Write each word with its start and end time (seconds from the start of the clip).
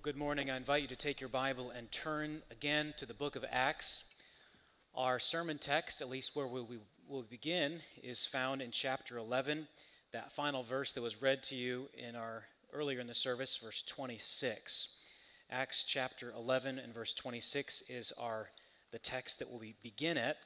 Well, 0.00 0.14
good 0.14 0.18
morning. 0.18 0.50
I 0.50 0.56
invite 0.56 0.80
you 0.80 0.88
to 0.88 0.96
take 0.96 1.20
your 1.20 1.28
Bible 1.28 1.72
and 1.76 1.92
turn 1.92 2.40
again 2.50 2.94
to 2.96 3.04
the 3.04 3.12
book 3.12 3.36
of 3.36 3.44
Acts. 3.50 4.04
Our 4.94 5.18
sermon 5.18 5.58
text, 5.58 6.00
at 6.00 6.08
least 6.08 6.34
where 6.34 6.46
we 6.46 6.64
will 7.06 7.22
begin, 7.24 7.80
is 8.02 8.24
found 8.24 8.62
in 8.62 8.70
chapter 8.70 9.18
11, 9.18 9.68
that 10.14 10.32
final 10.32 10.62
verse 10.62 10.92
that 10.92 11.02
was 11.02 11.20
read 11.20 11.42
to 11.42 11.54
you 11.54 11.90
in 11.98 12.16
our 12.16 12.44
earlier 12.72 12.98
in 12.98 13.08
the 13.08 13.14
service, 13.14 13.58
verse 13.62 13.82
26. 13.82 14.88
Acts 15.50 15.84
chapter 15.84 16.32
11 16.34 16.78
and 16.78 16.94
verse 16.94 17.12
26 17.12 17.82
is 17.90 18.10
our 18.16 18.48
the 18.92 18.98
text 18.98 19.38
that 19.38 19.50
we 19.50 19.54
will 19.54 19.74
begin 19.82 20.16
at. 20.16 20.38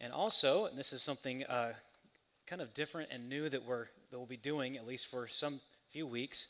And 0.00 0.14
also, 0.14 0.64
and 0.64 0.78
this 0.78 0.94
is 0.94 1.02
something 1.02 1.44
uh, 1.44 1.74
kind 2.46 2.62
of 2.62 2.72
different 2.72 3.10
and 3.12 3.28
new 3.28 3.50
that 3.50 3.66
we're 3.66 3.88
that 4.10 4.16
we'll 4.16 4.26
be 4.26 4.38
doing 4.38 4.78
at 4.78 4.86
least 4.86 5.08
for 5.08 5.28
some 5.28 5.60
few 5.90 6.06
weeks. 6.06 6.48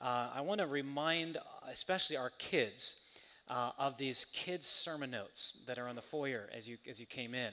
Uh, 0.00 0.28
I 0.34 0.42
want 0.42 0.60
to 0.60 0.66
remind, 0.66 1.38
especially 1.70 2.18
our 2.18 2.30
kids, 2.38 2.96
uh, 3.48 3.70
of 3.78 3.96
these 3.96 4.26
kids' 4.32 4.66
sermon 4.66 5.10
notes 5.10 5.54
that 5.66 5.78
are 5.78 5.88
on 5.88 5.96
the 5.96 6.02
foyer 6.02 6.50
as 6.54 6.68
you 6.68 6.76
as 6.88 7.00
you 7.00 7.06
came 7.06 7.34
in. 7.34 7.52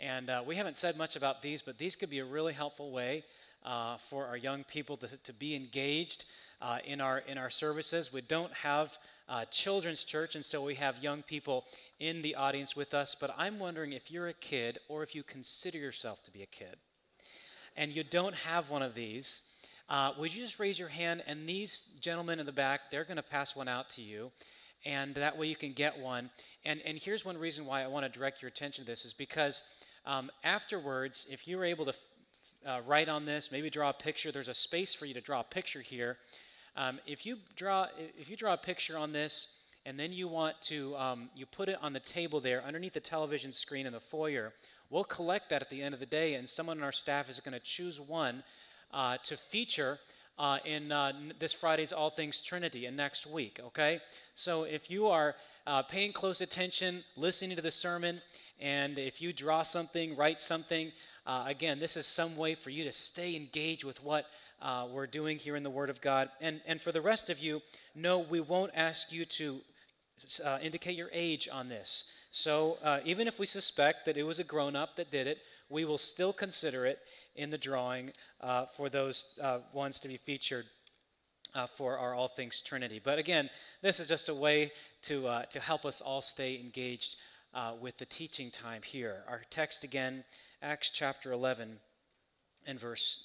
And 0.00 0.30
uh, 0.30 0.42
we 0.46 0.56
haven't 0.56 0.76
said 0.76 0.96
much 0.96 1.16
about 1.16 1.42
these, 1.42 1.60
but 1.60 1.76
these 1.76 1.94
could 1.94 2.08
be 2.08 2.20
a 2.20 2.24
really 2.24 2.52
helpful 2.52 2.90
way 2.90 3.22
uh, 3.64 3.98
for 4.08 4.26
our 4.26 4.36
young 4.36 4.64
people 4.64 4.96
to, 4.96 5.08
to 5.24 5.32
be 5.34 5.54
engaged 5.54 6.24
uh, 6.62 6.78
in 6.86 7.02
our 7.02 7.18
in 7.18 7.36
our 7.36 7.50
services. 7.50 8.12
We 8.12 8.22
don't 8.22 8.52
have 8.54 8.96
uh, 9.28 9.44
children's 9.46 10.04
church, 10.04 10.36
and 10.36 10.44
so 10.44 10.62
we 10.62 10.76
have 10.76 11.02
young 11.02 11.22
people 11.22 11.66
in 12.00 12.22
the 12.22 12.34
audience 12.34 12.74
with 12.74 12.94
us. 12.94 13.14
But 13.18 13.34
I'm 13.36 13.58
wondering 13.58 13.92
if 13.92 14.10
you're 14.10 14.28
a 14.28 14.34
kid, 14.34 14.78
or 14.88 15.02
if 15.02 15.14
you 15.14 15.22
consider 15.22 15.76
yourself 15.76 16.24
to 16.24 16.30
be 16.30 16.42
a 16.42 16.46
kid, 16.46 16.76
and 17.76 17.92
you 17.92 18.04
don't 18.04 18.34
have 18.34 18.70
one 18.70 18.82
of 18.82 18.94
these. 18.94 19.42
Uh, 19.88 20.12
would 20.18 20.34
you 20.34 20.42
just 20.42 20.58
raise 20.58 20.78
your 20.78 20.88
hand? 20.88 21.22
And 21.26 21.48
these 21.48 21.82
gentlemen 22.00 22.40
in 22.40 22.46
the 22.46 22.52
back, 22.52 22.90
they're 22.90 23.04
going 23.04 23.16
to 23.16 23.22
pass 23.22 23.54
one 23.54 23.68
out 23.68 23.90
to 23.90 24.02
you. 24.02 24.30
And 24.86 25.14
that 25.14 25.36
way 25.36 25.46
you 25.46 25.56
can 25.56 25.72
get 25.72 25.98
one. 25.98 26.30
And, 26.64 26.80
and 26.84 26.98
here's 26.98 27.24
one 27.24 27.38
reason 27.38 27.66
why 27.66 27.82
I 27.82 27.86
want 27.86 28.04
to 28.04 28.18
direct 28.18 28.42
your 28.42 28.48
attention 28.48 28.84
to 28.84 28.90
this 28.90 29.04
is 29.04 29.12
because 29.12 29.62
um, 30.06 30.30
afterwards, 30.42 31.26
if 31.30 31.48
you 31.48 31.56
were 31.56 31.64
able 31.64 31.86
to 31.86 31.92
f- 31.92 31.98
uh, 32.66 32.80
write 32.86 33.08
on 33.08 33.24
this, 33.24 33.50
maybe 33.50 33.70
draw 33.70 33.90
a 33.90 33.94
picture, 33.94 34.32
there's 34.32 34.48
a 34.48 34.54
space 34.54 34.94
for 34.94 35.06
you 35.06 35.14
to 35.14 35.20
draw 35.20 35.40
a 35.40 35.44
picture 35.44 35.80
here. 35.80 36.18
Um, 36.76 36.98
if 37.06 37.24
you 37.24 37.36
draw 37.54 37.86
if 38.18 38.28
you 38.28 38.36
draw 38.36 38.54
a 38.54 38.58
picture 38.58 38.98
on 38.98 39.12
this 39.12 39.46
and 39.86 39.98
then 39.98 40.12
you 40.12 40.26
want 40.26 40.60
to 40.62 40.96
um, 40.96 41.30
you 41.36 41.46
put 41.46 41.68
it 41.68 41.78
on 41.80 41.92
the 41.92 42.00
table 42.00 42.40
there 42.40 42.64
underneath 42.64 42.94
the 42.94 43.00
television 43.00 43.52
screen 43.52 43.86
in 43.86 43.92
the 43.92 44.00
foyer 44.00 44.52
we'll 44.90 45.04
collect 45.04 45.50
that 45.50 45.62
at 45.62 45.70
the 45.70 45.80
end 45.80 45.94
of 45.94 46.00
the 46.00 46.06
day 46.06 46.34
and 46.34 46.48
someone 46.48 46.78
on 46.78 46.82
our 46.82 46.90
staff 46.90 47.30
is 47.30 47.38
going 47.38 47.52
to 47.52 47.60
choose 47.60 48.00
one 48.00 48.42
uh, 48.94 49.16
to 49.24 49.36
feature 49.36 49.98
uh, 50.38 50.58
in 50.64 50.90
uh, 50.92 51.12
this 51.38 51.52
Friday's 51.52 51.92
All 51.92 52.10
Things 52.10 52.40
Trinity 52.40 52.86
and 52.86 52.96
next 52.96 53.26
week, 53.26 53.60
okay? 53.66 54.00
So 54.34 54.62
if 54.62 54.90
you 54.90 55.08
are 55.08 55.34
uh, 55.66 55.82
paying 55.82 56.12
close 56.12 56.40
attention, 56.40 57.04
listening 57.16 57.56
to 57.56 57.62
the 57.62 57.70
sermon, 57.70 58.20
and 58.60 58.98
if 58.98 59.20
you 59.20 59.32
draw 59.32 59.62
something, 59.62 60.16
write 60.16 60.40
something, 60.40 60.92
uh, 61.26 61.44
again, 61.46 61.80
this 61.80 61.96
is 61.96 62.06
some 62.06 62.36
way 62.36 62.54
for 62.54 62.70
you 62.70 62.84
to 62.84 62.92
stay 62.92 63.34
engaged 63.34 63.84
with 63.84 64.02
what 64.02 64.26
uh, 64.62 64.86
we're 64.90 65.06
doing 65.06 65.38
here 65.38 65.56
in 65.56 65.62
the 65.62 65.70
Word 65.70 65.90
of 65.90 66.00
God. 66.00 66.28
And, 66.40 66.60
and 66.66 66.80
for 66.80 66.92
the 66.92 67.00
rest 67.00 67.30
of 67.30 67.38
you, 67.38 67.60
no, 67.94 68.20
we 68.20 68.40
won't 68.40 68.72
ask 68.74 69.10
you 69.10 69.24
to 69.24 69.60
indicate 70.62 70.96
your 70.96 71.10
age 71.12 71.48
on 71.52 71.68
this. 71.68 72.04
So 72.30 72.78
even 73.04 73.26
if 73.26 73.38
we 73.38 73.46
suspect 73.46 74.06
that 74.06 74.16
it 74.16 74.22
was 74.22 74.38
a 74.38 74.44
grown 74.44 74.76
up 74.76 74.96
that 74.96 75.10
did 75.10 75.26
it, 75.26 75.38
we 75.68 75.84
will 75.84 75.98
still 75.98 76.32
consider 76.32 76.86
it 76.86 77.00
in 77.36 77.50
the 77.50 77.58
drawing 77.58 78.12
uh, 78.40 78.66
for 78.76 78.88
those 78.88 79.26
uh, 79.40 79.58
ones 79.72 80.00
to 80.00 80.08
be 80.08 80.16
featured 80.16 80.66
uh, 81.54 81.66
for 81.76 81.98
our 81.98 82.14
All 82.14 82.28
Things 82.28 82.62
Trinity. 82.62 83.00
But 83.02 83.18
again, 83.18 83.50
this 83.82 84.00
is 84.00 84.08
just 84.08 84.28
a 84.28 84.34
way 84.34 84.72
to, 85.02 85.26
uh, 85.26 85.42
to 85.46 85.60
help 85.60 85.84
us 85.84 86.00
all 86.00 86.22
stay 86.22 86.58
engaged 86.60 87.16
with 87.80 87.96
the 87.98 88.06
teaching 88.06 88.50
time 88.50 88.82
here. 88.82 89.22
Our 89.28 89.42
text 89.48 89.84
again, 89.84 90.24
Acts 90.60 90.90
chapter 90.90 91.30
11 91.30 91.78
and 92.66 92.80
verse 92.80 93.20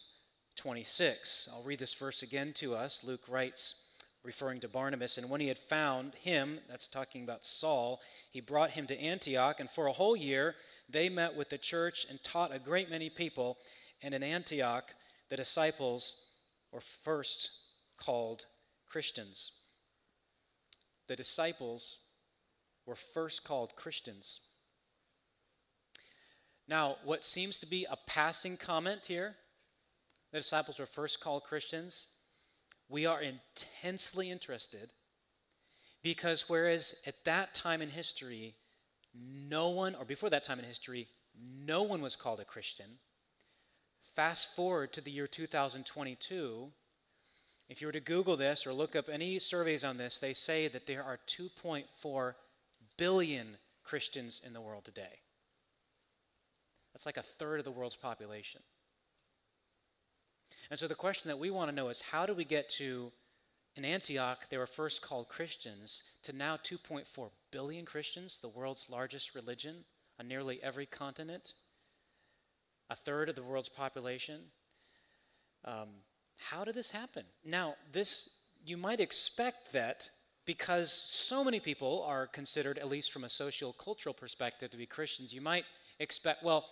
26. 0.58 1.50
I'll 1.52 1.64
read 1.64 1.80
this 1.80 1.96
verse 1.96 2.22
again 2.22 2.54
to 2.54 2.76
us. 2.76 3.02
Luke 3.04 3.24
writes, 3.28 3.76
referring 4.24 4.60
to 4.60 4.68
Barnabas, 4.68 5.18
and 5.18 5.30
when 5.30 5.42
he 5.42 5.48
had 5.48 5.58
found 5.58 6.14
him, 6.16 6.60
that's 6.68 6.88
talking 6.88 7.24
about 7.24 7.46
Saul, 7.46 8.02
he 8.32 8.42
brought 8.42 8.72
him 8.72 8.86
to 8.88 9.00
Antioch, 9.00 9.60
and 9.60 9.70
for 9.70 9.88
a 9.88 9.94
whole 9.94 10.16
year 10.16 10.56
they 10.90 11.10
met 11.10 11.36
with 11.36 11.50
the 11.50 11.58
church 11.58 12.06
and 12.10 12.22
taught 12.24 12.54
a 12.54 12.60
great 12.60 12.90
many 12.90 13.10
people. 13.10 13.58
And 14.02 14.14
in 14.14 14.24
Antioch, 14.24 14.94
the 15.30 15.36
disciples 15.36 16.16
were 16.72 16.82
first 16.82 17.52
called 17.98 18.46
Christians. 18.88 19.52
The 21.08 21.16
disciples 21.16 22.00
were 22.86 22.96
first 22.96 23.44
called 23.44 23.76
Christians. 23.76 24.40
Now, 26.68 26.98
what 27.04 27.24
seems 27.24 27.60
to 27.60 27.66
be 27.66 27.86
a 27.90 27.98
passing 28.08 28.56
comment 28.56 29.02
here, 29.08 29.36
the 30.32 30.38
disciples 30.38 30.80
were 30.80 30.86
first 30.86 31.20
called 31.20 31.44
Christians, 31.44 32.08
we 32.88 33.06
are 33.06 33.22
intensely 33.22 34.30
interested 34.30 34.94
because 36.02 36.46
whereas 36.48 36.96
at 37.06 37.24
that 37.26 37.54
time 37.54 37.82
in 37.82 37.90
history, 37.90 38.56
no 39.14 39.70
one, 39.70 39.96
or 39.96 40.06
before 40.06 40.30
that 40.30 40.44
time 40.44 40.60
in 40.60 40.66
history, 40.66 41.08
no 41.40 41.84
one 41.84 42.02
was 42.02 42.16
called 42.16 42.40
a 42.40 42.46
Christian, 42.46 43.00
Fast 44.20 44.54
forward 44.54 44.92
to 44.92 45.00
the 45.00 45.12
year 45.12 45.28
2022, 45.28 46.68
if 47.70 47.80
you 47.80 47.88
were 47.88 47.94
to 47.94 48.02
Google 48.02 48.36
this 48.36 48.68
or 48.68 48.74
look 48.74 48.94
up 48.94 49.08
any 49.08 49.40
surveys 49.40 49.86
on 49.86 49.96
this, 49.96 50.18
they 50.18 50.34
say 50.34 50.68
that 50.68 50.86
there 50.86 51.06
are 51.06 51.20
2.4 51.26 52.34
billion 52.98 53.56
Christians 53.82 54.42
in 54.46 54.52
the 54.52 54.60
world 54.60 54.84
today. 54.84 55.22
That's 56.92 57.06
like 57.06 57.16
a 57.16 57.24
third 57.24 57.60
of 57.60 57.64
the 57.64 57.72
world's 57.72 57.96
population. 57.96 58.60
And 60.70 60.78
so 60.78 60.90
the 60.90 60.96
question 60.96 61.30
that 61.30 61.40
we 61.40 61.50
want 61.50 61.70
to 61.70 61.76
know 61.76 61.88
is 61.88 62.02
how 62.02 62.26
do 62.26 62.34
we 62.34 62.44
get 62.44 62.68
to, 62.72 63.14
in 63.78 63.86
Antioch, 63.86 64.48
they 64.50 64.58
were 64.58 64.68
first 64.68 65.02
called 65.02 65.30
Christians, 65.30 66.04
to 66.24 66.34
now 66.34 66.58
2.4 66.58 67.06
billion 67.52 67.86
Christians, 67.86 68.38
the 68.42 68.50
world's 68.50 68.88
largest 68.90 69.34
religion 69.34 69.86
on 70.20 70.28
nearly 70.28 70.62
every 70.62 70.88
continent? 70.88 71.54
A 72.90 72.96
third 72.96 73.30
of 73.30 73.36
the 73.36 73.44
world's 73.44 73.70
population. 73.70 74.42
Um, 75.66 75.90
how 76.38 76.64
did 76.64 76.76
this 76.76 76.92
happen? 76.92 77.24
Now, 77.46 77.76
this 77.92 78.30
you 78.66 78.78
might 78.78 79.00
expect 79.00 79.72
that 79.74 80.10
because 80.46 80.92
so 80.92 81.44
many 81.44 81.60
people 81.60 82.04
are 82.08 82.28
considered, 82.28 82.78
at 82.78 82.90
least 82.90 83.12
from 83.12 83.24
a 83.24 83.30
social 83.30 83.74
cultural 83.74 84.14
perspective, 84.14 84.72
to 84.72 84.78
be 84.78 84.86
Christians, 84.86 85.34
you 85.34 85.42
might 85.42 85.66
expect, 86.00 86.44
well, 86.44 86.66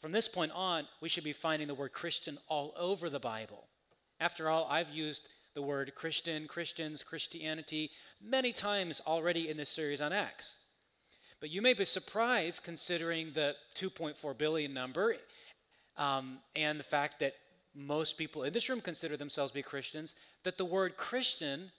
from 0.00 0.12
this 0.12 0.28
point 0.28 0.52
on, 0.52 0.86
we 1.00 1.08
should 1.08 1.24
be 1.24 1.32
finding 1.32 1.68
the 1.68 1.74
word 1.74 1.92
Christian 1.92 2.38
all 2.48 2.72
over 2.76 3.10
the 3.10 3.20
Bible. 3.20 3.66
After 4.20 4.48
all, 4.48 4.66
I've 4.70 4.90
used 4.90 5.28
the 5.54 5.62
word 5.62 5.92
Christian, 5.94 6.46
Christians, 6.46 7.02
Christianity 7.02 7.90
many 8.22 8.52
times 8.52 9.00
already 9.06 9.48
in 9.48 9.56
this 9.56 9.70
series 9.70 10.00
on 10.00 10.12
Acts. 10.12 10.56
But 11.40 11.50
you 11.50 11.62
may 11.62 11.74
be 11.74 11.84
surprised 11.84 12.62
considering 12.62 13.32
the 13.32 13.54
2.4 13.76 14.38
billion 14.38 14.72
number 14.72 15.16
um, 15.98 16.38
and 16.56 16.78
the 16.80 16.84
fact 16.84 17.18
that 17.18 17.34
most 17.74 18.16
people 18.16 18.44
in 18.44 18.52
this 18.52 18.68
room 18.68 18.80
consider 18.80 19.16
themselves 19.16 19.50
to 19.50 19.56
be 19.56 19.62
Christians, 19.62 20.14
that 20.44 20.56
the 20.56 20.64
word 20.64 20.96
Christian 20.96 21.70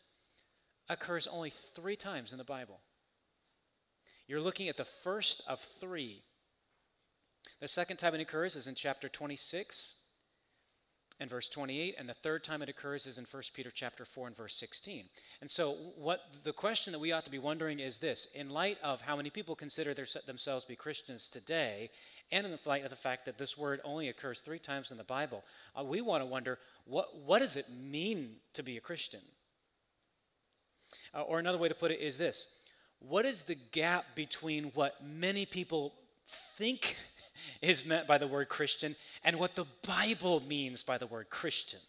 occurs 0.89 1.27
only 1.27 1.53
three 1.75 1.95
times 1.95 2.31
in 2.31 2.37
the 2.37 2.43
Bible. 2.43 2.81
You're 4.27 4.41
looking 4.41 4.69
at 4.69 4.77
the 4.77 4.85
first 4.85 5.41
of 5.47 5.59
three. 5.79 6.21
The 7.59 7.67
second 7.67 7.97
time 7.97 8.13
it 8.15 8.21
occurs 8.21 8.55
is 8.55 8.67
in 8.67 8.75
chapter 8.75 9.09
26, 9.09 9.95
and 11.19 11.29
verse 11.29 11.49
28 11.49 11.95
and 11.97 12.07
the 12.07 12.13
third 12.13 12.43
time 12.43 12.61
it 12.61 12.69
occurs 12.69 13.05
is 13.05 13.17
in 13.17 13.25
1 13.29 13.43
peter 13.53 13.71
chapter 13.73 14.05
4 14.05 14.27
and 14.27 14.37
verse 14.37 14.55
16 14.55 15.05
and 15.41 15.49
so 15.49 15.75
what 15.95 16.21
the 16.43 16.53
question 16.53 16.93
that 16.93 16.99
we 16.99 17.11
ought 17.11 17.25
to 17.25 17.31
be 17.31 17.39
wondering 17.39 17.79
is 17.79 17.97
this. 17.97 18.27
In 18.35 18.49
light 18.49 18.77
of 18.83 19.01
how 19.01 19.15
many 19.15 19.29
people 19.29 19.55
consider 19.55 19.93
their, 19.93 20.07
themselves 20.25 20.63
to 20.63 20.69
be 20.69 20.75
christians 20.75 21.29
today 21.29 21.89
and 22.31 22.45
in 22.45 22.51
the 22.51 22.59
light 22.65 22.83
of 22.83 22.89
the 22.89 22.95
fact 22.95 23.25
that 23.25 23.37
this 23.37 23.57
word 23.57 23.81
only 23.83 24.09
occurs 24.09 24.39
three 24.39 24.59
times 24.59 24.91
in 24.91 24.97
the 24.97 25.03
bible 25.03 25.43
uh, 25.77 25.83
we 25.83 26.01
want 26.01 26.21
to 26.21 26.25
wonder 26.25 26.59
what, 26.85 27.15
what 27.25 27.39
does 27.39 27.55
it 27.55 27.67
mean 27.69 28.35
to 28.53 28.63
be 28.63 28.77
a 28.77 28.81
christian? 28.81 29.21
Uh, 31.13 31.21
or 31.21 31.39
another 31.39 31.57
way 31.57 31.67
to 31.67 31.75
put 31.75 31.91
it 31.91 31.99
is 31.99 32.17
this. 32.17 32.47
What 32.99 33.25
is 33.25 33.43
the 33.43 33.55
gap 33.55 34.05
between 34.15 34.65
what 34.75 34.95
many 35.03 35.45
people 35.45 35.93
think 36.57 36.95
is 37.61 37.85
meant 37.85 38.07
by 38.07 38.17
the 38.17 38.27
word 38.27 38.49
Christian 38.49 38.95
and 39.23 39.37
what 39.37 39.55
the 39.55 39.65
Bible 39.85 40.41
means 40.41 40.83
by 40.83 40.97
the 40.97 41.07
word 41.07 41.29
Christian. 41.29 41.79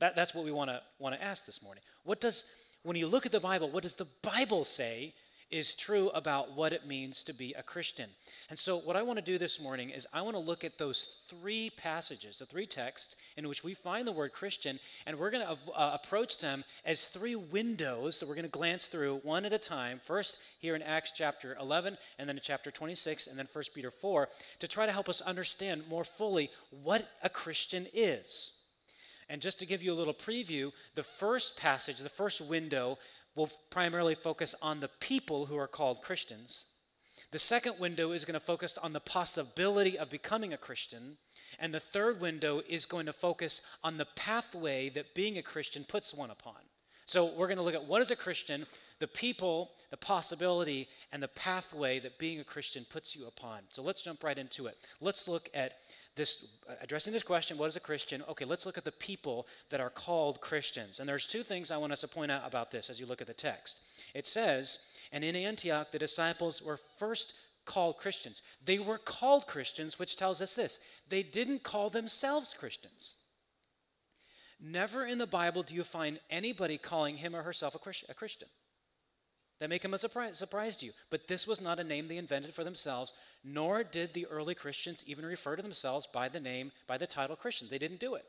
That, 0.00 0.14
that's 0.14 0.34
what 0.34 0.44
we 0.44 0.52
want 0.52 0.70
to 0.70 0.80
want 0.98 1.14
to 1.14 1.22
ask 1.22 1.46
this 1.46 1.62
morning. 1.62 1.82
What 2.04 2.20
does, 2.20 2.44
when 2.82 2.96
you 2.96 3.06
look 3.06 3.26
at 3.26 3.32
the 3.32 3.40
Bible, 3.40 3.70
what 3.70 3.82
does 3.82 3.94
the 3.94 4.06
Bible 4.22 4.64
say 4.64 5.14
is 5.50 5.74
true 5.74 6.08
about 6.10 6.56
what 6.56 6.72
it 6.72 6.86
means 6.86 7.22
to 7.22 7.32
be 7.32 7.52
a 7.54 7.62
Christian. 7.62 8.10
And 8.50 8.58
so, 8.58 8.76
what 8.78 8.96
I 8.96 9.02
want 9.02 9.18
to 9.18 9.24
do 9.24 9.38
this 9.38 9.60
morning 9.60 9.90
is 9.90 10.06
I 10.12 10.22
want 10.22 10.34
to 10.34 10.40
look 10.40 10.64
at 10.64 10.78
those 10.78 11.16
three 11.28 11.70
passages, 11.76 12.38
the 12.38 12.46
three 12.46 12.66
texts 12.66 13.16
in 13.36 13.48
which 13.48 13.62
we 13.62 13.74
find 13.74 14.06
the 14.06 14.12
word 14.12 14.32
Christian, 14.32 14.80
and 15.06 15.18
we're 15.18 15.30
going 15.30 15.46
to 15.46 15.56
uh, 15.72 15.98
approach 16.02 16.38
them 16.38 16.64
as 16.84 17.04
three 17.04 17.36
windows 17.36 18.18
that 18.18 18.28
we're 18.28 18.34
going 18.34 18.44
to 18.44 18.50
glance 18.50 18.86
through 18.86 19.20
one 19.22 19.44
at 19.44 19.52
a 19.52 19.58
time. 19.58 20.00
First, 20.02 20.38
here 20.58 20.74
in 20.74 20.82
Acts 20.82 21.12
chapter 21.14 21.56
11, 21.60 21.96
and 22.18 22.28
then 22.28 22.36
in 22.36 22.42
chapter 22.42 22.70
26, 22.70 23.28
and 23.28 23.38
then 23.38 23.48
1 23.52 23.64
Peter 23.74 23.90
4, 23.90 24.28
to 24.58 24.68
try 24.68 24.86
to 24.86 24.92
help 24.92 25.08
us 25.08 25.20
understand 25.20 25.84
more 25.88 26.04
fully 26.04 26.50
what 26.82 27.08
a 27.22 27.28
Christian 27.28 27.86
is. 27.92 28.52
And 29.28 29.42
just 29.42 29.58
to 29.58 29.66
give 29.66 29.82
you 29.82 29.92
a 29.92 29.94
little 29.94 30.14
preview, 30.14 30.72
the 30.94 31.02
first 31.02 31.56
passage, 31.56 31.98
the 31.98 32.08
first 32.08 32.40
window, 32.40 32.98
will 33.36 33.50
primarily 33.70 34.16
focus 34.16 34.54
on 34.60 34.80
the 34.80 34.90
people 35.00 35.46
who 35.46 35.56
are 35.56 35.68
called 35.68 36.02
Christians. 36.02 36.66
The 37.32 37.38
second 37.38 37.78
window 37.78 38.12
is 38.12 38.24
going 38.24 38.38
to 38.38 38.40
focus 38.40 38.78
on 38.82 38.92
the 38.92 39.00
possibility 39.00 39.98
of 39.98 40.10
becoming 40.10 40.52
a 40.52 40.58
Christian. 40.58 41.18
And 41.58 41.72
the 41.72 41.80
third 41.80 42.20
window 42.20 42.62
is 42.68 42.86
going 42.86 43.06
to 43.06 43.12
focus 43.12 43.60
on 43.84 43.98
the 43.98 44.06
pathway 44.16 44.88
that 44.90 45.14
being 45.14 45.38
a 45.38 45.42
Christian 45.42 45.84
puts 45.84 46.14
one 46.14 46.30
upon. 46.30 46.56
So 47.06 47.26
we're 47.26 47.46
going 47.46 47.58
to 47.58 47.62
look 47.62 47.74
at 47.74 47.86
what 47.86 48.02
is 48.02 48.10
a 48.10 48.16
Christian, 48.16 48.66
the 48.98 49.06
people, 49.06 49.70
the 49.90 49.96
possibility, 49.96 50.88
and 51.12 51.22
the 51.22 51.28
pathway 51.28 52.00
that 52.00 52.18
being 52.18 52.40
a 52.40 52.44
Christian 52.44 52.84
puts 52.90 53.14
you 53.14 53.26
upon. 53.26 53.60
So 53.70 53.82
let's 53.82 54.02
jump 54.02 54.24
right 54.24 54.38
into 54.38 54.66
it. 54.66 54.76
Let's 55.00 55.28
look 55.28 55.48
at 55.54 55.74
this 56.16 56.46
addressing 56.80 57.12
this 57.12 57.22
question 57.22 57.58
what 57.58 57.68
is 57.68 57.76
a 57.76 57.80
christian? 57.80 58.22
Okay 58.28 58.44
let's 58.44 58.66
look 58.66 58.78
at 58.78 58.84
the 58.84 58.92
people 58.92 59.46
that 59.70 59.80
are 59.80 59.90
called 59.90 60.40
christians. 60.40 60.98
And 60.98 61.08
there's 61.08 61.26
two 61.26 61.42
things 61.42 61.70
i 61.70 61.76
want 61.76 61.92
us 61.92 62.00
to 62.00 62.08
point 62.08 62.32
out 62.32 62.42
about 62.44 62.70
this 62.70 62.90
as 62.90 62.98
you 62.98 63.06
look 63.06 63.20
at 63.20 63.26
the 63.26 63.34
text. 63.34 63.78
It 64.14 64.26
says 64.26 64.78
and 65.12 65.22
in 65.22 65.36
antioch 65.36 65.92
the 65.92 65.98
disciples 65.98 66.62
were 66.62 66.80
first 66.98 67.34
called 67.64 67.98
christians. 67.98 68.42
They 68.64 68.78
were 68.78 68.98
called 68.98 69.46
christians 69.46 69.98
which 69.98 70.16
tells 70.16 70.40
us 70.40 70.54
this. 70.54 70.80
They 71.08 71.22
didn't 71.22 71.62
call 71.62 71.90
themselves 71.90 72.54
christians. 72.58 73.14
Never 74.60 75.04
in 75.04 75.18
the 75.18 75.26
bible 75.26 75.62
do 75.62 75.74
you 75.74 75.84
find 75.84 76.18
anybody 76.30 76.78
calling 76.78 77.18
him 77.18 77.36
or 77.36 77.42
herself 77.42 77.74
a 77.74 78.14
christian 78.14 78.48
that 79.58 79.70
may 79.70 79.78
come 79.78 79.94
as 79.94 80.00
a 80.00 80.08
surprise, 80.08 80.38
surprise 80.38 80.76
to 80.78 80.86
you. 80.86 80.92
But 81.10 81.28
this 81.28 81.46
was 81.46 81.60
not 81.60 81.80
a 81.80 81.84
name 81.84 82.08
they 82.08 82.18
invented 82.18 82.54
for 82.54 82.64
themselves, 82.64 83.12
nor 83.42 83.82
did 83.84 84.12
the 84.12 84.26
early 84.26 84.54
Christians 84.54 85.02
even 85.06 85.24
refer 85.24 85.56
to 85.56 85.62
themselves 85.62 86.06
by 86.12 86.28
the 86.28 86.40
name, 86.40 86.72
by 86.86 86.98
the 86.98 87.06
title 87.06 87.36
Christian. 87.36 87.68
They 87.70 87.78
didn't 87.78 88.00
do 88.00 88.14
it. 88.14 88.24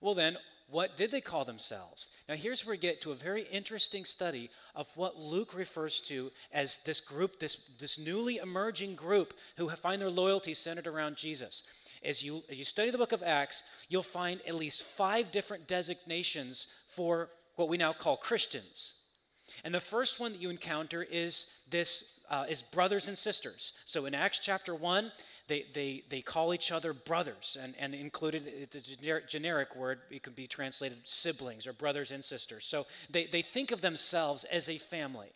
Well, 0.00 0.14
then, 0.14 0.38
what 0.70 0.96
did 0.96 1.10
they 1.10 1.20
call 1.20 1.44
themselves? 1.44 2.08
Now, 2.28 2.36
here's 2.36 2.64
where 2.64 2.74
we 2.74 2.78
get 2.78 3.00
to 3.02 3.10
a 3.10 3.16
very 3.16 3.42
interesting 3.42 4.04
study 4.04 4.50
of 4.76 4.88
what 4.94 5.18
Luke 5.18 5.52
refers 5.54 6.00
to 6.02 6.30
as 6.52 6.78
this 6.86 7.00
group, 7.00 7.40
this, 7.40 7.56
this 7.78 7.98
newly 7.98 8.36
emerging 8.36 8.94
group 8.94 9.34
who 9.56 9.68
find 9.68 10.00
their 10.00 10.10
loyalty 10.10 10.54
centered 10.54 10.86
around 10.86 11.16
Jesus. 11.16 11.64
As 12.04 12.22
you, 12.22 12.44
as 12.48 12.56
you 12.56 12.64
study 12.64 12.90
the 12.90 12.98
book 12.98 13.12
of 13.12 13.24
Acts, 13.24 13.64
you'll 13.88 14.04
find 14.04 14.40
at 14.46 14.54
least 14.54 14.84
five 14.84 15.32
different 15.32 15.66
designations 15.66 16.68
for 16.86 17.28
what 17.56 17.68
we 17.68 17.76
now 17.76 17.92
call 17.92 18.16
Christians. 18.16 18.94
And 19.64 19.74
the 19.74 19.80
first 19.80 20.20
one 20.20 20.32
that 20.32 20.40
you 20.40 20.50
encounter 20.50 21.02
is 21.02 21.46
this 21.68 22.20
uh, 22.30 22.46
is 22.48 22.62
brothers 22.62 23.08
and 23.08 23.18
sisters. 23.18 23.72
So 23.84 24.06
in 24.06 24.14
Acts 24.14 24.38
chapter 24.38 24.74
1, 24.74 25.10
they, 25.48 25.66
they, 25.74 26.04
they 26.08 26.22
call 26.22 26.54
each 26.54 26.70
other 26.70 26.92
brothers, 26.92 27.56
and, 27.60 27.74
and 27.76 27.92
included 27.92 28.68
the 28.70 28.80
generic, 28.80 29.28
generic 29.28 29.74
word, 29.74 29.98
it 30.08 30.22
could 30.22 30.36
be 30.36 30.46
translated 30.46 30.98
siblings 31.04 31.66
or 31.66 31.72
brothers 31.72 32.12
and 32.12 32.24
sisters. 32.24 32.64
So 32.64 32.86
they, 33.10 33.26
they 33.26 33.42
think 33.42 33.72
of 33.72 33.80
themselves 33.80 34.44
as 34.44 34.68
a 34.68 34.78
family. 34.78 35.32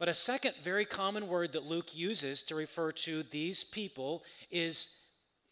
But 0.00 0.08
a 0.08 0.14
second 0.14 0.54
very 0.64 0.84
common 0.84 1.28
word 1.28 1.52
that 1.52 1.64
Luke 1.64 1.96
uses 1.96 2.42
to 2.44 2.56
refer 2.56 2.90
to 2.92 3.22
these 3.22 3.62
people 3.62 4.24
is, 4.50 4.88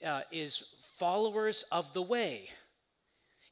uh, 0.05 0.23
is 0.33 0.65
followers 0.99 1.65
of 1.71 1.93
the 1.95 2.03
way. 2.03 2.51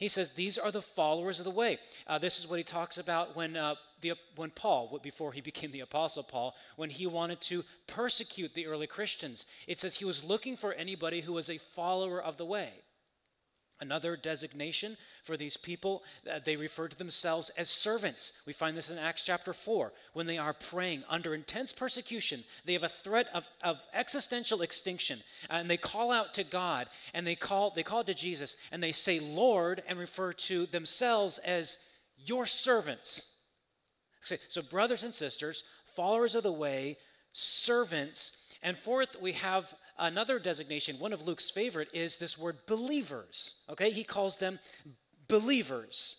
He 0.03 0.09
says 0.09 0.31
these 0.31 0.59
are 0.59 0.73
the 0.73 0.83
followers 0.83 1.39
of 1.39 1.45
the 1.45 1.53
way. 1.53 1.79
Uh, 2.09 2.19
this 2.19 2.41
is 2.41 2.49
what 2.49 2.59
he 2.59 2.65
talks 2.65 2.99
about 2.99 3.37
when, 3.37 3.57
uh, 3.57 3.77
the, 4.01 4.15
when 4.35 4.51
Paul, 4.51 4.99
before 5.01 5.31
he 5.31 5.41
became 5.53 5.71
the 5.71 5.79
Apostle 5.79 6.25
Paul, 6.25 6.57
when 6.75 6.91
he 6.91 7.07
wanted 7.07 7.41
to 7.43 7.65
persecute 7.87 8.53
the 8.53 8.67
early 8.67 8.89
Christians. 8.89 9.47
It 9.69 9.79
says 9.79 9.95
he 9.95 10.05
was 10.05 10.25
looking 10.25 10.57
for 10.57 10.73
anybody 10.73 11.21
who 11.21 11.35
was 11.35 11.49
a 11.49 11.59
follower 11.59 12.21
of 12.21 12.37
the 12.37 12.45
way. 12.45 12.71
Another 13.83 14.17
designation 14.17 14.97
for 15.25 15.37
these 15.37 15.57
people, 15.57 16.05
uh, 16.31 16.39
they 16.45 16.55
refer 16.55 16.87
to 16.87 16.97
themselves 16.97 17.51
as 17.57 17.69
servants. 17.69 18.33
We 18.47 18.53
find 18.53 18.77
this 18.77 18.91
in 18.91 18.97
Acts 18.97 19.25
chapter 19.25 19.53
4. 19.53 19.93
When 20.13 20.29
they 20.29 20.39
are 20.39 20.53
praying 20.53 21.03
under 21.09 21.35
intense 21.35 21.73
persecution, 21.73 22.45
they 22.65 22.75
have 22.75 22.85
a 22.85 22.89
threat 22.89 23.27
of, 23.35 23.45
of 23.61 23.81
existential 23.93 24.63
extinction. 24.63 25.19
And 25.51 25.69
they 25.69 25.77
call 25.77 26.13
out 26.13 26.33
to 26.35 26.45
God 26.45 26.87
and 27.13 27.27
they 27.27 27.35
call, 27.35 27.73
they 27.73 27.83
call 27.83 28.05
to 28.05 28.15
Jesus 28.15 28.55
and 28.71 28.81
they 28.81 28.93
say, 28.93 29.19
Lord, 29.19 29.83
and 29.89 29.99
refer 29.99 30.33
to 30.33 30.67
themselves 30.67 31.39
as 31.39 31.79
your 32.17 32.47
servants. 32.47 33.25
So, 34.47 34.63
brothers 34.63 35.03
and 35.03 35.13
sisters, 35.13 35.65
followers 35.97 36.37
of 36.37 36.45
the 36.45 36.53
way, 36.53 36.99
servants, 37.33 38.31
and 38.63 38.79
fourth, 38.79 39.21
we 39.21 39.33
have 39.33 39.75
another 40.03 40.39
designation. 40.39 40.99
One 40.99 41.13
of 41.13 41.23
Luke's 41.23 41.51
favorite 41.51 41.89
is 41.95 42.17
this 42.17 42.37
word 42.37 42.59
believers. 42.67 43.55
Okay, 43.71 43.91
he 43.91 44.05
calls 44.05 44.37
them 44.37 44.59
believers. 45.29 46.17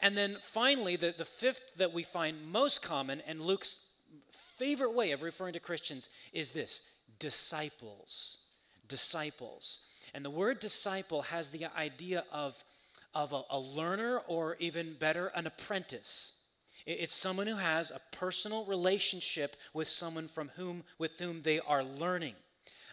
And 0.00 0.16
then 0.16 0.36
finally, 0.42 0.96
the, 0.96 1.14
the 1.16 1.24
fifth 1.24 1.76
that 1.78 1.92
we 1.92 2.02
find 2.02 2.52
most 2.52 2.82
common, 2.82 3.22
and 3.26 3.40
Luke's 3.40 3.78
favorite 4.32 4.92
way 4.92 5.12
of 5.12 5.22
referring 5.22 5.54
to 5.54 5.60
Christians 5.60 6.10
is 6.32 6.50
this 6.50 6.82
disciples. 7.18 8.38
Disciples. 8.86 9.80
And 10.12 10.24
the 10.24 10.30
word 10.30 10.60
disciple 10.60 11.22
has 11.22 11.50
the 11.50 11.66
idea 11.76 12.24
of, 12.30 12.62
of 13.14 13.32
a, 13.32 13.42
a 13.50 13.58
learner, 13.58 14.18
or 14.28 14.56
even 14.60 14.96
better, 15.00 15.28
an 15.28 15.46
apprentice. 15.46 16.32
It's 16.86 17.14
someone 17.14 17.46
who 17.46 17.56
has 17.56 17.90
a 17.90 18.00
personal 18.14 18.66
relationship 18.66 19.56
with 19.72 19.88
someone 19.88 20.28
from 20.28 20.50
whom, 20.56 20.84
with 20.98 21.12
whom 21.18 21.40
they 21.40 21.60
are 21.60 21.82
learning. 21.82 22.34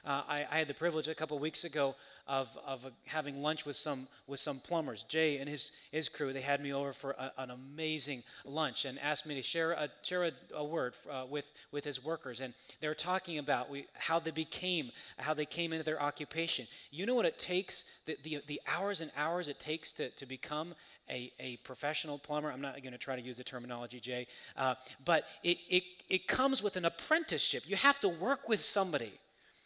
Uh, 0.04 0.24
I, 0.28 0.46
I, 0.50 0.58
had 0.58 0.68
the 0.68 0.74
privilege 0.74 1.08
a 1.08 1.14
couple 1.14 1.38
weeks 1.38 1.64
ago 1.64 1.96
of, 2.28 2.48
of 2.66 2.86
uh, 2.86 2.90
having 3.06 3.44
lunch 3.44 3.66
with 3.66 3.76
some, 3.76 4.08
with 4.26 4.40
some 4.40 4.60
plumbers. 4.60 5.06
Jay 5.08 5.38
and 5.38 5.48
his, 5.48 5.72
his 5.92 6.10
crew, 6.10 6.34
they 6.34 6.42
had 6.42 6.62
me 6.62 6.74
over 6.74 6.92
for 6.92 7.12
a, 7.12 7.32
an 7.38 7.52
amazing 7.52 8.24
lunch 8.44 8.86
and 8.86 8.98
asked 8.98 9.28
me 9.28 9.36
to 9.36 9.44
share 9.44 9.74
a, 9.74 9.90
share 10.02 10.24
a, 10.24 10.32
a 10.56 10.64
word 10.64 10.96
uh, 11.10 11.26
with, 11.30 11.46
with 11.72 11.84
his 11.84 12.04
workers. 12.04 12.42
And 12.42 12.56
they 12.80 12.88
were 12.88 12.96
talking 12.96 13.38
about 13.38 13.70
we, 13.70 13.86
how 13.94 14.18
they 14.18 14.32
became, 14.32 14.92
how 15.18 15.36
they 15.36 15.46
came 15.46 15.72
into 15.72 15.86
their 15.86 16.02
occupation. 16.02 16.68
You 16.90 17.06
know 17.06 17.14
what 17.14 17.26
it 17.26 17.38
takes, 17.38 17.86
the, 18.06 18.18
the, 18.24 18.42
the 18.48 18.62
hours 18.68 19.02
and 19.02 19.12
hours 19.16 19.50
it 19.50 19.60
takes 19.60 19.92
to, 19.94 20.10
to 20.10 20.26
become 20.26 20.74
a, 21.12 21.32
a 21.40 21.58
professional 21.58 22.18
plumber. 22.18 22.52
I'm 22.52 22.62
not 22.62 22.82
going 22.82 22.94
to 22.94 22.98
try 22.98 23.16
to 23.16 23.22
use 23.22 23.38
the 23.38 23.44
terminology, 23.44 24.00
Jay, 24.00 24.26
uh, 24.58 24.76
but 25.06 25.26
it, 25.44 25.58
it, 25.70 25.84
it 26.10 26.28
comes 26.28 26.64
with 26.64 26.76
an 26.76 26.86
apprenticeship. 26.86 27.64
You 27.68 27.76
have 27.76 28.00
to 28.00 28.10
work 28.10 28.50
with 28.50 28.64
somebody. 28.64 29.14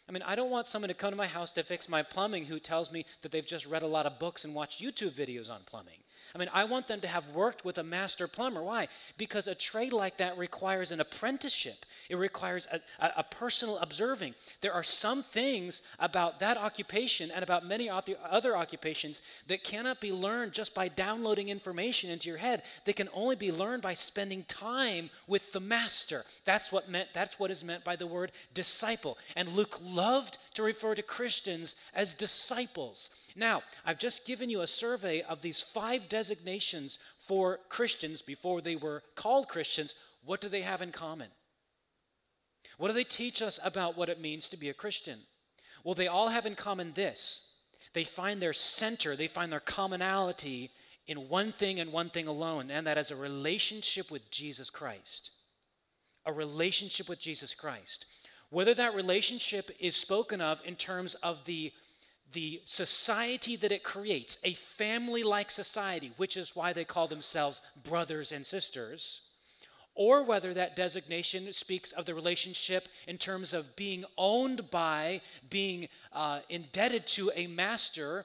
I 0.08 0.12
mean, 0.12 0.22
I 0.22 0.36
don't 0.36 0.50
want 0.50 0.68
someone 0.68 0.88
to 0.88 0.94
come 0.94 1.10
to 1.10 1.16
my 1.16 1.26
house 1.26 1.50
to 1.52 1.64
fix 1.64 1.88
my 1.88 2.02
plumbing 2.02 2.44
who 2.44 2.60
tells 2.60 2.92
me 2.92 3.04
that 3.22 3.32
they've 3.32 3.46
just 3.46 3.66
read 3.66 3.82
a 3.82 3.88
lot 3.88 4.06
of 4.06 4.18
books 4.18 4.44
and 4.44 4.54
watched 4.54 4.80
YouTube 4.80 5.12
videos 5.12 5.50
on 5.50 5.62
plumbing. 5.66 5.98
I 6.34 6.38
mean, 6.38 6.50
I 6.52 6.64
want 6.64 6.86
them 6.86 7.00
to 7.00 7.08
have 7.08 7.28
worked 7.28 7.64
with 7.64 7.78
a 7.78 7.82
master 7.82 8.28
plumber. 8.28 8.62
Why? 8.62 8.88
Because 9.16 9.46
a 9.46 9.54
trade 9.54 9.92
like 9.92 10.18
that 10.18 10.38
requires 10.38 10.92
an 10.92 11.00
apprenticeship, 11.00 11.86
it 12.08 12.16
requires 12.16 12.66
a, 12.70 12.80
a, 13.04 13.12
a 13.18 13.22
personal 13.22 13.78
observing. 13.78 14.34
There 14.60 14.72
are 14.72 14.82
some 14.82 15.22
things 15.22 15.82
about 15.98 16.38
that 16.40 16.56
occupation 16.56 17.30
and 17.30 17.42
about 17.42 17.66
many 17.66 17.90
other 17.90 18.56
occupations 18.56 19.22
that 19.48 19.64
cannot 19.64 20.00
be 20.00 20.12
learned 20.12 20.52
just 20.52 20.74
by 20.74 20.88
downloading 20.88 21.48
information 21.48 22.10
into 22.10 22.28
your 22.28 22.38
head. 22.38 22.62
They 22.84 22.92
can 22.92 23.08
only 23.12 23.36
be 23.36 23.52
learned 23.52 23.82
by 23.82 23.94
spending 23.94 24.44
time 24.44 25.10
with 25.26 25.52
the 25.52 25.60
master. 25.60 26.24
That's 26.44 26.70
what 26.70 26.88
meant 26.88 27.08
that's 27.12 27.38
what 27.38 27.50
is 27.50 27.64
meant 27.64 27.84
by 27.84 27.96
the 27.96 28.06
word 28.06 28.32
disciple. 28.54 29.18
And 29.34 29.48
Luke 29.50 29.78
loved 29.82 30.38
to 30.54 30.62
refer 30.62 30.94
to 30.94 31.02
Christians 31.02 31.74
as 31.94 32.14
disciples. 32.14 33.10
Now, 33.34 33.62
I've 33.84 33.98
just 33.98 34.24
given 34.24 34.48
you 34.48 34.62
a 34.62 34.66
survey 34.66 35.22
of 35.22 35.42
these 35.42 35.60
five 35.60 36.08
designations 36.16 36.98
for 37.18 37.58
Christians 37.68 38.22
before 38.22 38.62
they 38.62 38.76
were 38.76 39.02
called 39.16 39.48
Christians. 39.48 39.94
What 40.24 40.40
do 40.40 40.48
they 40.48 40.62
have 40.62 40.80
in 40.80 40.90
common? 40.90 41.28
What 42.78 42.88
do 42.88 42.94
they 42.94 43.04
teach 43.04 43.42
us 43.42 43.60
about 43.62 43.98
what 43.98 44.08
it 44.08 44.18
means 44.18 44.48
to 44.48 44.56
be 44.56 44.70
a 44.70 44.80
Christian? 44.82 45.18
Well, 45.84 45.94
they 45.94 46.08
all 46.08 46.28
have 46.28 46.46
in 46.46 46.54
common 46.54 46.92
this 46.94 47.50
they 47.92 48.04
find 48.04 48.40
their 48.40 48.52
center, 48.52 49.14
they 49.14 49.28
find 49.28 49.50
their 49.52 49.60
commonality 49.60 50.70
in 51.06 51.28
one 51.28 51.52
thing 51.52 51.80
and 51.80 51.92
one 51.92 52.10
thing 52.10 52.26
alone, 52.26 52.70
and 52.70 52.86
that 52.86 52.98
is 52.98 53.10
a 53.10 53.16
relationship 53.16 54.10
with 54.10 54.30
Jesus 54.30 54.70
Christ. 54.70 55.30
A 56.24 56.32
relationship 56.32 57.08
with 57.08 57.18
Jesus 57.18 57.54
Christ. 57.54 58.06
Whether 58.50 58.74
that 58.74 58.94
relationship 58.94 59.70
is 59.78 59.96
spoken 59.96 60.40
of 60.40 60.60
in 60.64 60.76
terms 60.76 61.14
of 61.22 61.44
the 61.44 61.72
the 62.32 62.60
society 62.64 63.56
that 63.56 63.72
it 63.72 63.82
creates, 63.82 64.38
a 64.44 64.54
family 64.54 65.22
like 65.22 65.50
society, 65.50 66.12
which 66.16 66.36
is 66.36 66.56
why 66.56 66.72
they 66.72 66.84
call 66.84 67.08
themselves 67.08 67.60
brothers 67.84 68.32
and 68.32 68.44
sisters, 68.44 69.22
or 69.94 70.22
whether 70.22 70.52
that 70.52 70.76
designation 70.76 71.52
speaks 71.52 71.92
of 71.92 72.04
the 72.04 72.14
relationship 72.14 72.88
in 73.08 73.16
terms 73.16 73.52
of 73.52 73.74
being 73.76 74.04
owned 74.18 74.70
by, 74.70 75.20
being 75.48 75.88
uh, 76.12 76.40
indebted 76.50 77.06
to 77.06 77.30
a 77.34 77.46
master, 77.46 78.24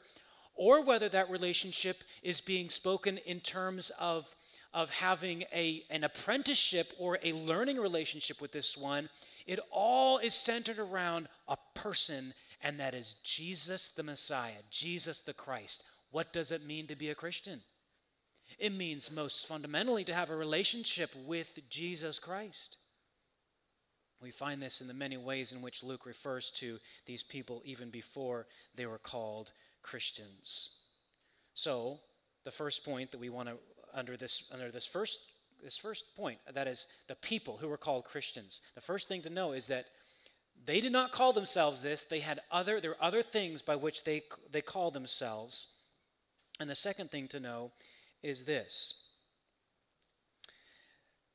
or 0.55 0.81
whether 0.81 1.07
that 1.09 1.31
relationship 1.31 2.03
is 2.23 2.41
being 2.41 2.69
spoken 2.69 3.17
in 3.19 3.39
terms 3.39 3.89
of, 3.97 4.35
of 4.73 4.89
having 4.89 5.43
a, 5.53 5.83
an 5.89 6.03
apprenticeship 6.03 6.93
or 6.99 7.17
a 7.23 7.31
learning 7.33 7.77
relationship 7.77 8.41
with 8.41 8.51
this 8.51 8.77
one, 8.77 9.09
it 9.47 9.59
all 9.71 10.17
is 10.17 10.33
centered 10.33 10.77
around 10.77 11.27
a 11.47 11.57
person, 11.73 12.33
and 12.61 12.79
that 12.79 12.93
is 12.93 13.15
Jesus 13.23 13.89
the 13.89 14.03
Messiah, 14.03 14.61
Jesus 14.69 15.19
the 15.19 15.33
Christ. 15.33 15.83
What 16.11 16.33
does 16.33 16.51
it 16.51 16.65
mean 16.65 16.87
to 16.87 16.95
be 16.95 17.09
a 17.09 17.15
Christian? 17.15 17.61
It 18.59 18.73
means 18.73 19.11
most 19.11 19.47
fundamentally 19.47 20.03
to 20.05 20.13
have 20.13 20.29
a 20.29 20.35
relationship 20.35 21.11
with 21.25 21.59
Jesus 21.69 22.19
Christ. 22.19 22.77
We 24.21 24.31
find 24.31 24.61
this 24.61 24.81
in 24.81 24.87
the 24.87 24.93
many 24.93 25.17
ways 25.17 25.51
in 25.51 25.61
which 25.61 25.83
Luke 25.83 26.05
refers 26.05 26.51
to 26.51 26.77
these 27.05 27.23
people 27.23 27.61
even 27.65 27.89
before 27.89 28.45
they 28.75 28.85
were 28.85 28.99
called 28.99 29.51
Christians. 29.81 30.69
So, 31.53 31.99
the 32.43 32.51
first 32.51 32.85
point 32.85 33.11
that 33.11 33.19
we 33.19 33.29
want 33.29 33.49
to 33.49 33.55
under 33.93 34.15
this 34.15 34.45
under 34.51 34.71
this 34.71 34.85
first 34.85 35.19
this 35.63 35.77
first 35.77 36.15
point 36.15 36.39
that 36.53 36.67
is 36.67 36.87
the 37.07 37.15
people 37.15 37.57
who 37.57 37.67
were 37.67 37.77
called 37.77 38.05
Christians. 38.05 38.61
The 38.75 38.81
first 38.81 39.07
thing 39.07 39.21
to 39.23 39.29
know 39.29 39.53
is 39.53 39.67
that 39.67 39.87
they 40.65 40.81
did 40.81 40.91
not 40.91 41.11
call 41.11 41.33
themselves 41.33 41.81
this. 41.81 42.03
They 42.03 42.19
had 42.19 42.41
other 42.51 42.79
there 42.79 42.91
were 42.91 43.03
other 43.03 43.23
things 43.23 43.61
by 43.61 43.75
which 43.75 44.03
they 44.03 44.23
they 44.51 44.61
called 44.61 44.93
themselves. 44.93 45.67
And 46.59 46.69
the 46.69 46.75
second 46.75 47.09
thing 47.09 47.27
to 47.29 47.39
know 47.39 47.71
is 48.21 48.45
this 48.45 48.95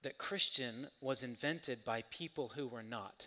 that 0.03 0.19
Christian 0.19 0.87
was 1.01 1.25
invented 1.25 1.85
by 1.85 2.03
people 2.11 2.53
who 2.55 2.69
were 2.69 2.83
not. 2.83 3.27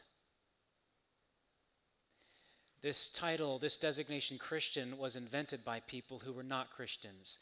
This 2.81 3.09
title, 3.09 3.59
this 3.59 3.75
designation 3.75 4.37
Christian, 4.37 4.97
was 4.97 5.17
invented 5.17 5.65
by 5.65 5.81
people 5.81 6.19
who 6.19 6.31
were 6.31 6.43
not 6.43 6.71
Christians. 6.71 7.39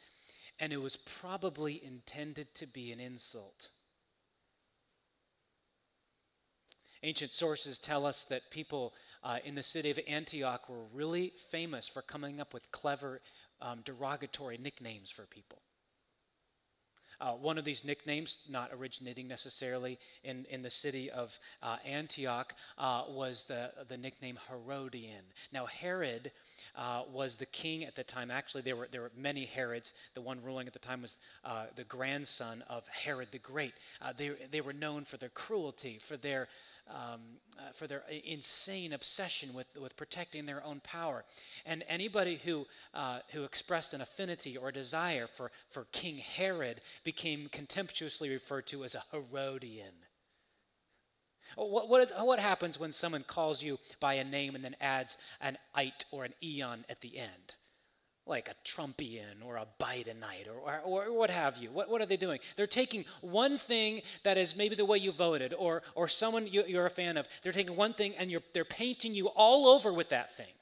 And 0.60 0.74
it 0.74 0.78
was 0.78 0.96
probably 0.96 1.84
intended 1.86 2.56
to 2.56 2.66
be 2.66 2.92
an 2.92 3.00
insult. 3.00 3.70
Ancient 7.04 7.34
sources 7.34 7.78
tell 7.78 8.06
us 8.06 8.24
that 8.30 8.50
people 8.50 8.94
uh, 9.24 9.38
in 9.46 9.56
the 9.56 9.64
city 9.64 9.92
of 9.92 10.00
Antioch 10.08 10.70
were 10.70 10.84
really 10.94 11.34
famous 11.52 11.88
for 11.88 12.02
coming 12.02 12.40
up 12.40 12.54
with 12.54 12.72
clever, 12.72 13.22
um, 13.62 13.82
derogatory 13.86 14.58
nicknames 14.58 15.10
for 15.10 15.26
people. 15.26 15.60
Uh, 17.20 17.32
one 17.32 17.58
of 17.58 17.66
these 17.66 17.84
nicknames, 17.84 18.38
not 18.48 18.70
originating 18.72 19.28
necessarily 19.28 19.98
in, 20.24 20.46
in 20.52 20.62
the 20.62 20.70
city 20.70 21.10
of 21.10 21.38
uh, 21.64 21.78
Antioch, 21.84 22.54
uh, 22.78 23.04
was 23.10 23.44
the, 23.46 23.72
the 23.90 23.98
nickname 23.98 24.38
Herodian. 24.48 25.24
Now, 25.52 25.66
Herod 25.66 26.32
uh, 26.76 27.04
was 27.12 27.36
the 27.36 27.48
king 27.48 27.86
at 27.86 27.96
the 27.96 28.04
time. 28.04 28.30
Actually, 28.30 28.62
there 28.62 28.76
were, 28.76 28.88
there 28.92 29.02
were 29.02 29.12
many 29.18 29.46
Herods. 29.46 29.94
The 30.14 30.22
one 30.22 30.44
ruling 30.44 30.68
at 30.68 30.74
the 30.74 30.80
time 30.80 31.02
was 31.02 31.16
uh, 31.44 31.66
the 31.76 31.86
grandson 31.86 32.64
of 32.70 32.88
Herod 32.88 33.30
the 33.32 33.40
Great. 33.40 33.74
Uh, 34.00 34.14
they, 34.16 34.34
they 34.52 34.62
were 34.62 34.74
known 34.74 35.04
for 35.04 35.18
their 35.18 35.30
cruelty, 35.30 36.00
for 36.00 36.18
their 36.18 36.48
um, 36.90 37.22
uh, 37.58 37.72
for 37.74 37.88
their 37.88 38.04
insane 38.26 38.94
obsession 38.94 39.54
with, 39.54 39.68
with 39.80 39.96
protecting 39.96 40.46
their 40.46 40.64
own 40.64 40.80
power. 40.82 41.24
And 41.66 41.84
anybody 41.88 42.40
who, 42.44 42.66
uh, 42.94 43.20
who 43.32 43.44
expressed 43.44 43.94
an 43.94 44.02
affinity 44.02 44.58
or 44.58 44.72
desire 44.72 45.28
for, 45.28 45.52
for 45.70 45.86
King 45.92 46.18
Herod 46.18 46.82
became 47.04 47.50
contemptuously 47.52 48.30
referred 48.30 48.68
to 48.68 48.84
as 48.84 48.96
a 48.96 49.04
Herodian. 49.12 49.94
What, 51.56 51.90
what, 51.90 52.02
is, 52.02 52.12
what 52.16 52.40
happens 52.40 52.80
when 52.80 52.92
someone 52.92 53.24
calls 53.24 53.64
you 53.64 53.80
by 54.00 54.16
a 54.16 54.24
name 54.24 54.56
and 54.56 54.64
then 54.64 54.76
adds 54.82 55.18
an 55.42 55.58
ite 55.74 56.06
or 56.12 56.26
an 56.26 56.34
eon 56.44 56.86
at 56.90 57.02
the 57.02 57.18
end? 57.18 57.56
Like 58.28 58.50
a 58.50 58.56
Trumpian 58.68 59.44
or 59.46 59.58
a 59.58 59.66
Bidenite 59.80 60.48
or, 60.48 60.82
or, 60.84 61.06
or, 61.06 61.14
what 61.14 61.30
have 61.30 61.58
you. 61.58 61.72
What, 61.72 61.90
what 61.90 62.02
are 62.02 62.06
they 62.06 62.18
doing? 62.18 62.40
They're 62.56 62.68
taking 62.68 63.06
one 63.22 63.58
thing 63.58 64.02
that 64.24 64.38
is 64.38 64.56
maybe 64.56 64.76
the 64.76 64.86
way 64.86 64.98
you 64.98 65.12
voted 65.12 65.54
or, 65.58 65.84
or 65.96 66.08
someone 66.08 66.48
you, 66.48 66.78
are 66.78 66.86
a 66.86 66.90
fan 66.90 67.18
of. 67.18 67.28
They're 67.42 67.52
taking 67.52 67.76
one 67.76 67.94
thing 67.94 68.14
and 68.18 68.36
they're 68.54 68.66
painting 68.66 69.14
you 69.14 69.28
all 69.28 69.68
over 69.68 69.94
with 69.94 70.10
that 70.10 70.36
thing. 70.36 70.54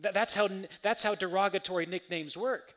That, 0.00 0.14
that's, 0.14 0.34
how, 0.34 0.48
that's 0.82 1.02
how 1.02 1.14
derogatory 1.14 1.86
nicknames 1.86 2.36
work. 2.36 2.74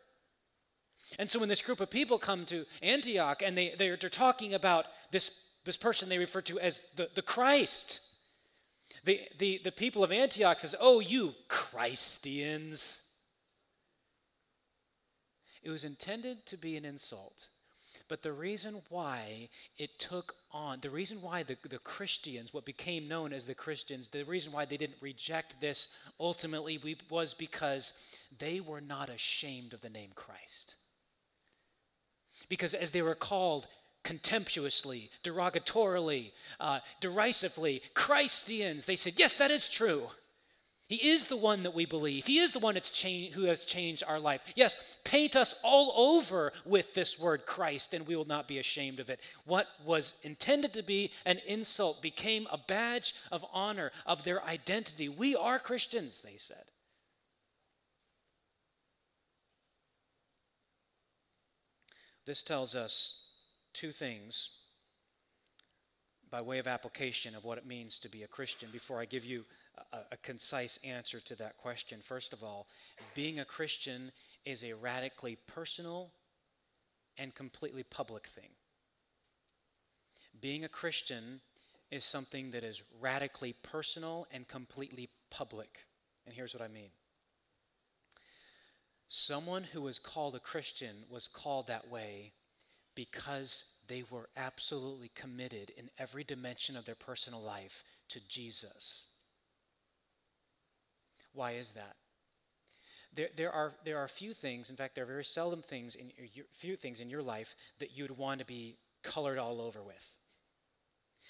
And 1.17 1.29
so 1.29 1.39
when 1.39 1.49
this 1.49 1.61
group 1.61 1.79
of 1.79 1.89
people 1.89 2.19
come 2.19 2.45
to 2.45 2.65
Antioch 2.81 3.41
and 3.43 3.57
they, 3.57 3.73
they're, 3.77 3.97
they're 3.97 4.09
talking 4.09 4.53
about 4.53 4.85
this, 5.11 5.31
this 5.65 5.77
person 5.77 6.07
they 6.07 6.17
refer 6.17 6.41
to 6.41 6.59
as 6.59 6.83
the, 6.95 7.09
the 7.15 7.21
Christ, 7.21 8.01
the, 9.05 9.21
the, 9.39 9.61
the 9.63 9.71
people 9.71 10.03
of 10.03 10.11
Antioch 10.11 10.59
says, 10.59 10.75
oh, 10.79 10.99
you 10.99 11.33
Christians. 11.47 12.99
It 15.63 15.69
was 15.69 15.83
intended 15.83 16.45
to 16.47 16.57
be 16.57 16.77
an 16.77 16.85
insult. 16.85 17.47
But 18.07 18.23
the 18.23 18.33
reason 18.33 18.81
why 18.89 19.49
it 19.77 19.99
took 19.99 20.35
on, 20.51 20.79
the 20.81 20.89
reason 20.89 21.21
why 21.21 21.43
the, 21.43 21.55
the 21.69 21.77
Christians, 21.77 22.53
what 22.53 22.65
became 22.65 23.07
known 23.07 23.31
as 23.31 23.45
the 23.45 23.53
Christians, 23.53 24.07
the 24.07 24.23
reason 24.23 24.51
why 24.51 24.65
they 24.65 24.77
didn't 24.77 24.97
reject 24.99 25.61
this 25.61 25.89
ultimately 26.19 26.97
was 27.09 27.35
because 27.35 27.93
they 28.39 28.61
were 28.61 28.81
not 28.81 29.09
ashamed 29.09 29.73
of 29.73 29.81
the 29.81 29.89
name 29.89 30.09
Christ. 30.15 30.75
Because 32.47 32.73
as 32.73 32.89
they 32.89 33.03
were 33.03 33.15
called 33.15 33.67
contemptuously, 34.03 35.11
derogatorily, 35.23 36.31
uh, 36.59 36.79
derisively, 37.01 37.83
Christians, 37.93 38.85
they 38.85 38.95
said, 38.95 39.13
Yes, 39.17 39.33
that 39.33 39.51
is 39.51 39.69
true. 39.69 40.07
He 40.89 41.11
is 41.11 41.25
the 41.25 41.37
one 41.37 41.61
that 41.63 41.75
we 41.75 41.85
believe. 41.85 42.25
He 42.25 42.39
is 42.39 42.51
the 42.51 42.57
one 42.57 42.73
that's 42.73 42.89
changed, 42.89 43.35
who 43.35 43.43
has 43.43 43.63
changed 43.63 44.03
our 44.07 44.19
life. 44.19 44.41
Yes, 44.55 44.75
paint 45.03 45.35
us 45.35 45.53
all 45.61 45.93
over 45.95 46.51
with 46.65 46.95
this 46.95 47.19
word 47.19 47.45
Christ, 47.45 47.93
and 47.93 48.07
we 48.07 48.15
will 48.15 48.25
not 48.25 48.47
be 48.47 48.57
ashamed 48.57 48.99
of 48.99 49.11
it. 49.11 49.19
What 49.45 49.67
was 49.85 50.15
intended 50.23 50.73
to 50.73 50.81
be 50.81 51.11
an 51.25 51.41
insult 51.45 52.01
became 52.01 52.47
a 52.51 52.57
badge 52.57 53.13
of 53.31 53.45
honor 53.53 53.91
of 54.07 54.23
their 54.23 54.43
identity. 54.43 55.09
We 55.09 55.35
are 55.35 55.59
Christians, 55.59 56.21
they 56.25 56.37
said. 56.37 56.65
This 62.25 62.41
tells 62.41 62.73
us 62.73 63.13
two 63.73 63.91
things 63.91 64.49
by 66.31 66.41
way 66.41 66.57
of 66.57 66.67
application 66.67 67.35
of 67.35 67.43
what 67.43 67.59
it 67.59 67.67
means 67.67 67.99
to 67.99 68.09
be 68.09 68.23
a 68.23 68.27
Christian 68.27 68.69
before 68.71 68.99
I 68.99 69.05
give 69.05 69.23
you 69.23 69.45
a, 69.93 69.97
a, 70.13 70.17
concise 70.17 70.79
answer 70.83 71.19
to 71.19 71.35
that 71.35 71.57
question. 71.57 71.99
First 72.01 72.33
of 72.33 72.43
all, 72.43 72.67
being 73.15 73.39
a 73.39 73.45
Christian 73.45 74.11
is 74.45 74.63
a 74.63 74.73
radically 74.73 75.37
personal 75.47 76.11
and 77.17 77.33
completely 77.35 77.83
public 77.83 78.27
thing. 78.27 78.49
Being 80.41 80.63
a 80.63 80.69
Christian 80.69 81.41
is 81.91 82.05
something 82.05 82.51
that 82.51 82.63
is 82.63 82.83
radically 83.01 83.53
personal 83.63 84.27
and 84.31 84.47
completely 84.47 85.09
public. 85.29 85.85
And 86.25 86.35
here's 86.35 86.53
what 86.53 86.63
I 86.63 86.67
mean. 86.67 86.89
Someone 89.07 89.63
who 89.63 89.81
was 89.81 89.97
called 89.97 90.35
a 90.35 90.39
Christian 90.39 90.97
was 91.09 91.27
called 91.27 91.67
that 91.67 91.89
way 91.89 92.31
because 92.95 93.65
they 93.87 94.03
were 94.09 94.29
absolutely 94.37 95.09
committed 95.15 95.71
in 95.77 95.89
every 95.97 96.23
dimension 96.23 96.77
of 96.77 96.85
their 96.85 96.95
personal 96.95 97.41
life 97.41 97.83
to 98.09 98.19
Jesus. 98.27 99.05
Why 101.39 101.51
is 101.53 101.71
that? 101.71 101.95
There, 103.15 103.29
there, 103.37 103.51
are, 103.53 103.71
there 103.85 103.97
are 103.97 104.09
few 104.09 104.33
things, 104.33 104.69
in 104.69 104.75
fact, 104.75 104.93
there 104.93 105.05
are 105.05 105.07
very 105.07 105.23
seldom 105.23 105.61
things 105.61 105.95
in 105.95 106.11
your, 106.33 106.45
few 106.51 106.75
things 106.75 106.99
in 106.99 107.09
your 107.09 107.21
life 107.21 107.55
that 107.79 107.95
you'd 107.95 108.11
want 108.11 108.39
to 108.39 108.45
be 108.45 108.75
colored 109.03 109.37
all 109.37 109.61
over 109.61 109.81
with. 109.81 110.05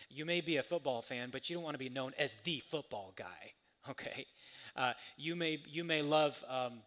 You 0.09 0.25
may 0.25 0.41
be 0.41 0.57
a 0.57 0.63
football 0.63 1.03
fan, 1.03 1.29
but 1.31 1.47
you 1.47 1.53
don't 1.53 1.63
want 1.63 1.75
to 1.75 1.79
be 1.79 1.89
known 1.89 2.13
as 2.17 2.33
the 2.43 2.59
football 2.71 3.13
guy, 3.15 3.53
okay? 3.91 4.25
Uh, 4.75 4.93
you, 5.15 5.35
may, 5.35 5.61
you 5.67 5.83
may 5.83 6.01
love, 6.01 6.43
um, 6.49 6.79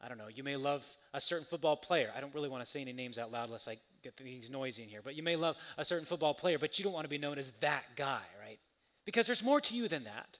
I 0.00 0.08
don't 0.08 0.16
know, 0.16 0.28
you 0.34 0.42
may 0.42 0.56
love 0.56 0.86
a 1.12 1.20
certain 1.20 1.44
football 1.44 1.76
player. 1.76 2.10
I 2.16 2.22
don't 2.22 2.34
really 2.34 2.48
want 2.48 2.64
to 2.64 2.70
say 2.70 2.80
any 2.80 2.94
names 2.94 3.18
out 3.18 3.30
loud 3.30 3.48
unless 3.48 3.68
I 3.68 3.76
get 4.02 4.16
things 4.16 4.48
noisy 4.48 4.82
in 4.82 4.88
here, 4.88 5.02
but 5.04 5.14
you 5.14 5.22
may 5.22 5.36
love 5.36 5.56
a 5.76 5.84
certain 5.84 6.06
football 6.06 6.32
player, 6.32 6.58
but 6.58 6.78
you 6.78 6.84
don't 6.84 6.94
want 6.94 7.04
to 7.04 7.10
be 7.10 7.18
known 7.18 7.38
as 7.38 7.52
that 7.60 7.84
guy, 7.96 8.22
right? 8.42 8.60
Because 9.04 9.26
there's 9.26 9.44
more 9.44 9.60
to 9.60 9.74
you 9.74 9.88
than 9.88 10.04
that. 10.04 10.38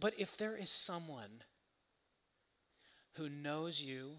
But 0.00 0.14
if 0.18 0.36
there 0.36 0.56
is 0.56 0.70
someone 0.70 1.42
who 3.12 3.28
knows 3.28 3.80
you 3.80 4.12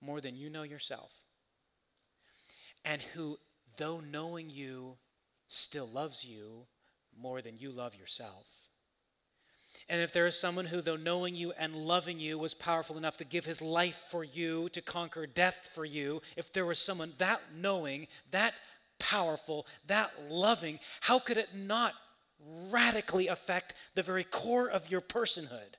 more 0.00 0.20
than 0.20 0.34
you 0.36 0.48
know 0.48 0.62
yourself, 0.62 1.12
and 2.84 3.02
who, 3.02 3.38
though 3.76 4.00
knowing 4.00 4.50
you, 4.50 4.96
still 5.48 5.86
loves 5.86 6.24
you 6.24 6.66
more 7.16 7.42
than 7.42 7.58
you 7.58 7.70
love 7.70 7.94
yourself, 7.94 8.46
And 9.88 10.00
if 10.00 10.12
there 10.12 10.26
is 10.26 10.38
someone 10.38 10.64
who, 10.66 10.80
though 10.80 10.96
knowing 10.96 11.34
you 11.34 11.52
and 11.52 11.74
loving 11.76 12.18
you, 12.18 12.38
was 12.38 12.54
powerful 12.54 12.96
enough 12.96 13.18
to 13.18 13.24
give 13.24 13.44
his 13.44 13.60
life 13.60 14.04
for 14.10 14.24
you, 14.24 14.68
to 14.70 14.80
conquer 14.80 15.26
death 15.26 15.68
for 15.74 15.84
you, 15.84 16.22
if 16.36 16.52
there 16.52 16.64
was 16.64 16.78
someone 16.78 17.12
that 17.18 17.42
knowing, 17.54 18.06
that 18.30 18.54
powerful, 18.98 19.66
that 19.88 20.12
loving, 20.30 20.78
how 21.00 21.18
could 21.18 21.36
it 21.36 21.54
not 21.54 21.94
radically 22.70 23.28
affect 23.28 23.74
the 23.94 24.02
very 24.02 24.24
core 24.24 24.68
of 24.68 24.90
your 24.90 25.00
personhood? 25.00 25.76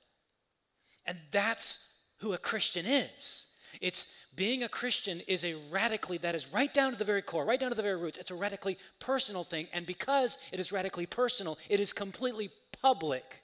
And 1.06 1.18
that's 1.30 1.78
who 2.18 2.32
a 2.32 2.38
Christian 2.38 2.86
is. 2.86 3.46
It's 3.80 4.06
being 4.36 4.62
a 4.62 4.68
Christian 4.68 5.20
is 5.26 5.44
a 5.44 5.54
radically, 5.70 6.18
that 6.18 6.34
is 6.34 6.52
right 6.52 6.72
down 6.72 6.92
to 6.92 6.98
the 6.98 7.04
very 7.04 7.22
core, 7.22 7.44
right 7.44 7.58
down 7.58 7.70
to 7.70 7.76
the 7.76 7.82
very 7.82 7.96
roots. 7.96 8.18
It's 8.18 8.30
a 8.30 8.34
radically 8.34 8.78
personal 8.98 9.44
thing. 9.44 9.68
And 9.72 9.86
because 9.86 10.38
it 10.52 10.60
is 10.60 10.72
radically 10.72 11.06
personal, 11.06 11.58
it 11.68 11.80
is 11.80 11.92
completely 11.92 12.50
public. 12.80 13.42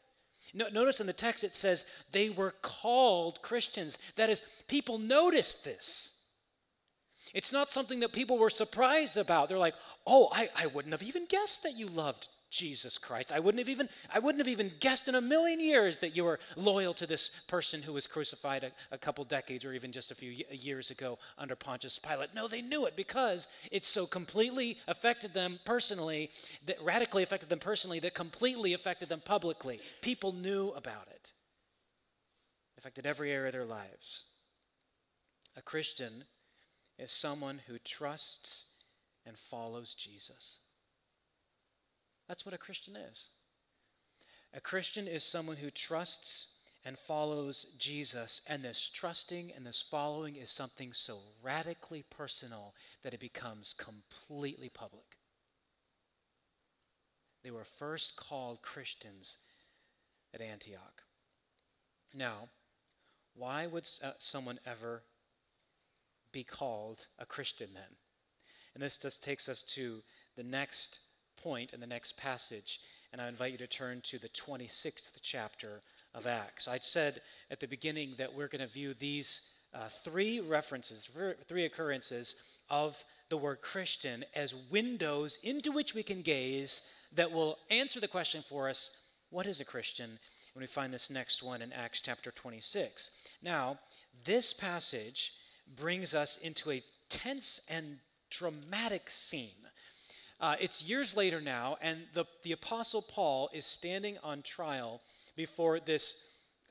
No, 0.54 0.68
notice 0.68 1.00
in 1.00 1.06
the 1.06 1.12
text 1.12 1.44
it 1.44 1.54
says 1.54 1.84
they 2.12 2.30
were 2.30 2.54
called 2.62 3.42
Christians. 3.42 3.98
That 4.16 4.30
is, 4.30 4.42
people 4.66 4.98
noticed 4.98 5.64
this. 5.64 6.10
It's 7.34 7.52
not 7.52 7.70
something 7.70 8.00
that 8.00 8.12
people 8.12 8.38
were 8.38 8.50
surprised 8.50 9.16
about. 9.16 9.48
They're 9.48 9.58
like, 9.58 9.74
oh, 10.06 10.28
I, 10.32 10.48
I 10.56 10.66
wouldn't 10.66 10.92
have 10.92 11.02
even 11.02 11.26
guessed 11.26 11.62
that 11.62 11.76
you 11.76 11.86
loved 11.86 12.28
Jesus 12.50 12.98
Christ. 12.98 13.32
I 13.32 13.38
wouldn't 13.38 13.60
have 13.60 13.68
even 13.68 13.88
I 14.12 14.18
wouldn't 14.18 14.40
have 14.40 14.48
even 14.48 14.72
guessed 14.80 15.08
in 15.08 15.14
a 15.14 15.20
million 15.20 15.60
years 15.60 16.00
that 16.00 16.16
you 16.16 16.24
were 16.24 16.40
loyal 16.56 16.92
to 16.94 17.06
this 17.06 17.30
person 17.46 17.80
who 17.80 17.92
was 17.92 18.06
crucified 18.06 18.64
a, 18.64 18.72
a, 18.90 18.98
couple 18.98 19.24
decades 19.24 19.64
or 19.64 19.72
even 19.72 19.92
just 19.92 20.10
a 20.10 20.14
few 20.14 20.44
years 20.50 20.90
ago 20.90 21.18
under 21.38 21.54
Pontius 21.54 21.98
Pilate. 21.98 22.34
No, 22.34 22.48
they 22.48 22.60
knew 22.60 22.86
it 22.86 22.96
because 22.96 23.46
it 23.70 23.84
so 23.84 24.04
completely 24.04 24.78
affected 24.88 25.32
them 25.32 25.60
personally, 25.64 26.30
that 26.66 26.82
radically 26.82 27.22
affected 27.22 27.48
them 27.48 27.60
personally, 27.60 28.00
that 28.00 28.14
completely 28.14 28.74
affected 28.74 29.08
them 29.08 29.22
publicly. 29.24 29.80
People 30.02 30.32
knew 30.32 30.70
about 30.70 31.06
it. 31.08 31.32
It 32.76 32.78
affected 32.78 33.06
every 33.06 33.32
area 33.32 33.48
of 33.48 33.52
their 33.52 33.64
lives. 33.64 34.24
A 35.56 35.62
Christian 35.62 36.24
is 36.98 37.12
someone 37.12 37.60
who 37.66 37.78
trusts 37.78 38.66
and 39.24 39.38
follows 39.38 39.94
Jesus. 39.94 40.58
That's 42.30 42.46
what 42.46 42.54
a 42.54 42.58
Christian 42.58 42.94
is. 42.94 43.30
A 44.54 44.60
Christian 44.60 45.08
is 45.08 45.24
someone 45.24 45.56
who 45.56 45.68
trusts 45.68 46.46
and 46.84 46.96
follows 46.96 47.66
Jesus, 47.76 48.40
and 48.46 48.62
this 48.62 48.88
trusting 48.88 49.50
and 49.56 49.66
this 49.66 49.82
following 49.90 50.36
is 50.36 50.52
something 50.52 50.92
so 50.92 51.18
radically 51.42 52.04
personal 52.08 52.72
that 53.02 53.14
it 53.14 53.18
becomes 53.18 53.74
completely 53.76 54.68
public. 54.68 55.18
They 57.42 57.50
were 57.50 57.64
first 57.64 58.14
called 58.14 58.62
Christians 58.62 59.38
at 60.32 60.40
Antioch. 60.40 61.02
Now, 62.14 62.48
why 63.34 63.66
would 63.66 63.90
uh, 64.04 64.12
someone 64.18 64.60
ever 64.64 65.02
be 66.30 66.44
called 66.44 67.06
a 67.18 67.26
Christian 67.26 67.70
then? 67.74 67.96
And 68.74 68.80
this 68.84 68.98
just 68.98 69.20
takes 69.20 69.48
us 69.48 69.62
to 69.74 70.04
the 70.36 70.44
next 70.44 71.00
point 71.42 71.72
in 71.72 71.80
the 71.80 71.86
next 71.86 72.16
passage, 72.16 72.80
and 73.12 73.20
I 73.20 73.28
invite 73.28 73.52
you 73.52 73.58
to 73.58 73.66
turn 73.66 74.00
to 74.02 74.18
the 74.18 74.28
26th 74.28 75.10
chapter 75.22 75.82
of 76.14 76.26
Acts. 76.26 76.68
I 76.68 76.78
said 76.78 77.20
at 77.50 77.60
the 77.60 77.66
beginning 77.66 78.14
that 78.18 78.34
we're 78.34 78.48
going 78.48 78.66
to 78.66 78.72
view 78.72 78.94
these 78.94 79.42
uh, 79.74 79.88
three 80.04 80.40
references, 80.40 81.08
three 81.46 81.64
occurrences 81.64 82.34
of 82.68 83.02
the 83.28 83.36
word 83.36 83.60
Christian 83.62 84.24
as 84.34 84.54
windows 84.70 85.38
into 85.42 85.70
which 85.72 85.94
we 85.94 86.02
can 86.02 86.22
gaze 86.22 86.82
that 87.14 87.30
will 87.30 87.58
answer 87.70 88.00
the 88.00 88.08
question 88.08 88.42
for 88.46 88.68
us 88.68 88.90
what 89.30 89.46
is 89.46 89.60
a 89.60 89.64
Christian? 89.64 90.18
When 90.54 90.62
we 90.62 90.66
find 90.66 90.92
this 90.92 91.10
next 91.10 91.42
one 91.42 91.62
in 91.62 91.72
Acts 91.72 92.00
chapter 92.00 92.32
26. 92.32 93.12
Now, 93.40 93.78
this 94.24 94.52
passage 94.52 95.32
brings 95.76 96.14
us 96.14 96.36
into 96.38 96.72
a 96.72 96.82
tense 97.08 97.60
and 97.68 97.98
dramatic 98.30 99.08
scene. 99.08 99.69
Uh, 100.40 100.56
it's 100.58 100.82
years 100.82 101.14
later 101.14 101.40
now, 101.40 101.76
and 101.82 102.00
the, 102.14 102.24
the 102.44 102.52
Apostle 102.52 103.02
Paul 103.02 103.50
is 103.52 103.66
standing 103.66 104.16
on 104.22 104.40
trial 104.40 105.02
before 105.36 105.80
this 105.80 106.14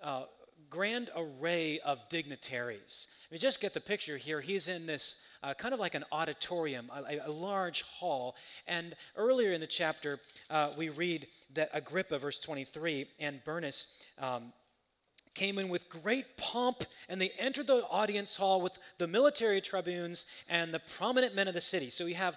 uh, 0.02 0.24
grand 0.70 1.12
array 1.16 1.80
of 1.86 2.00
dignitaries. 2.10 3.08
I 3.30 3.34
mean, 3.34 3.40
just 3.40 3.62
get 3.62 3.76
the 3.76 3.80
picture 3.80 4.18
here. 4.18 4.42
He's 4.42 4.68
in 4.68 4.88
this 4.88 5.18
uh, 5.44 5.54
kind 5.54 5.74
of 5.74 5.80
like 5.80 5.94
an 5.94 6.04
auditorium, 6.12 6.92
a, 6.92 7.28
a, 7.28 7.32
large 7.32 7.84
hall. 7.84 8.36
And 8.68 8.96
earlier 9.16 9.52
in 9.52 9.62
the 9.62 9.68
chapter, 9.68 10.20
uh, 10.50 10.72
we 10.76 10.90
read 10.90 11.28
that 11.54 11.70
Agrippa, 11.72 12.18
verse 12.18 12.40
23, 12.40 13.08
and 13.20 13.44
Bernice 13.44 13.86
um, 14.18 14.52
came 15.36 15.60
in 15.60 15.70
with 15.70 15.88
great 15.90 16.38
pomp, 16.38 16.84
and 17.08 17.22
they 17.22 17.32
entered 17.38 17.68
the 17.68 17.86
audience 17.88 18.36
hall 18.36 18.62
with 18.62 18.78
the 18.98 19.08
military 19.08 19.62
tribunes 19.62 20.26
and 20.50 20.74
the 20.74 20.80
prominent 20.80 21.36
men 21.36 21.48
of 21.48 21.54
the 21.54 21.62
city. 21.62 21.90
So 21.90 22.04
we 22.04 22.14
have 22.14 22.36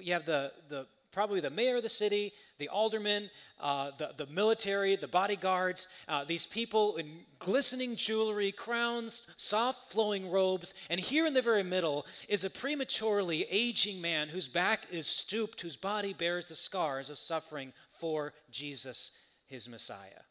you 0.00 0.12
have 0.12 0.26
the, 0.26 0.52
the 0.68 0.86
probably 1.12 1.40
the 1.40 1.50
mayor 1.50 1.76
of 1.76 1.82
the 1.82 1.88
city, 1.88 2.32
the 2.58 2.68
aldermen, 2.68 3.30
uh, 3.60 3.90
the, 3.98 4.12
the 4.16 4.26
military, 4.26 4.96
the 4.96 5.08
bodyguards, 5.08 5.88
uh, 6.08 6.24
these 6.24 6.46
people 6.46 6.96
in 6.96 7.20
glistening 7.38 7.96
jewelry, 7.96 8.52
crowns, 8.52 9.22
soft 9.36 9.90
flowing 9.90 10.30
robes. 10.30 10.74
And 10.88 11.00
here 11.00 11.26
in 11.26 11.34
the 11.34 11.42
very 11.42 11.62
middle 11.62 12.06
is 12.28 12.44
a 12.44 12.50
prematurely 12.50 13.46
aging 13.50 14.00
man 14.00 14.28
whose 14.28 14.48
back 14.48 14.86
is 14.90 15.06
stooped, 15.06 15.60
whose 15.60 15.76
body 15.76 16.12
bears 16.12 16.46
the 16.46 16.54
scars 16.54 17.10
of 17.10 17.18
suffering 17.18 17.72
for 17.98 18.32
Jesus, 18.50 19.10
his 19.46 19.68
Messiah. 19.68 20.24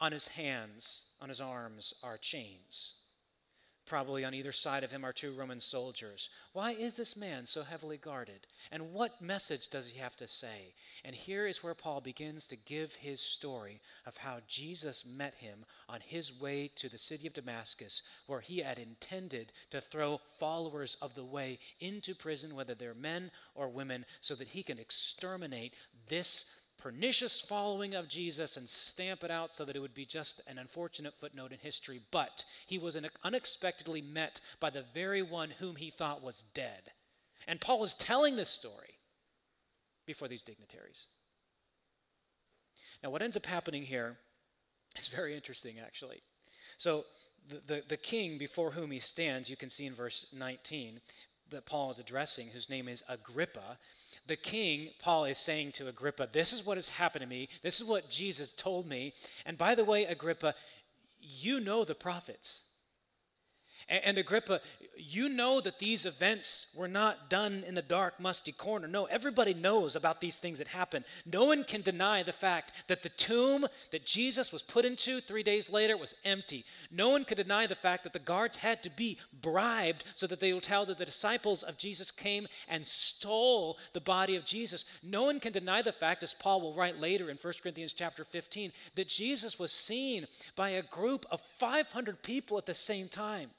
On 0.00 0.12
his 0.12 0.28
hands, 0.28 1.02
on 1.20 1.28
his 1.28 1.40
arms 1.40 1.92
are 2.02 2.16
chains. 2.16 2.94
Probably 3.90 4.24
on 4.24 4.34
either 4.34 4.52
side 4.52 4.84
of 4.84 4.92
him 4.92 5.04
are 5.04 5.12
two 5.12 5.32
Roman 5.32 5.60
soldiers. 5.60 6.28
Why 6.52 6.70
is 6.70 6.94
this 6.94 7.16
man 7.16 7.44
so 7.44 7.64
heavily 7.64 7.96
guarded? 7.96 8.46
And 8.70 8.92
what 8.92 9.20
message 9.20 9.66
does 9.66 9.88
he 9.88 9.98
have 9.98 10.14
to 10.18 10.28
say? 10.28 10.74
And 11.04 11.12
here 11.12 11.44
is 11.48 11.64
where 11.64 11.74
Paul 11.74 12.00
begins 12.00 12.46
to 12.46 12.56
give 12.56 12.94
his 12.94 13.20
story 13.20 13.80
of 14.06 14.16
how 14.16 14.42
Jesus 14.46 15.04
met 15.04 15.34
him 15.34 15.64
on 15.88 15.98
his 16.00 16.32
way 16.40 16.70
to 16.76 16.88
the 16.88 16.98
city 16.98 17.26
of 17.26 17.32
Damascus, 17.32 18.02
where 18.28 18.38
he 18.38 18.60
had 18.60 18.78
intended 18.78 19.50
to 19.70 19.80
throw 19.80 20.20
followers 20.38 20.96
of 21.02 21.16
the 21.16 21.24
way 21.24 21.58
into 21.80 22.14
prison, 22.14 22.54
whether 22.54 22.76
they're 22.76 22.94
men 22.94 23.32
or 23.56 23.68
women, 23.68 24.06
so 24.20 24.36
that 24.36 24.46
he 24.46 24.62
can 24.62 24.78
exterminate 24.78 25.74
this 26.08 26.44
pernicious 26.80 27.40
following 27.40 27.94
of 27.94 28.08
Jesus 28.08 28.56
and 28.56 28.68
stamp 28.68 29.22
it 29.24 29.30
out 29.30 29.54
so 29.54 29.64
that 29.64 29.76
it 29.76 29.80
would 29.80 29.94
be 29.94 30.04
just 30.04 30.40
an 30.46 30.58
unfortunate 30.58 31.14
footnote 31.20 31.52
in 31.52 31.58
history. 31.58 32.00
But 32.10 32.44
he 32.66 32.78
was 32.78 32.96
unexpectedly 33.22 34.02
met 34.02 34.40
by 34.58 34.70
the 34.70 34.84
very 34.94 35.22
one 35.22 35.50
whom 35.50 35.76
he 35.76 35.90
thought 35.90 36.22
was 36.22 36.44
dead. 36.54 36.90
And 37.46 37.60
Paul 37.60 37.84
is 37.84 37.94
telling 37.94 38.36
this 38.36 38.50
story 38.50 38.98
before 40.06 40.28
these 40.28 40.42
dignitaries. 40.42 41.06
Now, 43.02 43.10
what 43.10 43.22
ends 43.22 43.36
up 43.36 43.46
happening 43.46 43.82
here 43.82 44.16
is 44.98 45.08
very 45.08 45.34
interesting, 45.34 45.78
actually. 45.78 46.22
So, 46.78 47.04
the, 47.48 47.62
the, 47.66 47.82
the 47.88 47.96
king 47.96 48.36
before 48.36 48.70
whom 48.70 48.90
he 48.90 48.98
stands, 48.98 49.48
you 49.48 49.56
can 49.56 49.70
see 49.70 49.86
in 49.86 49.94
verse 49.94 50.26
19 50.32 51.00
that 51.50 51.66
Paul 51.66 51.90
is 51.90 51.98
addressing, 51.98 52.48
whose 52.48 52.68
name 52.68 52.88
is 52.88 53.02
Agrippa 53.08 53.78
the 54.30 54.36
king, 54.36 54.90
Paul 55.00 55.24
is 55.24 55.38
saying 55.38 55.72
to 55.72 55.88
Agrippa, 55.88 56.28
This 56.32 56.52
is 56.52 56.64
what 56.64 56.78
has 56.78 56.88
happened 56.88 57.22
to 57.22 57.28
me. 57.28 57.48
This 57.62 57.80
is 57.80 57.84
what 57.84 58.08
Jesus 58.08 58.52
told 58.52 58.86
me. 58.86 59.12
And 59.44 59.58
by 59.58 59.74
the 59.74 59.84
way, 59.84 60.04
Agrippa, 60.04 60.54
you 61.20 61.60
know 61.60 61.84
the 61.84 61.96
prophets. 61.96 62.62
And, 63.90 64.18
Agrippa, 64.18 64.60
you 64.96 65.28
know 65.28 65.60
that 65.60 65.80
these 65.80 66.06
events 66.06 66.68
were 66.76 66.86
not 66.86 67.28
done 67.28 67.64
in 67.66 67.76
a 67.76 67.82
dark, 67.82 68.20
musty 68.20 68.52
corner. 68.52 68.86
No, 68.86 69.06
everybody 69.06 69.52
knows 69.52 69.96
about 69.96 70.20
these 70.20 70.36
things 70.36 70.58
that 70.58 70.68
happened. 70.68 71.06
No 71.26 71.44
one 71.44 71.64
can 71.64 71.82
deny 71.82 72.22
the 72.22 72.32
fact 72.32 72.70
that 72.86 73.02
the 73.02 73.08
tomb 73.08 73.66
that 73.90 74.06
Jesus 74.06 74.52
was 74.52 74.62
put 74.62 74.84
into 74.84 75.20
three 75.20 75.42
days 75.42 75.68
later 75.68 75.96
was 75.96 76.14
empty. 76.24 76.64
No 76.92 77.08
one 77.08 77.24
could 77.24 77.38
deny 77.38 77.66
the 77.66 77.74
fact 77.74 78.04
that 78.04 78.12
the 78.12 78.20
guards 78.20 78.58
had 78.58 78.80
to 78.84 78.90
be 78.90 79.18
bribed 79.42 80.04
so 80.14 80.28
that 80.28 80.38
they 80.38 80.52
will 80.52 80.60
tell 80.60 80.86
that 80.86 80.98
the 80.98 81.04
disciples 81.04 81.64
of 81.64 81.76
Jesus 81.76 82.12
came 82.12 82.46
and 82.68 82.86
stole 82.86 83.76
the 83.92 84.00
body 84.00 84.36
of 84.36 84.44
Jesus. 84.44 84.84
No 85.02 85.24
one 85.24 85.40
can 85.40 85.52
deny 85.52 85.82
the 85.82 85.90
fact, 85.90 86.22
as 86.22 86.32
Paul 86.32 86.60
will 86.60 86.74
write 86.74 87.00
later 87.00 87.28
in 87.28 87.38
1 87.38 87.54
Corinthians 87.60 87.92
chapter 87.92 88.24
15, 88.24 88.70
that 88.94 89.08
Jesus 89.08 89.58
was 89.58 89.72
seen 89.72 90.28
by 90.54 90.70
a 90.70 90.82
group 90.82 91.26
of 91.32 91.40
500 91.58 92.22
people 92.22 92.56
at 92.56 92.66
the 92.66 92.74
same 92.74 93.08
time. 93.08 93.50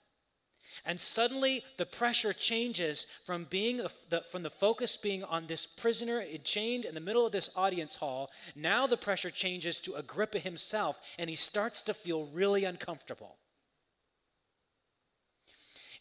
And 0.86 0.99
suddenly 0.99 1.63
the 1.77 1.86
pressure 1.86 2.34
changes 2.34 3.07
from 3.23 3.45
being 3.49 3.77
the, 3.77 3.91
the, 4.10 4.21
from 4.21 4.43
the 4.43 4.49
focus 4.49 4.97
being 4.97 5.23
on 5.23 5.47
this 5.47 5.65
prisoner 5.65 6.23
chained 6.43 6.86
in 6.86 6.95
the 6.95 7.01
middle 7.01 7.25
of 7.25 7.31
this 7.31 7.49
audience 7.55 7.95
hall. 7.95 8.31
Now 8.55 8.88
the 8.88 8.97
pressure 8.97 9.29
changes 9.29 9.79
to 9.81 9.95
Agrippa 9.95 10.39
himself, 10.39 10.99
and 11.17 11.29
he 11.29 11.36
starts 11.36 11.81
to 11.84 11.93
feel 11.93 12.25
really 12.27 12.65
uncomfortable. 12.65 13.38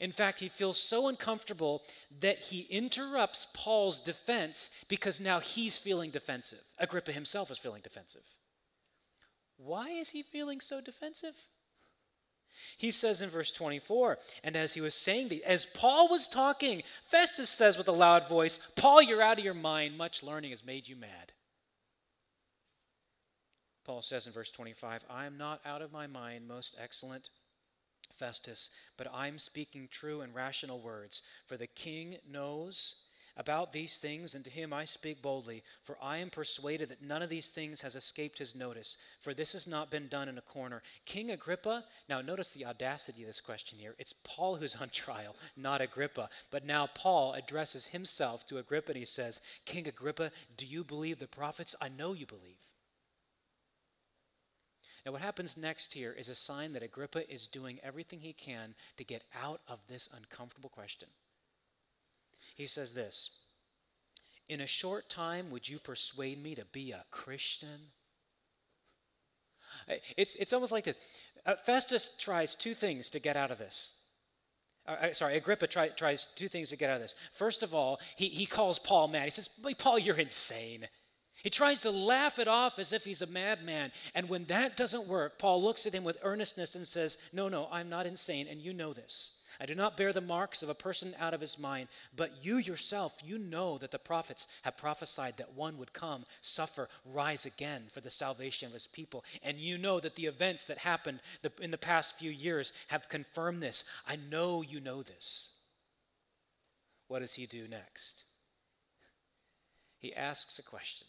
In 0.01 0.13
fact, 0.13 0.41
he 0.41 0.49
feels 0.49 0.79
so 0.79 1.09
uncomfortable 1.09 1.83
that 2.21 2.39
he 2.39 2.63
interrupts 2.71 3.47
Paul's 3.53 4.01
defense 4.01 4.71
because 4.89 5.21
now 5.21 5.41
he's 5.41 5.77
feeling 5.77 6.11
defensive. 6.11 6.63
Agrippa 6.79 7.13
himself 7.13 7.51
is 7.51 7.59
feeling 7.59 7.83
defensive. 7.83 8.25
Why 9.59 9.91
is 9.91 10.09
he 10.09 10.23
feeling 10.23 10.61
so 10.61 10.81
defensive? 10.81 11.35
He 12.77 12.91
says 12.91 13.23
in 13.23 13.31
verse 13.31 13.51
24, 13.51 14.19
and 14.45 14.57
as 14.57 14.75
he 14.75 14.81
was 14.81 14.95
saying, 14.95 15.29
the, 15.29 15.45
as 15.45 15.67
Paul 15.67 16.09
was 16.09 16.29
talking, 16.29 16.83
Festus 17.05 17.51
says 17.51 17.77
with 17.77 17.89
a 17.89 17.93
loud 17.93 18.29
voice, 18.29 18.59
Paul, 18.77 19.03
you're 19.03 19.23
out 19.23 19.39
of 19.39 19.45
your 19.45 19.55
mind. 19.55 19.97
Much 19.97 20.23
learning 20.23 20.51
has 20.51 20.65
made 20.65 20.89
you 20.89 20.97
mad. 20.97 21.33
Paul 23.85 24.03
says 24.03 24.27
in 24.27 24.33
verse 24.33 24.51
25, 24.51 25.05
I 25.11 25.27
am 25.27 25.37
not 25.37 25.61
out 25.65 25.83
of 25.83 25.93
my 25.93 26.07
mind, 26.07 26.47
most 26.47 26.77
excellent 26.81 27.31
Festus, 28.15 28.71
but 28.97 29.09
I'm 29.13 29.39
speaking 29.39 29.89
true 29.91 30.21
and 30.21 30.35
rational 30.35 30.81
words. 30.81 31.23
For 31.47 31.57
the 31.57 31.67
king 31.67 32.19
knows 32.31 32.97
about 33.41 33.73
these 33.73 33.97
things, 33.97 34.35
and 34.35 34.45
to 34.45 34.51
him 34.51 34.71
I 34.71 34.85
speak 34.85 35.23
boldly, 35.23 35.63
for 35.81 35.97
I 36.03 36.19
am 36.19 36.29
persuaded 36.29 36.91
that 36.91 37.03
none 37.03 37.23
of 37.23 37.31
these 37.31 37.49
things 37.49 37.81
has 37.81 37.97
escaped 37.97 38.39
his 38.39 38.55
notice, 38.55 38.99
for 39.19 39.33
this 39.33 39.55
has 39.55 39.67
not 39.67 39.91
been 39.91 40.09
done 40.09 40.29
in 40.29 40.37
a 40.37 40.43
corner. 40.43 40.83
King 41.07 41.31
Agrippa, 41.31 41.85
now 42.07 42.21
notice 42.21 42.49
the 42.49 42.67
audacity 42.67 43.23
of 43.23 43.29
this 43.29 43.41
question 43.41 43.79
here. 43.79 43.95
It's 43.99 44.13
Paul 44.25 44.57
who's 44.57 44.77
on 44.77 44.89
trial, 44.93 45.35
not 45.57 45.81
Agrippa. 45.81 46.29
But 46.51 46.67
now 46.67 46.91
Paul 46.95 47.33
addresses 47.33 47.87
himself 47.87 48.47
to 48.49 48.59
Agrippa 48.59 48.91
and 48.91 48.99
he 48.99 49.07
says, 49.07 49.41
King 49.65 49.89
Agrippa, 49.89 50.31
do 50.59 50.67
you 50.67 50.85
believe 50.85 51.19
the 51.19 51.27
prophets? 51.27 51.75
I 51.81 51.89
know 51.89 52.13
you 52.13 52.27
believe. 52.27 52.59
Now, 55.07 55.13
what 55.13 55.23
happens 55.23 55.57
next 55.57 55.95
here 55.95 56.13
is 56.13 56.29
a 56.29 56.35
sign 56.35 56.75
that 56.75 56.83
Agrippa 56.83 57.33
is 57.33 57.49
doing 57.49 57.81
everything 57.83 58.21
he 58.21 58.35
can 58.35 58.75
to 58.99 59.05
get 59.05 59.25
out 59.35 59.63
of 59.67 59.79
this 59.89 60.11
uncomfortable 60.15 60.69
question. 60.69 61.09
He 62.61 62.67
says 62.67 62.93
this 62.93 63.31
In 64.51 64.61
a 64.61 64.67
short 64.67 65.09
time, 65.09 65.51
would 65.51 65.67
you 65.67 65.79
persuade 65.79 66.43
me 66.43 66.55
to 66.57 66.67
be 66.67 66.93
a 66.93 67.07
Christian? 67.11 67.89
It's, 70.19 70.35
it's 70.35 70.53
almost 70.53 70.71
like 70.71 70.85
this. 70.85 70.99
Uh, 71.47 71.55
Festus 71.65 72.11
tries 72.19 72.55
two 72.55 72.75
things 72.75 73.09
to 73.11 73.19
get 73.19 73.35
out 73.35 73.51
of 73.51 73.57
this. 73.57 73.95
Uh, 74.87 75.15
sorry, 75.15 75.39
Agrippa 75.39 75.69
try, 75.69 75.89
tries 75.89 76.29
two 76.37 76.49
things 76.49 76.69
to 76.69 76.77
get 76.77 76.91
out 76.91 76.97
of 76.97 77.03
this. 77.03 77.15
First 77.33 77.63
of 77.63 77.73
all, 77.73 77.99
he, 78.17 78.29
he 78.29 78.45
calls 78.45 78.79
Paul 78.79 79.09
mad. 79.09 79.25
He 79.25 79.31
says, 79.31 79.49
Paul, 79.79 79.99
you're 79.99 80.19
insane. 80.19 80.87
He 81.43 81.51
tries 81.51 81.81
to 81.83 81.91
laugh 81.91 82.39
it 82.39 82.49
off 82.49 82.79
as 82.79 82.93
if 82.93 83.05
he's 83.05 83.23
a 83.23 83.27
madman. 83.27 83.93
And 84.15 84.29
when 84.29 84.45
that 84.47 84.77
doesn't 84.77 85.09
work, 85.09 85.39
Paul 85.39 85.63
looks 85.63 85.87
at 85.87 85.95
him 85.95 86.05
with 86.05 86.19
earnestness 86.23 86.75
and 86.75 86.87
says, 86.87 87.17
No, 87.33 87.49
no, 87.49 87.69
I'm 87.73 87.89
not 87.89 88.07
insane, 88.07 88.47
and 88.49 88.61
you 88.61 88.73
know 88.73 88.93
this. 88.93 89.33
I 89.59 89.67
do 89.67 89.75
not 89.75 89.97
bear 89.97 90.13
the 90.13 90.21
marks 90.21 90.63
of 90.63 90.69
a 90.69 90.75
person 90.75 91.15
out 91.19 91.35
of 91.35 91.41
his 91.41 91.59
mind, 91.59 91.89
but 92.15 92.45
you 92.45 92.59
yourself, 92.59 93.21
you 93.25 93.39
know 93.39 93.79
that 93.79 93.91
the 93.91 93.99
prophets 93.99 94.47
have 94.63 94.77
prophesied 94.77 95.39
that 95.39 95.55
one 95.55 95.79
would 95.79 95.93
come, 95.93 96.25
suffer, 96.41 96.89
rise 97.05 97.47
again 97.47 97.85
for 97.93 98.01
the 98.01 98.11
salvation 98.11 98.69
of 98.69 98.75
his 98.75 98.87
people. 98.87 99.25
And 99.43 99.59
you 99.59 99.77
know 99.79 99.99
that 100.01 100.15
the 100.15 100.27
events 100.27 100.65
that 100.65 100.79
happened 100.79 101.21
in 101.61 101.71
the 101.71 101.79
past 101.79 102.19
few 102.19 102.31
years 102.31 102.73
have 102.89 103.09
confirmed 103.09 103.63
this. 103.63 103.85
I 104.07 104.17
know 104.17 104.63
you 104.63 104.81
know 104.81 105.03
this. 105.03 105.51
What 107.09 107.21
does 107.21 107.35
he 107.35 107.47
do 107.47 107.67
next? 107.67 108.25
He 109.99 110.15
asks 110.15 110.59
a 110.59 110.63
question 110.63 111.09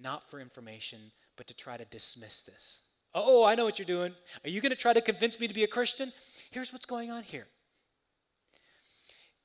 not 0.00 0.30
for 0.30 0.40
information, 0.40 1.12
but 1.36 1.46
to 1.46 1.54
try 1.54 1.76
to 1.76 1.84
dismiss 1.86 2.42
this. 2.42 2.82
Oh, 3.14 3.44
I 3.44 3.54
know 3.54 3.64
what 3.64 3.78
you're 3.78 3.86
doing. 3.86 4.12
Are 4.44 4.50
you 4.50 4.60
going 4.60 4.70
to 4.70 4.76
try 4.76 4.92
to 4.92 5.00
convince 5.00 5.40
me 5.40 5.48
to 5.48 5.54
be 5.54 5.64
a 5.64 5.68
Christian? 5.68 6.12
Here's 6.50 6.72
what's 6.72 6.86
going 6.86 7.10
on 7.10 7.22
here 7.22 7.46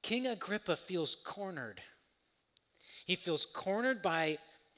King 0.02 0.28
Agrippa 0.28 0.76
feels 0.76 1.16
cornered. 1.16 1.82
He 3.06 3.16
feels 3.16 3.46
cornered 3.46 4.02
by 4.02 4.38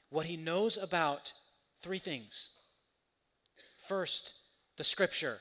what 0.09 0.25
he 0.25 0.37
knows 0.37 0.77
about 0.77 1.31
three 1.81 1.99
things. 1.99 2.49
First, 3.87 4.33
the 4.77 4.83
scripture. 4.83 5.39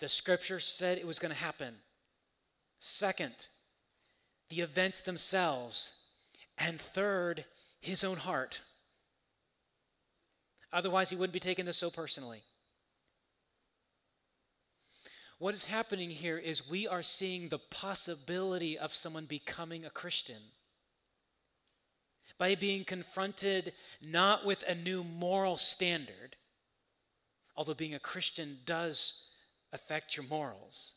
The 0.00 0.08
scripture 0.08 0.60
said 0.60 0.98
it 0.98 1.06
was 1.06 1.18
going 1.18 1.32
to 1.32 1.40
happen. 1.40 1.74
Second, 2.78 3.48
the 4.50 4.60
events 4.60 5.00
themselves. 5.00 5.92
And 6.56 6.80
third, 6.80 7.44
his 7.80 8.04
own 8.04 8.18
heart. 8.18 8.60
Otherwise, 10.72 11.10
he 11.10 11.16
wouldn't 11.16 11.32
be 11.32 11.40
taking 11.40 11.64
this 11.64 11.78
so 11.78 11.90
personally. 11.90 12.42
What 15.38 15.54
is 15.54 15.64
happening 15.64 16.10
here 16.10 16.36
is 16.36 16.68
we 16.68 16.88
are 16.88 17.02
seeing 17.02 17.48
the 17.48 17.58
possibility 17.58 18.76
of 18.76 18.94
someone 18.94 19.24
becoming 19.26 19.84
a 19.84 19.90
Christian 19.90 20.42
by 22.38 22.54
being 22.54 22.84
confronted 22.84 23.72
not 24.00 24.44
with 24.44 24.64
a 24.66 24.74
new 24.74 25.04
moral 25.04 25.56
standard, 25.56 26.36
although 27.56 27.74
being 27.74 27.94
a 27.94 28.00
Christian 28.00 28.58
does 28.64 29.14
affect 29.72 30.16
your 30.16 30.26
morals, 30.26 30.94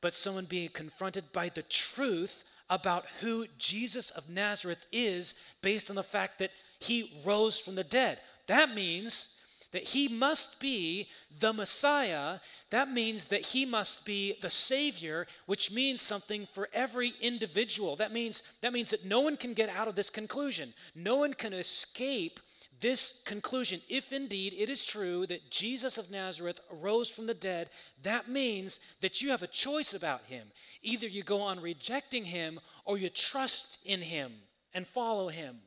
but 0.00 0.14
someone 0.14 0.46
being 0.46 0.68
confronted 0.68 1.24
by 1.32 1.48
the 1.48 1.62
truth 1.62 2.44
about 2.70 3.04
who 3.20 3.46
Jesus 3.58 4.10
of 4.10 4.28
Nazareth 4.28 4.86
is 4.90 5.34
based 5.60 5.90
on 5.90 5.96
the 5.96 6.02
fact 6.02 6.38
that 6.38 6.50
he 6.80 7.22
rose 7.24 7.60
from 7.60 7.74
the 7.74 7.84
dead. 7.84 8.20
That 8.46 8.74
means 8.74 9.28
that 9.74 9.82
he 9.82 10.06
must 10.06 10.60
be 10.60 11.08
the 11.40 11.52
Messiah. 11.52 12.38
That 12.70 12.92
means 12.92 13.24
that 13.24 13.44
he 13.44 13.66
must 13.66 14.04
be 14.04 14.38
the 14.40 14.48
Savior, 14.48 15.26
which 15.46 15.72
means 15.72 16.00
something 16.00 16.46
for 16.52 16.68
every 16.72 17.12
individual. 17.20 17.96
That 17.96 18.12
means, 18.12 18.44
that 18.60 18.72
means 18.72 18.90
that 18.90 19.04
no 19.04 19.18
one 19.18 19.36
can 19.36 19.52
get 19.52 19.68
out 19.68 19.88
of 19.88 19.96
this 19.96 20.10
conclusion. 20.10 20.72
No 20.94 21.16
one 21.16 21.34
can 21.34 21.52
escape 21.52 22.38
this 22.80 23.14
conclusion. 23.24 23.80
If 23.88 24.12
indeed 24.12 24.54
it 24.56 24.70
is 24.70 24.84
true 24.84 25.26
that 25.26 25.50
Jesus 25.50 25.98
of 25.98 26.08
Nazareth 26.08 26.60
arose 26.72 27.08
from 27.08 27.26
the 27.26 27.34
dead, 27.34 27.70
that 28.04 28.28
means 28.28 28.78
that 29.00 29.22
you 29.22 29.30
have 29.30 29.42
a 29.42 29.48
choice 29.48 29.92
about 29.92 30.22
him. 30.26 30.52
Either 30.82 31.08
you 31.08 31.24
go 31.24 31.40
on 31.40 31.60
rejecting 31.60 32.24
him 32.24 32.60
or 32.84 32.96
you 32.96 33.08
trust 33.08 33.78
in 33.84 34.02
him 34.02 34.34
and 34.72 34.86
follow 34.86 35.28
him 35.28 35.58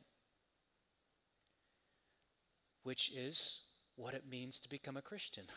which 2.88 3.12
is 3.14 3.60
what 3.96 4.14
it 4.14 4.24
means 4.30 4.58
to 4.58 4.66
become 4.66 4.96
a 4.96 5.02
Christian. 5.02 5.44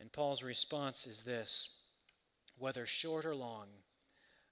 And 0.00 0.10
Paul's 0.10 0.42
response 0.42 1.06
is 1.06 1.22
this 1.22 1.68
whether 2.58 2.86
short 2.86 3.24
or 3.24 3.36
long, 3.36 3.68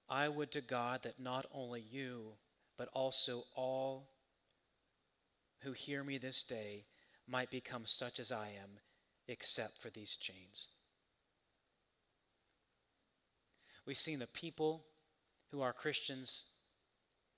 I 0.08 0.28
would 0.28 0.52
to 0.52 0.60
God 0.60 1.02
that 1.02 1.18
not 1.18 1.44
only 1.52 1.80
you, 1.80 2.34
but 2.78 2.88
also 2.92 3.42
all 3.56 4.10
who 5.62 5.72
hear 5.72 6.04
me 6.04 6.16
this 6.16 6.44
day 6.44 6.84
might 7.26 7.50
become 7.50 7.82
such 7.86 8.20
as 8.20 8.30
I 8.30 8.50
am, 8.62 8.78
except 9.26 9.76
for 9.82 9.90
these 9.90 10.16
chains. 10.16 10.68
We've 13.86 13.98
seen 13.98 14.20
the 14.20 14.28
people 14.28 14.84
who 15.50 15.62
are 15.62 15.72
Christians 15.72 16.44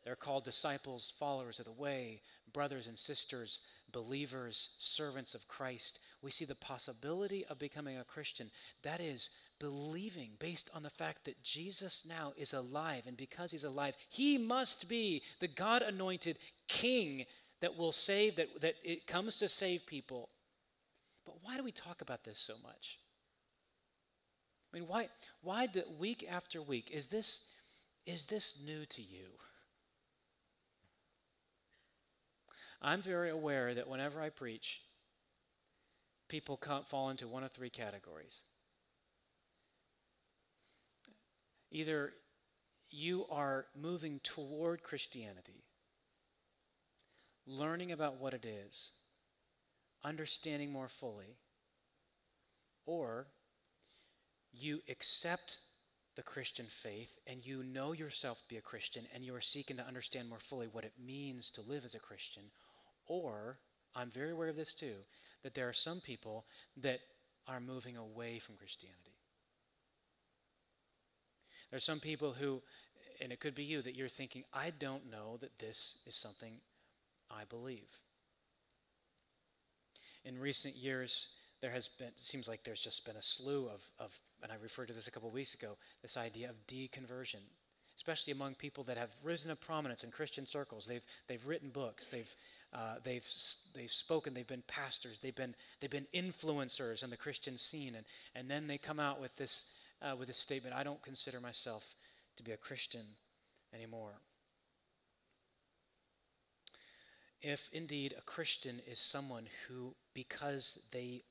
they're 0.05 0.17
called 0.17 0.45
disciples, 0.45 1.13
followers 1.19 1.59
of 1.59 1.65
the 1.65 1.73
way, 1.73 2.23
brothers 2.53 2.89
and 2.89 2.99
sisters, 2.99 3.61
believers, 3.93 4.71
servants 4.79 5.35
of 5.35 5.47
Christ. 5.47 6.01
We 6.23 6.31
see 6.31 6.45
the 6.45 6.55
possibility 6.55 7.45
of 7.47 7.59
becoming 7.59 7.99
a 7.99 8.05
Christian. 8.05 8.51
That 8.83 9.01
is, 9.01 9.31
believing 9.61 10.31
based 10.41 10.71
on 10.75 10.83
the 10.83 10.91
fact 10.91 11.25
that 11.25 11.41
Jesus 11.43 12.05
now 12.09 12.33
is 12.37 12.53
alive. 12.53 13.05
And 13.07 13.17
because 13.17 13.53
he's 13.53 13.65
alive, 13.65 13.95
he 14.09 14.39
must 14.39 14.89
be 14.89 15.23
the 15.39 15.49
God 15.49 15.83
anointed 15.83 16.39
king 16.67 17.27
that 17.61 17.77
will 17.77 17.93
save, 17.93 18.37
that, 18.37 18.61
that 18.61 18.75
it 18.83 19.07
comes 19.07 19.37
to 19.37 19.47
save 19.47 19.87
people. 19.87 20.31
But 21.25 21.37
why 21.43 21.57
do 21.57 21.63
we 21.63 21.71
talk 21.71 22.01
about 22.01 22.25
this 22.25 22.39
so 22.39 22.55
much? 22.61 22.99
I 24.73 24.79
mean, 24.79 24.89
why, 24.89 25.09
why 25.43 25.69
the 25.69 25.85
week 25.97 26.27
after 26.29 26.61
week, 26.61 26.91
is 26.91 27.07
this, 27.07 27.41
is 28.05 28.25
this 28.25 28.57
new 28.67 28.85
to 28.87 29.03
you? 29.03 29.27
I'm 32.83 33.01
very 33.01 33.31
aware 33.31 33.75
that 33.75 33.89
whenever 33.89 34.21
I 34.21 34.29
preach, 34.29 34.81
people 36.29 36.59
fall 36.89 37.11
into 37.11 37.29
one 37.29 37.45
of 37.45 37.53
three 37.53 37.71
categories. 37.71 38.43
Either 41.71 42.13
you 42.91 43.25
are 43.31 43.67
moving 43.81 44.21
toward 44.25 44.83
Christianity, 44.83 45.63
learning 47.47 47.93
about 47.93 48.21
what 48.21 48.35
it 48.35 48.45
is, 48.45 48.91
understanding 50.05 50.73
more 50.73 50.89
fully, 50.89 51.39
or 52.85 53.29
you 54.53 54.81
accept 54.89 55.59
the 56.17 56.23
Christian 56.23 56.67
faith 56.69 57.19
and 57.27 57.45
you 57.47 57.63
know 57.63 57.93
yourself 57.93 58.41
to 58.41 58.49
be 58.49 58.59
a 58.59 58.61
Christian 58.61 59.07
and 59.15 59.25
you 59.25 59.35
are 59.35 59.41
seeking 59.41 59.77
to 59.79 59.87
understand 59.87 60.29
more 60.29 60.41
fully 60.41 60.67
what 60.67 60.85
it 60.85 60.93
means 61.03 61.51
to 61.53 61.63
live 61.63 61.85
as 61.85 61.95
a 61.95 61.99
Christian, 61.99 62.43
or, 63.13 63.59
I'm 63.95 64.11
very 64.11 64.31
aware 64.31 64.49
of 64.49 64.57
this 64.57 64.73
too, 64.73 64.95
that 65.43 65.55
there 65.55 65.69
are 65.69 65.75
some 65.75 66.01
people 66.01 66.45
that 66.79 67.01
are 67.47 67.61
moving 67.61 67.97
away 67.97 68.39
from 68.39 68.57
Christianity. 68.57 69.17
There's 71.71 71.85
some 71.85 72.01
people 72.01 72.33
who, 72.33 72.63
and 73.21 73.33
it 73.33 73.41
could 73.41 73.55
be 73.55 73.65
you, 73.65 73.83
that 73.83 73.97
you're 73.97 74.09
thinking, 74.09 74.45
I 74.53 74.71
don't 74.71 75.11
know 75.11 75.39
that 75.41 75.59
this 75.59 75.97
is 76.07 76.15
something 76.15 76.55
I 77.31 77.45
believe. 77.49 77.89
In 80.25 80.39
recent 80.39 80.77
years, 80.77 81.29
there 81.61 81.71
has 81.71 81.89
been, 81.89 82.09
it 82.09 82.15
seems 82.19 82.47
like 82.47 82.63
there's 82.63 82.81
just 82.81 83.05
been 83.05 83.17
a 83.17 83.23
slew 83.23 83.67
of, 83.67 83.81
of 83.99 84.13
and 84.43 84.53
I 84.53 84.57
referred 84.63 84.89
to 84.89 84.95
this 84.95 85.07
a 85.07 85.11
couple 85.11 85.29
of 85.29 85.35
weeks 85.35 85.55
ago, 85.55 85.77
this 86.03 86.17
idea 86.17 86.51
of 86.51 86.67
deconversion, 86.67 87.41
especially 87.97 88.33
among 88.33 88.55
people 88.57 88.85
that 88.85 88.99
have 88.99 89.11
risen 89.23 89.51
to 89.51 89.57
prominence 89.57 90.05
in 90.05 90.11
Christian 90.11 90.45
circles. 90.47 90.85
They've, 90.87 91.05
they've 91.29 91.47
written 91.47 91.71
books, 91.71 92.09
they've, 92.09 92.35
uh, 92.75 92.95
they've, 93.05 93.27
they've 93.75 93.93
spoken, 93.93 94.33
they've 94.33 94.47
been 94.47 94.63
pastors, 94.67 95.19
they've 95.19 95.35
been, 95.35 95.55
they've 95.81 95.91
been 95.91 96.07
influencers 96.15 97.05
in 97.05 97.11
the 97.11 97.17
Christian 97.17 97.59
scene, 97.59 97.95
and, 97.95 98.07
and 98.35 98.51
then 98.51 98.67
they 98.67 98.79
come 98.79 98.99
out 98.99 99.21
with 99.21 99.35
this, 99.37 99.65
uh, 100.01 100.17
with 100.17 100.29
this 100.29 100.39
statement 100.39 100.75
I 100.75 100.83
don't 100.83 101.03
consider 101.03 101.41
myself 101.41 101.95
to 102.37 102.43
be 102.43 102.53
a 102.53 102.57
Christian 102.57 103.03
anymore. 103.75 104.13
If 107.43 107.69
indeed 107.73 108.15
a 108.17 108.23
Christian 108.23 108.81
is 108.91 108.99
someone 108.99 109.49
who, 109.67 109.95
because 110.15 110.79
they 110.93 111.25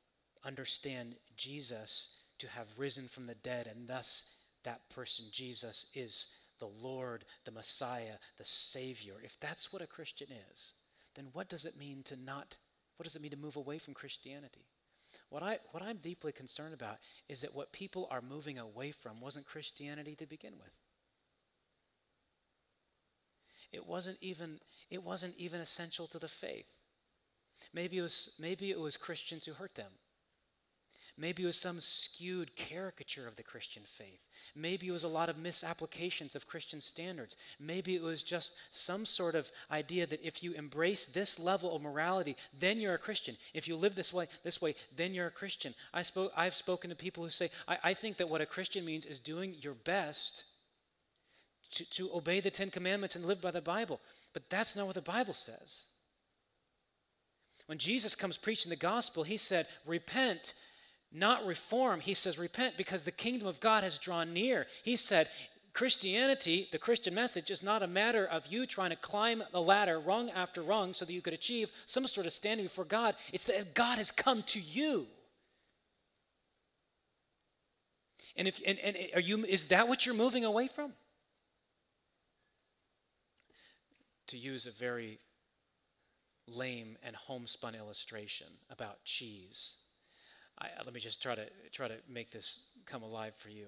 understand 0.46 1.16
Jesus 1.38 2.10
to 2.40 2.48
have 2.48 2.68
risen 2.78 3.08
from 3.08 3.28
the 3.28 3.36
dead, 3.36 3.68
and 3.68 3.88
thus 3.88 4.26
that 4.64 4.82
person, 4.90 5.26
Jesus, 5.32 5.86
is 5.96 6.28
the 6.60 6.68
Lord, 6.68 7.26
the 7.46 7.52
Messiah, 7.52 8.16
the 8.38 8.46
Savior. 8.46 9.16
If 9.24 9.40
that's 9.40 9.72
what 9.72 9.82
a 9.82 9.88
Christian 9.88 10.28
is, 10.52 10.74
then 11.16 11.28
what 11.34 11.50
does 11.50 11.66
it 11.66 11.78
mean 11.78 12.04
to 12.04 12.16
not, 12.16 12.58
what 12.98 13.04
does 13.04 13.16
it 13.16 13.22
mean 13.22 13.32
to 13.32 13.38
move 13.38 13.56
away 13.56 13.78
from 13.78 13.94
Christianity? 13.94 14.66
What, 15.30 15.44
I, 15.44 15.60
what 15.72 15.84
I'm 15.84 15.98
deeply 15.98 16.32
concerned 16.32 16.74
about 16.74 17.00
is 17.28 17.42
that 17.42 17.54
what 17.54 17.72
people 17.72 18.08
are 18.12 18.22
moving 18.22 18.58
away 18.60 18.92
from 18.92 19.20
wasn't 19.20 19.46
Christianity 19.46 20.16
to 20.16 20.26
begin 20.26 20.54
with. 20.58 20.72
It 23.72 23.86
wasn't 23.86 24.18
even, 24.22 24.60
it 24.90 25.04
wasn't 25.04 25.36
even 25.38 25.62
essential 25.62 26.08
to 26.08 26.20
the 26.20 26.28
faith. 26.28 26.68
Maybe 27.74 27.98
it 27.98 28.02
was, 28.02 28.34
maybe 28.40 28.72
it 28.72 28.80
was 28.80 28.98
Christians 28.98 29.46
who 29.46 29.54
hurt 29.54 29.76
them. 29.76 29.92
Maybe 31.18 31.44
it 31.44 31.48
was 31.48 31.58
some 31.58 31.82
skewed 31.82 32.56
caricature 32.56 33.28
of 33.28 33.36
the 33.36 33.44
Christian 33.44 33.84
faith. 33.86 34.22
Maybe 34.56 34.88
it 34.88 34.92
was 34.92 35.04
a 35.04 35.10
lot 35.10 35.30
of 35.30 35.38
misapplications 35.38 36.36
of 36.36 36.48
Christian 36.48 36.82
standards. 36.82 37.36
Maybe 37.60 37.96
it 37.96 38.02
was 38.02 38.24
just 38.24 38.54
some 38.72 39.06
sort 39.06 39.36
of 39.36 39.52
idea 39.72 40.08
that 40.08 40.26
if 40.26 40.44
you 40.44 40.54
embrace 40.54 41.06
this 41.06 41.40
level 41.40 41.76
of 41.76 41.82
morality, 41.82 42.36
then 42.58 42.80
you're 42.80 42.94
a 42.94 43.00
Christian. 43.00 43.38
If 43.54 43.68
you 43.68 43.76
live 43.76 43.96
this 43.96 44.14
way, 44.14 44.28
this 44.44 44.62
way, 44.62 44.76
then 44.96 45.14
you're 45.14 45.28
a 45.28 45.32
Christian. 45.32 45.74
I 45.94 46.02
spoke, 46.02 46.32
I've 46.36 46.56
spoken 46.56 46.90
to 46.90 46.96
people 46.96 47.24
who 47.24 47.30
say, 47.30 47.50
I, 47.68 47.78
I 47.84 47.94
think 47.94 48.18
that 48.18 48.30
what 48.30 48.42
a 48.42 48.46
Christian 48.46 48.86
means 48.86 49.06
is 49.06 49.20
doing 49.20 49.56
your 49.62 49.74
best 49.74 50.44
to, 51.72 51.90
to 51.92 52.10
obey 52.14 52.40
the 52.40 52.52
Ten 52.52 52.70
Commandments 52.70 53.16
and 53.16 53.26
live 53.26 53.42
by 53.42 53.52
the 53.52 53.62
Bible. 53.62 54.00
But 54.34 54.50
that's 54.50 54.76
not 54.76 54.86
what 54.86 54.96
the 54.96 55.02
Bible 55.02 55.34
says. 55.34 55.84
When 57.68 57.78
Jesus 57.78 58.16
comes 58.16 58.38
preaching 58.38 58.70
the 58.70 58.76
gospel, 58.76 59.24
he 59.24 59.38
said, 59.38 59.68
Repent 59.86 60.54
not 61.12 61.46
reform. 61.46 62.00
He 62.00 62.14
says, 62.14 62.40
repent 62.40 62.78
because 62.78 63.04
the 63.04 63.12
kingdom 63.12 63.48
of 63.48 63.60
God 63.60 63.84
has 63.84 63.98
drawn 63.98 64.34
near. 64.34 64.68
He 64.84 64.96
said, 64.96 65.28
Christianity, 65.74 66.68
the 66.72 66.78
Christian 66.78 67.14
message, 67.14 67.50
is 67.50 67.64
not 67.64 67.84
a 67.84 67.88
matter 67.88 68.26
of 68.26 68.48
you 68.48 68.66
trying 68.66 68.90
to 68.90 68.96
climb 68.98 69.44
the 69.52 69.62
ladder 69.62 70.00
rung 70.00 70.30
after 70.32 70.62
rung 70.62 70.94
so 70.94 71.06
that 71.06 71.14
you 71.14 71.22
could 71.22 71.34
achieve 71.34 71.70
some 71.86 72.06
sort 72.08 72.28
of 72.28 72.34
standing 72.34 72.66
before 72.66 72.86
God. 72.86 73.16
It's 73.32 73.46
that 73.46 73.74
God 73.74 73.98
has 73.98 74.12
come 74.12 74.44
to 74.44 74.60
you. 74.60 75.08
And 78.36 78.48
if 78.48 78.62
and, 78.66 78.80
and 78.80 78.98
are 79.14 79.22
you 79.22 79.46
is 79.46 79.64
that 79.66 79.88
what 79.88 80.06
you're 80.06 80.16
moving 80.16 80.46
away 80.46 80.68
from? 80.68 80.94
To 84.28 84.38
use 84.38 84.66
a 84.66 84.72
very 84.72 85.20
lame 86.48 86.98
and 87.04 87.16
homespun 87.16 87.76
illustration 87.76 88.48
about 88.70 89.04
cheese. 89.04 89.76
I, 90.62 90.68
let 90.86 90.94
me 90.94 91.00
just 91.00 91.22
try 91.22 91.36
to 91.36 91.46
try 91.72 91.88
to 91.88 91.96
make 92.08 92.32
this 92.32 92.60
come 92.86 93.02
alive 93.02 93.34
for 93.38 93.50
you. 93.50 93.66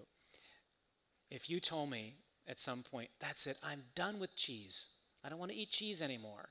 If 1.32 1.50
you 1.50 1.60
told 1.60 1.90
me 1.90 2.16
at 2.48 2.60
some 2.60 2.84
point, 2.84 3.10
that's 3.20 3.48
it, 3.48 3.58
I'm 3.64 3.82
done 3.96 4.20
with 4.20 4.36
cheese. 4.36 4.88
I 5.24 5.30
don't 5.30 5.40
want 5.40 5.52
to 5.52 5.58
eat 5.58 5.72
cheese 5.72 6.02
anymore. 6.02 6.50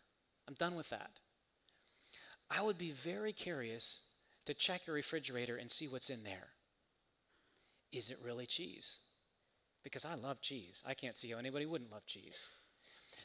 I'm 0.48 0.55
done 0.55 0.74
with 0.74 0.90
that. 0.90 1.11
I 2.50 2.62
would 2.62 2.78
be 2.78 2.90
very 2.90 3.33
curious 3.33 4.00
to 4.46 4.55
check 4.55 4.87
your 4.87 4.96
refrigerator 4.96 5.57
and 5.57 5.70
see 5.70 5.87
what's 5.87 6.11
in 6.11 6.24
there. 6.24 6.48
Is 7.92 8.11
it 8.11 8.18
really 8.22 8.46
cheese? 8.46 9.00
Because 9.85 10.05
I 10.05 10.14
love 10.14 10.40
cheese. 10.40 10.83
I 10.87 10.94
can't 10.94 11.16
see 11.16 11.31
how 11.31 11.38
anybody 11.38 11.66
wouldn't 11.66 11.92
love 11.92 12.07
cheese. 12.07 12.46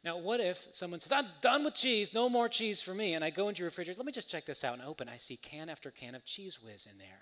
Now, 0.03 0.17
what 0.17 0.39
if 0.39 0.67
someone 0.71 0.99
says, 0.99 1.11
I'm 1.11 1.27
done 1.41 1.63
with 1.63 1.75
cheese, 1.75 2.13
no 2.13 2.29
more 2.29 2.47
cheese 2.47 2.81
for 2.81 2.93
me, 2.93 3.13
and 3.13 3.23
I 3.23 3.29
go 3.29 3.49
into 3.49 3.59
your 3.59 3.67
refrigerator, 3.67 3.97
let 3.97 4.05
me 4.05 4.11
just 4.11 4.29
check 4.29 4.45
this 4.45 4.63
out 4.63 4.73
and 4.73 4.83
open, 4.83 5.09
I 5.09 5.17
see 5.17 5.37
can 5.37 5.69
after 5.69 5.91
can 5.91 6.15
of 6.15 6.23
Cheez 6.23 6.63
Whiz 6.63 6.87
in 6.89 6.97
there. 6.97 7.21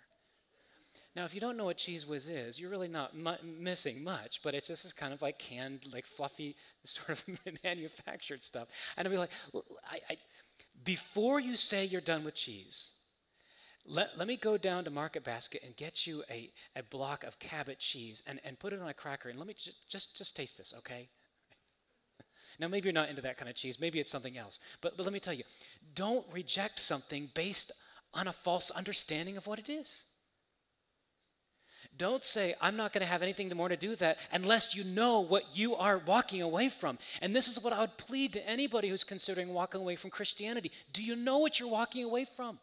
Now, 1.16 1.24
if 1.24 1.34
you 1.34 1.40
don't 1.40 1.56
know 1.56 1.66
what 1.66 1.78
Cheez 1.78 2.06
Whiz 2.06 2.28
is, 2.28 2.60
you're 2.60 2.70
really 2.70 2.90
not 2.90 3.16
mu- 3.16 3.42
missing 3.44 4.04
much, 4.04 4.42
but 4.44 4.54
it's 4.54 4.68
just 4.68 4.84
this 4.84 4.92
kind 4.92 5.14
of 5.14 5.22
like 5.22 5.40
canned, 5.40 5.88
like 5.94 6.06
fluffy, 6.06 6.56
sort 6.84 7.10
of 7.10 7.24
manufactured 7.64 8.44
stuff. 8.44 8.68
And 8.98 9.08
I'd 9.08 9.12
be 9.12 9.18
like, 9.18 9.32
I, 9.90 10.00
I, 10.10 10.18
before 10.84 11.40
you 11.40 11.56
say 11.56 11.86
you're 11.86 12.02
done 12.02 12.26
with 12.26 12.36
cheese, 12.36 12.92
let, 13.88 14.18
let 14.18 14.28
me 14.28 14.36
go 14.36 14.58
down 14.58 14.84
to 14.86 14.90
Market 14.90 15.24
Basket 15.24 15.62
and 15.64 15.76
get 15.78 16.06
you 16.06 16.24
a, 16.30 16.52
a 16.76 16.84
block 16.84 17.24
of 17.24 17.40
Cabot 17.40 17.80
cheese 17.80 18.22
and, 18.28 18.42
and 18.44 18.60
put 18.60 18.74
it 18.74 18.82
on 18.82 18.90
a 18.90 18.94
cracker, 18.94 19.30
and 19.30 19.40
let 19.40 19.48
me 19.48 19.54
just, 19.54 19.90
just, 19.90 20.18
just 20.18 20.36
taste 20.36 20.58
this, 20.58 20.74
okay? 20.80 21.08
Now, 22.60 22.68
maybe 22.68 22.86
you're 22.86 22.94
not 22.94 23.10
into 23.10 23.22
that 23.24 23.38
kind 23.38 23.50
of 23.50 23.56
cheese. 23.56 23.80
Maybe 23.80 24.00
it's 24.00 24.12
something 24.12 24.38
else. 24.38 24.60
But, 24.82 24.98
but 24.98 25.04
let 25.04 25.14
me 25.14 25.20
tell 25.20 25.34
you 25.34 25.44
don't 25.94 26.26
reject 26.32 26.80
something 26.80 27.30
based 27.34 27.72
on 28.14 28.28
a 28.28 28.34
false 28.34 28.72
understanding 28.72 29.38
of 29.38 29.48
what 29.48 29.60
it 29.60 29.70
is. 29.70 30.06
Don't 31.98 32.24
say, 32.24 32.56
I'm 32.60 32.76
not 32.76 32.92
going 32.92 33.02
to 33.02 33.08
have 33.08 33.22
anything 33.22 33.50
more 33.56 33.70
to 33.70 33.78
do 33.78 33.90
with 33.90 34.00
that 34.00 34.20
unless 34.32 34.76
you 34.76 34.84
know 34.84 35.22
what 35.22 35.44
you 35.56 35.76
are 35.76 36.00
walking 36.00 36.42
away 36.42 36.70
from. 36.70 36.98
And 37.22 37.34
this 37.36 37.48
is 37.48 37.62
what 37.62 37.74
I 37.74 37.80
would 37.80 37.98
plead 37.98 38.34
to 38.34 38.48
anybody 38.48 38.90
who's 38.90 39.04
considering 39.04 39.54
walking 39.54 39.82
away 39.82 39.96
from 39.96 40.10
Christianity. 40.10 40.72
Do 40.92 41.04
you 41.04 41.16
know 41.16 41.38
what 41.38 41.60
you're 41.60 41.70
walking 41.70 42.04
away 42.04 42.26
from? 42.36 42.60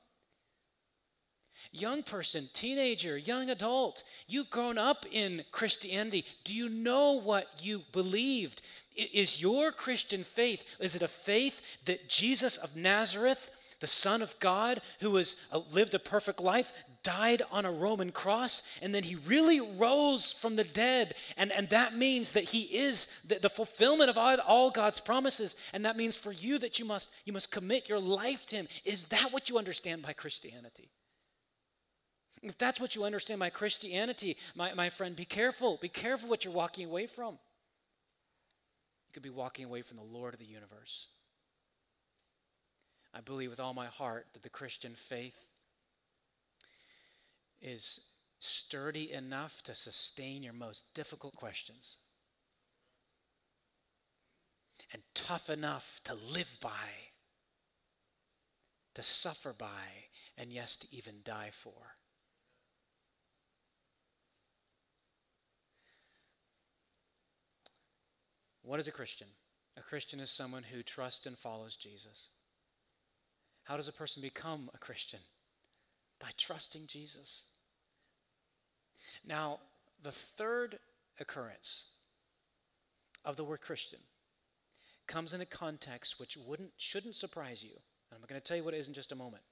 Young 1.70 2.02
person, 2.02 2.50
teenager, 2.52 3.16
young 3.16 3.48
adult, 3.48 4.02
you've 4.26 4.50
grown 4.50 4.76
up 4.76 5.06
in 5.10 5.42
Christianity. 5.52 6.26
Do 6.44 6.54
you 6.54 6.68
know 6.68 7.12
what 7.12 7.46
you 7.62 7.82
believed? 7.92 8.60
Is 8.96 9.40
your 9.40 9.72
Christian 9.72 10.24
faith, 10.24 10.62
is 10.80 10.94
it 10.94 11.02
a 11.02 11.08
faith 11.08 11.60
that 11.86 12.08
Jesus 12.08 12.56
of 12.56 12.76
Nazareth, 12.76 13.50
the 13.80 13.86
Son 13.86 14.22
of 14.22 14.38
God, 14.38 14.80
who 15.00 15.16
has 15.16 15.34
uh, 15.50 15.60
lived 15.72 15.94
a 15.94 15.98
perfect 15.98 16.40
life, 16.40 16.72
died 17.02 17.42
on 17.50 17.64
a 17.64 17.72
Roman 17.72 18.12
cross, 18.12 18.62
and 18.80 18.94
then 18.94 19.02
he 19.02 19.16
really 19.16 19.60
rose 19.60 20.32
from 20.32 20.54
the 20.54 20.64
dead? 20.64 21.14
And, 21.36 21.50
and 21.50 21.68
that 21.70 21.96
means 21.96 22.30
that 22.30 22.44
he 22.44 22.62
is 22.62 23.08
the, 23.26 23.40
the 23.40 23.50
fulfillment 23.50 24.08
of 24.08 24.16
all, 24.16 24.38
all 24.40 24.70
God's 24.70 25.00
promises. 25.00 25.56
And 25.72 25.84
that 25.84 25.96
means 25.96 26.16
for 26.16 26.32
you 26.32 26.58
that 26.58 26.78
you 26.78 26.84
must, 26.84 27.08
you 27.24 27.32
must 27.32 27.50
commit 27.50 27.88
your 27.88 27.98
life 27.98 28.46
to 28.46 28.56
him. 28.56 28.68
Is 28.84 29.04
that 29.04 29.32
what 29.32 29.48
you 29.48 29.58
understand 29.58 30.02
by 30.02 30.12
Christianity? 30.12 30.90
If 32.42 32.58
that's 32.58 32.80
what 32.80 32.96
you 32.96 33.04
understand 33.04 33.38
by 33.40 33.50
Christianity, 33.50 34.36
my, 34.54 34.74
my 34.74 34.90
friend, 34.90 35.14
be 35.14 35.24
careful. 35.24 35.78
Be 35.80 35.88
careful 35.88 36.28
what 36.28 36.44
you're 36.44 36.54
walking 36.54 36.86
away 36.86 37.06
from. 37.06 37.38
Could 39.12 39.22
be 39.22 39.30
walking 39.30 39.64
away 39.64 39.82
from 39.82 39.98
the 39.98 40.02
Lord 40.02 40.32
of 40.32 40.40
the 40.40 40.46
universe. 40.46 41.08
I 43.14 43.20
believe 43.20 43.50
with 43.50 43.60
all 43.60 43.74
my 43.74 43.86
heart 43.86 44.26
that 44.32 44.42
the 44.42 44.48
Christian 44.48 44.94
faith 44.94 45.46
is 47.60 48.00
sturdy 48.40 49.12
enough 49.12 49.62
to 49.62 49.74
sustain 49.74 50.42
your 50.42 50.54
most 50.54 50.86
difficult 50.94 51.36
questions 51.36 51.98
and 54.92 55.02
tough 55.14 55.48
enough 55.48 56.00
to 56.04 56.14
live 56.14 56.48
by, 56.60 56.88
to 58.94 59.02
suffer 59.02 59.52
by, 59.52 60.08
and 60.36 60.52
yes, 60.52 60.76
to 60.78 60.86
even 60.94 61.16
die 61.24 61.50
for. 61.52 61.96
What 68.62 68.80
is 68.80 68.88
a 68.88 68.92
Christian? 68.92 69.28
A 69.76 69.80
Christian 69.80 70.20
is 70.20 70.30
someone 70.30 70.62
who 70.62 70.82
trusts 70.82 71.26
and 71.26 71.36
follows 71.36 71.76
Jesus. 71.76 72.28
How 73.64 73.76
does 73.76 73.88
a 73.88 73.92
person 73.92 74.22
become 74.22 74.70
a 74.74 74.78
Christian? 74.78 75.20
By 76.20 76.28
trusting 76.36 76.86
Jesus. 76.86 77.44
Now, 79.26 79.60
the 80.02 80.12
third 80.12 80.78
occurrence 81.20 81.86
of 83.24 83.36
the 83.36 83.44
word 83.44 83.60
Christian 83.60 84.00
comes 85.06 85.32
in 85.32 85.40
a 85.40 85.46
context 85.46 86.18
which 86.18 86.36
wouldn't, 86.36 86.72
shouldn't 86.76 87.14
surprise 87.14 87.62
you. 87.62 87.72
And 88.10 88.20
I'm 88.20 88.26
going 88.28 88.40
to 88.40 88.46
tell 88.46 88.56
you 88.56 88.64
what 88.64 88.74
it 88.74 88.78
is 88.78 88.88
in 88.88 88.94
just 88.94 89.12
a 89.12 89.16
moment. 89.16 89.42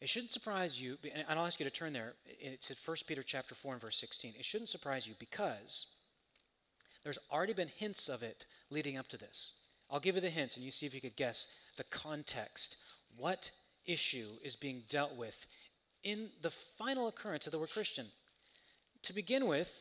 It 0.00 0.08
shouldn't 0.08 0.32
surprise 0.32 0.80
you, 0.80 0.96
and 1.12 1.24
I'll 1.28 1.46
ask 1.46 1.58
you 1.58 1.64
to 1.64 1.70
turn 1.70 1.92
there. 1.92 2.14
It's 2.24 2.70
at 2.70 2.76
1 2.84 2.96
Peter 3.06 3.22
chapter 3.22 3.54
4 3.54 3.72
and 3.72 3.82
verse 3.82 3.98
16. 3.98 4.34
It 4.38 4.44
shouldn't 4.44 4.70
surprise 4.70 5.08
you 5.08 5.14
because 5.18 5.86
there's 7.02 7.18
already 7.30 7.52
been 7.52 7.68
hints 7.68 8.08
of 8.08 8.22
it 8.22 8.46
leading 8.70 8.96
up 8.96 9.08
to 9.08 9.16
this. 9.16 9.52
I'll 9.90 10.00
give 10.00 10.14
you 10.14 10.20
the 10.20 10.30
hints 10.30 10.56
and 10.56 10.64
you 10.64 10.70
see 10.70 10.86
if 10.86 10.94
you 10.94 11.00
could 11.00 11.16
guess 11.16 11.46
the 11.76 11.84
context. 11.84 12.76
What 13.16 13.50
issue 13.86 14.28
is 14.44 14.56
being 14.56 14.82
dealt 14.88 15.16
with 15.16 15.46
in 16.02 16.28
the 16.42 16.50
final 16.50 17.08
occurrence 17.08 17.46
of 17.46 17.52
the 17.52 17.58
word 17.58 17.70
Christian? 17.70 18.06
To 19.02 19.12
begin 19.12 19.46
with, 19.46 19.72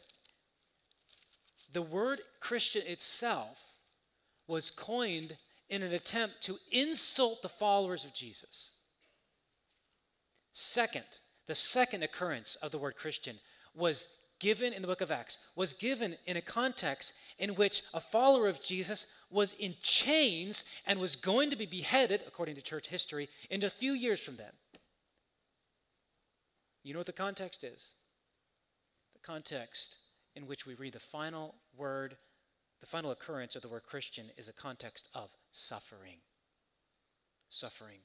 the 1.74 1.82
word 1.82 2.22
Christian 2.40 2.84
itself 2.86 3.60
was 4.48 4.72
coined 4.72 5.36
in 5.70 5.84
an 5.84 5.94
attempt 5.94 6.42
to 6.44 6.58
insult 6.72 7.42
the 7.42 7.50
followers 7.50 8.06
of 8.06 8.14
Jesus. 8.14 8.72
Second, 10.54 11.04
the 11.48 11.56
second 11.56 12.04
occurrence 12.04 12.56
of 12.62 12.72
the 12.72 12.78
word 12.78 12.96
Christian 12.96 13.38
was 13.76 14.08
given 14.40 14.74
in 14.74 14.82
the 14.82 14.88
book 14.88 15.02
of 15.02 15.12
Acts, 15.12 15.38
was 15.56 15.74
given 15.74 16.16
in 16.26 16.38
a 16.38 16.42
context 16.42 17.14
in 17.40 17.52
which 17.52 17.84
a 17.94 18.02
follower 18.02 18.48
of 18.48 18.62
Jesus 18.62 19.08
was 19.30 19.54
in 19.54 19.76
chains 19.82 20.64
and 20.86 21.00
was 21.00 21.16
going 21.16 21.50
to 21.50 21.56
be 21.56 21.66
beheaded, 21.66 22.22
according 22.28 22.56
to 22.56 22.62
church 22.62 22.88
history, 22.88 23.30
in 23.50 23.64
a 23.64 23.70
few 23.70 23.94
years 23.94 24.20
from 24.20 24.38
then. 24.38 24.52
You 26.84 26.94
know 26.94 27.00
what 27.00 27.08
the 27.08 27.14
context 27.14 27.64
is? 27.64 27.94
The 29.14 29.20
context 29.20 29.98
in 30.36 30.48
which 30.48 30.66
we 30.66 30.76
read 30.76 30.94
the 30.94 31.00
final 31.00 31.56
word, 31.76 32.16
the 32.80 32.86
final 32.86 33.12
occurrence 33.12 33.56
of 33.56 33.62
the 33.62 33.68
word 33.68 33.84
Christian 33.84 34.28
is 34.38 34.48
a 34.48 34.54
context 34.54 35.10
of 35.14 35.30
suffering. 35.52 36.20
Suffering. 37.50 38.00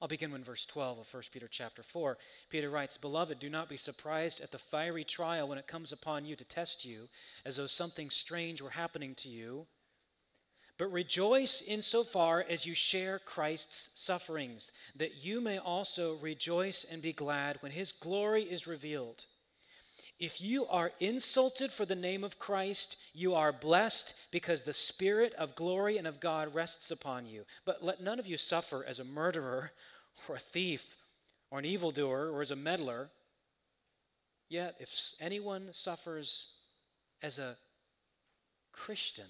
I'll 0.00 0.08
begin 0.08 0.30
with 0.30 0.44
verse 0.44 0.64
12 0.64 0.98
of 1.00 1.12
1 1.12 1.22
Peter 1.32 1.48
chapter 1.50 1.82
4. 1.82 2.18
Peter 2.50 2.70
writes, 2.70 2.96
Beloved, 2.96 3.40
do 3.40 3.50
not 3.50 3.68
be 3.68 3.76
surprised 3.76 4.40
at 4.40 4.52
the 4.52 4.58
fiery 4.58 5.02
trial 5.02 5.48
when 5.48 5.58
it 5.58 5.66
comes 5.66 5.90
upon 5.90 6.24
you 6.24 6.36
to 6.36 6.44
test 6.44 6.84
you, 6.84 7.08
as 7.44 7.56
though 7.56 7.66
something 7.66 8.08
strange 8.08 8.62
were 8.62 8.70
happening 8.70 9.16
to 9.16 9.28
you. 9.28 9.66
But 10.78 10.92
rejoice 10.92 11.60
insofar 11.66 12.44
as 12.48 12.64
you 12.64 12.74
share 12.74 13.18
Christ's 13.18 13.90
sufferings, 13.94 14.70
that 14.94 15.24
you 15.24 15.40
may 15.40 15.58
also 15.58 16.14
rejoice 16.18 16.84
and 16.88 17.02
be 17.02 17.12
glad 17.12 17.56
when 17.60 17.72
his 17.72 17.90
glory 17.90 18.44
is 18.44 18.68
revealed. 18.68 19.24
If 20.18 20.40
you 20.40 20.66
are 20.66 20.90
insulted 20.98 21.70
for 21.70 21.86
the 21.86 21.94
name 21.94 22.24
of 22.24 22.40
Christ, 22.40 22.96
you 23.14 23.34
are 23.34 23.52
blessed 23.52 24.14
because 24.32 24.62
the 24.62 24.74
Spirit 24.74 25.32
of 25.34 25.54
glory 25.54 25.96
and 25.96 26.08
of 26.08 26.18
God 26.18 26.54
rests 26.54 26.90
upon 26.90 27.26
you. 27.26 27.44
But 27.64 27.84
let 27.84 28.02
none 28.02 28.18
of 28.18 28.26
you 28.26 28.36
suffer 28.36 28.84
as 28.84 28.98
a 28.98 29.04
murderer 29.04 29.70
or 30.28 30.34
a 30.34 30.40
thief 30.40 30.96
or 31.50 31.60
an 31.60 31.64
evildoer 31.64 32.30
or 32.30 32.42
as 32.42 32.50
a 32.50 32.56
meddler. 32.56 33.10
Yet, 34.48 34.76
if 34.80 35.12
anyone 35.20 35.68
suffers 35.72 36.48
as 37.22 37.38
a 37.38 37.56
Christian, 38.72 39.26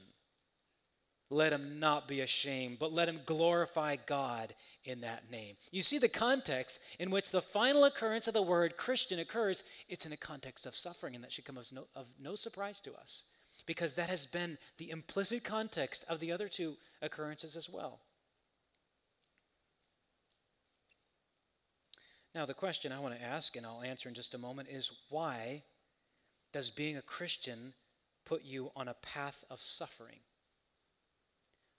let 1.30 1.52
him 1.52 1.78
not 1.78 2.08
be 2.08 2.22
ashamed, 2.22 2.78
but 2.78 2.92
let 2.92 3.08
him 3.08 3.20
glorify 3.26 3.96
God 4.06 4.54
in 4.84 5.02
that 5.02 5.30
name. 5.30 5.56
You 5.70 5.82
see 5.82 5.98
the 5.98 6.08
context 6.08 6.80
in 6.98 7.10
which 7.10 7.30
the 7.30 7.42
final 7.42 7.84
occurrence 7.84 8.28
of 8.28 8.34
the 8.34 8.42
word 8.42 8.76
Christian 8.76 9.18
occurs, 9.18 9.62
it's 9.88 10.06
in 10.06 10.12
a 10.12 10.16
context 10.16 10.64
of 10.64 10.74
suffering, 10.74 11.14
and 11.14 11.22
that 11.22 11.32
should 11.32 11.44
come 11.44 11.58
as 11.58 11.70
no, 11.72 11.86
of 11.94 12.06
no 12.18 12.34
surprise 12.34 12.80
to 12.80 12.94
us, 12.94 13.24
because 13.66 13.92
that 13.94 14.08
has 14.08 14.24
been 14.24 14.56
the 14.78 14.90
implicit 14.90 15.44
context 15.44 16.04
of 16.08 16.18
the 16.20 16.32
other 16.32 16.48
two 16.48 16.76
occurrences 17.02 17.56
as 17.56 17.68
well. 17.68 18.00
Now, 22.34 22.46
the 22.46 22.54
question 22.54 22.92
I 22.92 23.00
want 23.00 23.18
to 23.18 23.22
ask, 23.22 23.56
and 23.56 23.66
I'll 23.66 23.82
answer 23.82 24.08
in 24.08 24.14
just 24.14 24.34
a 24.34 24.38
moment, 24.38 24.68
is 24.70 24.90
why 25.10 25.62
does 26.52 26.70
being 26.70 26.96
a 26.96 27.02
Christian 27.02 27.74
put 28.24 28.44
you 28.44 28.70
on 28.76 28.88
a 28.88 28.94
path 28.94 29.44
of 29.50 29.60
suffering? 29.60 30.20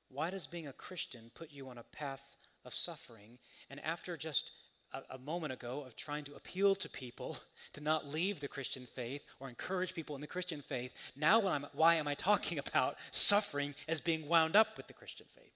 Why 0.09 0.29
does 0.29 0.47
being 0.47 0.67
a 0.67 0.73
Christian 0.73 1.31
put 1.35 1.51
you 1.51 1.69
on 1.69 1.77
a 1.77 1.83
path 1.83 2.21
of 2.65 2.73
suffering? 2.73 3.37
And 3.69 3.79
after 3.81 4.17
just 4.17 4.51
a, 4.91 5.01
a, 5.11 5.17
moment 5.19 5.53
ago 5.53 5.83
of 5.85 5.95
trying 5.95 6.23
to 6.25 6.35
appeal 6.35 6.75
to 6.75 6.89
people 6.89 7.37
to 7.73 7.81
not 7.81 8.07
leave 8.07 8.39
the 8.39 8.47
Christian 8.47 8.87
faith 8.95 9.21
or 9.39 9.49
encourage 9.49 9.93
people 9.93 10.15
in 10.15 10.21
the 10.21 10.27
Christian 10.27 10.61
faith, 10.61 10.93
now 11.15 11.39
why 11.73 11.95
am 11.95 12.07
I 12.07 12.15
talking 12.15 12.57
about 12.67 12.97
suffering 13.11 13.75
as 13.87 14.01
being 14.01 14.27
wound 14.27 14.55
up 14.55 14.77
with 14.77 14.87
the 14.87 14.93
Christian 14.93 15.27
faith? 15.35 15.53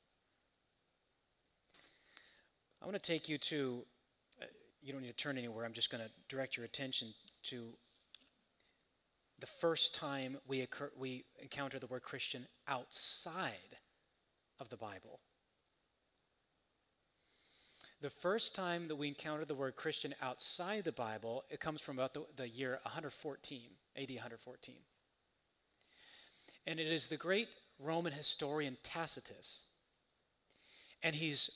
I 2.82 2.86
want 2.86 3.02
to 3.02 3.12
take 3.12 3.30
you 3.30 3.38
to, 3.38 3.86
uh, 4.42 4.46
you 4.82 4.92
don't 4.92 5.02
need 5.02 5.08
to 5.08 5.14
turn 5.14 5.38
anywhere, 5.38 5.66
I'm 5.66 5.74
just 5.74 5.90
going 5.90 6.04
to 6.04 6.12
direct 6.28 6.58
your 6.58 6.66
attention 6.66 7.14
to 7.44 7.70
the 9.40 9.48
first 9.48 9.96
time 9.96 10.38
we, 10.48 10.62
occur, 10.62 10.92
we 10.98 11.24
encounter 11.42 11.80
the 11.80 11.88
word 11.88 12.04
Christian 12.04 12.46
outside 12.68 13.78
of 14.60 14.70
the 14.70 14.78
Bible. 14.78 15.20
The 18.02 18.10
first 18.10 18.54
time 18.54 18.90
that 18.90 18.98
we 18.98 19.08
encounter 19.08 19.46
the 19.46 19.56
word 19.56 19.78
Christian 19.78 20.14
outside 20.22 20.84
the 20.84 20.92
Bible, 20.92 21.46
it 21.50 21.62
comes 21.62 21.80
from 21.80 21.98
about 21.98 22.14
the, 22.14 22.26
the 22.36 22.50
year 22.50 22.80
114, 22.84 23.62
AD 23.96 24.10
114. 24.10 24.76
And 26.68 26.80
it 26.80 26.88
is 26.88 27.08
the 27.08 27.16
great 27.16 27.48
Roman 27.80 28.12
historian 28.12 28.78
Tacitus. 28.84 29.64
And 31.02 31.16
he's 31.16 31.50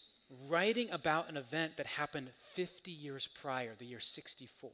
writing 0.48 0.90
about 0.92 1.30
an 1.30 1.38
event 1.38 1.78
that 1.78 1.86
happened 1.86 2.30
50 2.54 2.92
years 2.92 3.28
prior, 3.42 3.74
the 3.78 3.86
year 3.86 4.00
64. 4.00 4.72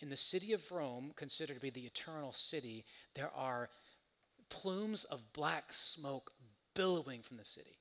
In 0.00 0.10
the 0.10 0.16
city 0.16 0.52
of 0.52 0.70
Rome, 0.72 1.12
considered 1.16 1.54
to 1.54 1.60
be 1.60 1.70
the 1.70 1.86
eternal 1.86 2.32
city, 2.32 2.84
there 3.14 3.30
are 3.34 3.70
plumes 4.48 5.04
of 5.04 5.32
black 5.32 5.72
smoke 5.72 6.32
billowing 6.74 7.22
from 7.22 7.36
the 7.36 7.44
city. 7.44 7.78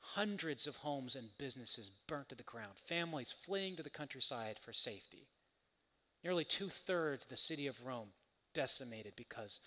Hundreds 0.00 0.66
of 0.66 0.76
homes 0.76 1.16
and 1.16 1.28
businesses 1.38 1.90
burnt 2.06 2.28
to 2.30 2.34
the 2.34 2.42
ground, 2.42 2.72
families 2.86 3.34
fleeing 3.44 3.76
to 3.76 3.82
the 3.82 3.90
countryside 3.90 4.58
for 4.64 4.72
safety. 4.72 5.28
Nearly 6.24 6.44
two 6.44 6.68
thirds 6.68 7.24
of 7.24 7.30
the 7.30 7.36
city 7.36 7.66
of 7.66 7.84
Rome 7.84 8.08
decimated 8.54 9.12
because 9.16 9.60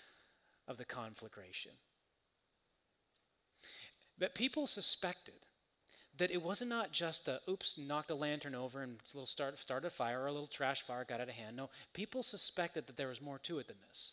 of 0.68 0.76
the 0.76 0.84
conflagration. 0.84 1.72
But 4.18 4.34
people 4.34 4.66
suspected 4.66 5.46
that 6.18 6.30
it 6.30 6.42
was 6.42 6.60
not 6.60 6.68
not 6.68 6.92
just 6.92 7.28
a 7.28 7.40
oops, 7.48 7.74
knocked 7.78 8.10
a 8.10 8.14
lantern 8.14 8.54
over 8.54 8.82
and 8.82 8.92
a 8.92 9.16
little 9.16 9.26
start, 9.26 9.58
started 9.58 9.86
a 9.86 9.90
fire 9.90 10.20
or 10.20 10.26
a 10.26 10.32
little 10.32 10.46
trash 10.46 10.82
fire 10.82 11.04
got 11.04 11.20
out 11.20 11.28
of 11.28 11.34
hand. 11.34 11.56
No, 11.56 11.70
people 11.94 12.22
suspected 12.22 12.86
that 12.86 12.96
there 12.96 13.08
was 13.08 13.20
more 13.20 13.38
to 13.38 13.58
it 13.58 13.68
than 13.68 13.76
this. 13.88 14.12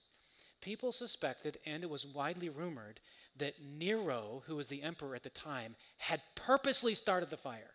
People 0.61 0.91
suspected, 0.91 1.57
and 1.65 1.83
it 1.83 1.89
was 1.89 2.05
widely 2.05 2.49
rumored, 2.49 2.99
that 3.39 3.55
Nero, 3.61 4.43
who 4.45 4.55
was 4.55 4.67
the 4.67 4.83
emperor 4.83 5.15
at 5.15 5.23
the 5.23 5.29
time, 5.29 5.75
had 5.97 6.21
purposely 6.35 6.95
started 6.95 7.29
the 7.29 7.37
fire. 7.37 7.71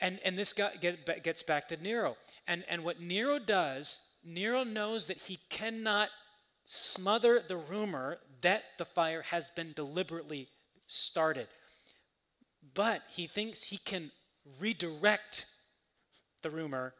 And, 0.00 0.18
and 0.24 0.38
this 0.38 0.52
got, 0.52 0.80
get, 0.80 1.22
gets 1.22 1.42
back 1.42 1.68
to 1.68 1.76
Nero. 1.76 2.16
And, 2.46 2.64
and 2.68 2.84
what 2.84 3.00
Nero 3.00 3.38
does, 3.38 4.00
Nero 4.24 4.64
knows 4.64 5.06
that 5.06 5.18
he 5.18 5.38
cannot 5.50 6.08
smother 6.64 7.42
the 7.46 7.56
rumor 7.56 8.18
that 8.40 8.62
the 8.78 8.84
fire 8.84 9.22
has 9.22 9.50
been 9.54 9.72
deliberately 9.74 10.48
started. 10.86 11.48
But 12.74 13.02
he 13.10 13.26
thinks 13.26 13.62
he 13.62 13.78
can 13.78 14.10
redirect 14.58 15.46
the 16.42 16.50
rumor 16.50 16.94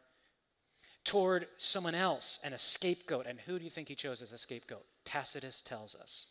toward 1.03 1.47
someone 1.57 1.95
else 1.95 2.39
and 2.43 2.53
a 2.53 2.59
scapegoat. 2.59 3.25
And 3.25 3.39
who 3.39 3.57
do 3.57 3.65
you 3.65 3.71
think 3.71 3.87
he 3.87 3.95
chose 3.95 4.21
as 4.21 4.31
a 4.31 4.37
scapegoat? 4.37 4.85
Tacitus 5.05 5.61
tells 5.61 5.95
us. 5.95 6.27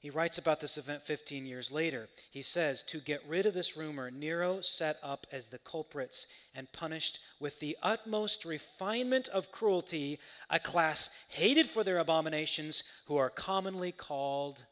He 0.00 0.08
writes 0.08 0.38
about 0.38 0.60
this 0.60 0.78
event 0.78 1.04
15 1.04 1.44
years 1.44 1.70
later. 1.70 2.08
He 2.30 2.40
says, 2.40 2.82
To 2.84 3.00
get 3.00 3.22
rid 3.28 3.44
of 3.44 3.52
this 3.52 3.76
rumor, 3.76 4.10
Nero 4.10 4.62
set 4.62 4.96
up 5.02 5.26
as 5.30 5.48
the 5.48 5.58
culprits 5.58 6.26
and 6.54 6.72
punished 6.72 7.18
with 7.38 7.60
the 7.60 7.76
utmost 7.82 8.46
refinement 8.46 9.28
of 9.28 9.52
cruelty 9.52 10.18
a 10.48 10.58
class 10.58 11.10
hated 11.28 11.66
for 11.66 11.84
their 11.84 11.98
abominations 11.98 12.82
who 13.04 13.18
are 13.18 13.28
commonly 13.28 13.92
called 13.92 14.64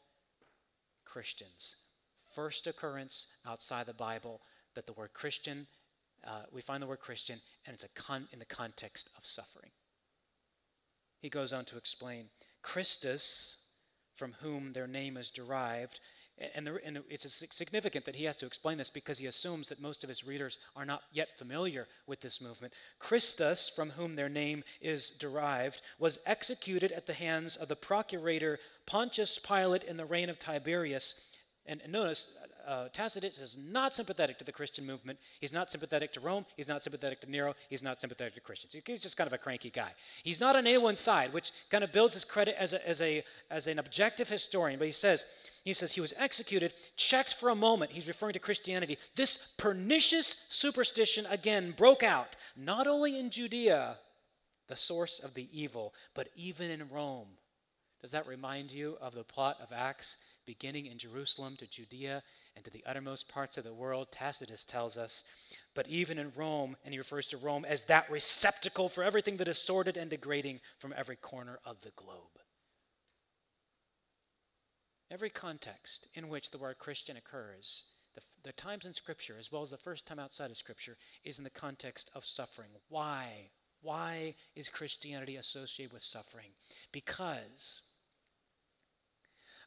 Christians. 1.05 1.75
First 2.33 2.65
occurrence 2.65 3.27
outside 3.45 3.85
the 3.85 3.93
Bible 3.93 4.41
that 4.73 4.87
the 4.87 4.93
word 4.93 5.13
Christian, 5.13 5.67
uh, 6.25 6.43
we 6.51 6.61
find 6.61 6.81
the 6.81 6.87
word 6.87 7.01
Christian, 7.01 7.39
and 7.67 7.75
it's 7.75 7.83
a 7.83 7.89
con- 7.89 8.27
in 8.33 8.39
the 8.39 8.45
context 8.45 9.11
of 9.15 9.25
suffering. 9.27 9.69
He 11.21 11.29
goes 11.29 11.53
on 11.53 11.65
to 11.65 11.77
explain 11.77 12.29
Christus, 12.61 13.57
from 14.15 14.35
whom 14.41 14.73
their 14.73 14.87
name 14.87 15.17
is 15.17 15.31
derived, 15.31 15.99
and, 16.55 16.65
the, 16.65 16.79
and, 16.85 16.99
it's 17.09 17.43
significant 17.51 18.05
that 18.05 18.15
he 18.15 18.23
has 18.23 18.37
to 18.37 18.45
explain 18.45 18.77
this 18.77 18.89
because 18.89 19.17
he 19.17 19.25
assumes 19.25 19.67
that 19.69 19.81
most 19.81 20.03
of 20.03 20.09
his 20.09 20.25
readers 20.25 20.57
are 20.75 20.85
not 20.85 21.03
yet 21.11 21.37
familiar 21.37 21.87
with 22.07 22.21
this 22.21 22.39
movement. 22.39 22.73
Christus, 22.97 23.69
from 23.69 23.89
whom 23.89 24.15
their 24.15 24.29
name 24.29 24.63
is 24.79 25.09
derived, 25.09 25.81
was 25.99 26.19
executed 26.25 26.93
at 26.93 27.05
the 27.05 27.13
hands 27.13 27.57
of 27.57 27.67
the 27.67 27.75
procurator 27.75 28.59
Pontius 28.85 29.37
Pilate 29.37 29.83
in 29.83 29.97
the 29.97 30.05
reign 30.05 30.29
of 30.29 30.39
Tiberius. 30.39 31.15
And, 31.65 31.81
and 31.81 31.91
notice, 31.91 32.31
uh, 32.69 32.87
Tacitus 32.93 33.39
is 33.39 33.57
not 33.57 33.95
sympathetic 33.95 34.37
to 34.37 34.43
the 34.45 34.51
Christian 34.51 34.85
movement. 34.85 35.17
He's 35.41 35.51
not 35.51 35.71
sympathetic 35.71 36.13
to 36.13 36.19
Rome. 36.19 36.45
He's 36.55 36.67
not 36.67 36.83
sympathetic 36.83 37.19
to 37.21 37.29
Nero. 37.29 37.55
He's 37.67 37.81
not 37.81 37.99
sympathetic 37.99 38.35
to 38.35 38.41
Christians. 38.41 38.75
He's 38.85 39.01
just 39.01 39.17
kind 39.17 39.25
of 39.25 39.33
a 39.33 39.39
cranky 39.39 39.71
guy. 39.71 39.89
He's 40.23 40.39
not 40.39 40.55
on 40.55 40.67
anyone's 40.67 40.99
side, 40.99 41.33
which 41.33 41.51
kind 41.71 41.83
of 41.83 41.91
builds 41.91 42.13
his 42.13 42.23
credit 42.23 42.55
as, 42.59 42.73
a, 42.73 42.87
as, 42.87 43.01
a, 43.01 43.23
as 43.49 43.65
an 43.65 43.79
objective 43.79 44.29
historian. 44.29 44.77
But 44.77 44.85
he 44.85 44.91
says, 44.91 45.25
he 45.65 45.73
says 45.73 45.93
he 45.93 46.01
was 46.01 46.13
executed, 46.15 46.73
checked 46.95 47.33
for 47.33 47.49
a 47.49 47.55
moment. 47.55 47.91
He's 47.91 48.07
referring 48.07 48.33
to 48.33 48.39
Christianity. 48.39 48.99
This 49.15 49.39
pernicious 49.57 50.37
superstition 50.47 51.25
again 51.25 51.73
broke 51.75 52.03
out, 52.03 52.35
not 52.55 52.85
only 52.85 53.17
in 53.17 53.31
Judea, 53.31 53.97
the 54.67 54.75
source 54.75 55.17
of 55.17 55.33
the 55.33 55.49
evil, 55.51 55.95
but 56.13 56.29
even 56.35 56.69
in 56.69 56.87
Rome. 56.89 57.29
Does 57.99 58.11
that 58.11 58.27
remind 58.27 58.71
you 58.71 58.95
of 59.01 59.15
the 59.15 59.23
plot 59.23 59.57
of 59.59 59.73
Acts? 59.73 60.17
beginning 60.49 60.87
in 60.87 60.97
Jerusalem 60.97 61.55
to 61.57 61.67
Judea 61.67 62.23
and 62.55 62.65
to 62.65 62.71
the 62.71 62.83
uttermost 62.85 63.27
parts 63.27 63.57
of 63.57 63.63
the 63.63 63.73
world, 63.73 64.11
Tacitus 64.11 64.63
tells 64.63 64.97
us. 64.97 65.23
But 65.75 65.87
even 65.87 66.17
in 66.17 66.31
Rome, 66.35 66.75
and 66.83 66.93
he 66.93 66.97
refers 66.97 67.27
to 67.27 67.37
Rome 67.37 67.65
as 67.65 67.83
that 67.83 68.09
receptacle 68.11 68.89
for 68.89 69.03
everything 69.03 69.37
that 69.37 69.47
is 69.47 69.57
sordid 69.57 69.97
and 69.97 70.09
degrading 70.09 70.59
from 70.77 70.93
every 70.95 71.15
corner 71.15 71.59
of 71.65 71.79
the 71.81 71.91
globe. 71.95 72.39
Every 75.11 75.29
context 75.29 76.07
in 76.13 76.29
which 76.29 76.51
the 76.51 76.57
word 76.57 76.77
Christian 76.77 77.17
occurs, 77.17 77.83
the, 78.13 78.21
the 78.43 78.51
times 78.53 78.85
in 78.85 78.93
Scripture, 78.93 79.37
as 79.39 79.51
well 79.51 79.63
as 79.63 79.69
the 79.69 79.77
first 79.77 80.05
time 80.05 80.19
outside 80.19 80.51
of 80.51 80.57
Scripture, 80.57 80.97
is 81.23 81.37
in 81.37 81.43
the 81.43 81.49
context 81.49 82.11
of 82.13 82.25
suffering. 82.25 82.69
Why? 82.89 83.49
Why 83.81 84.35
is 84.55 84.69
Christianity 84.69 85.37
associated 85.37 85.93
with 85.93 86.03
suffering? 86.03 86.51
Because 86.91 87.81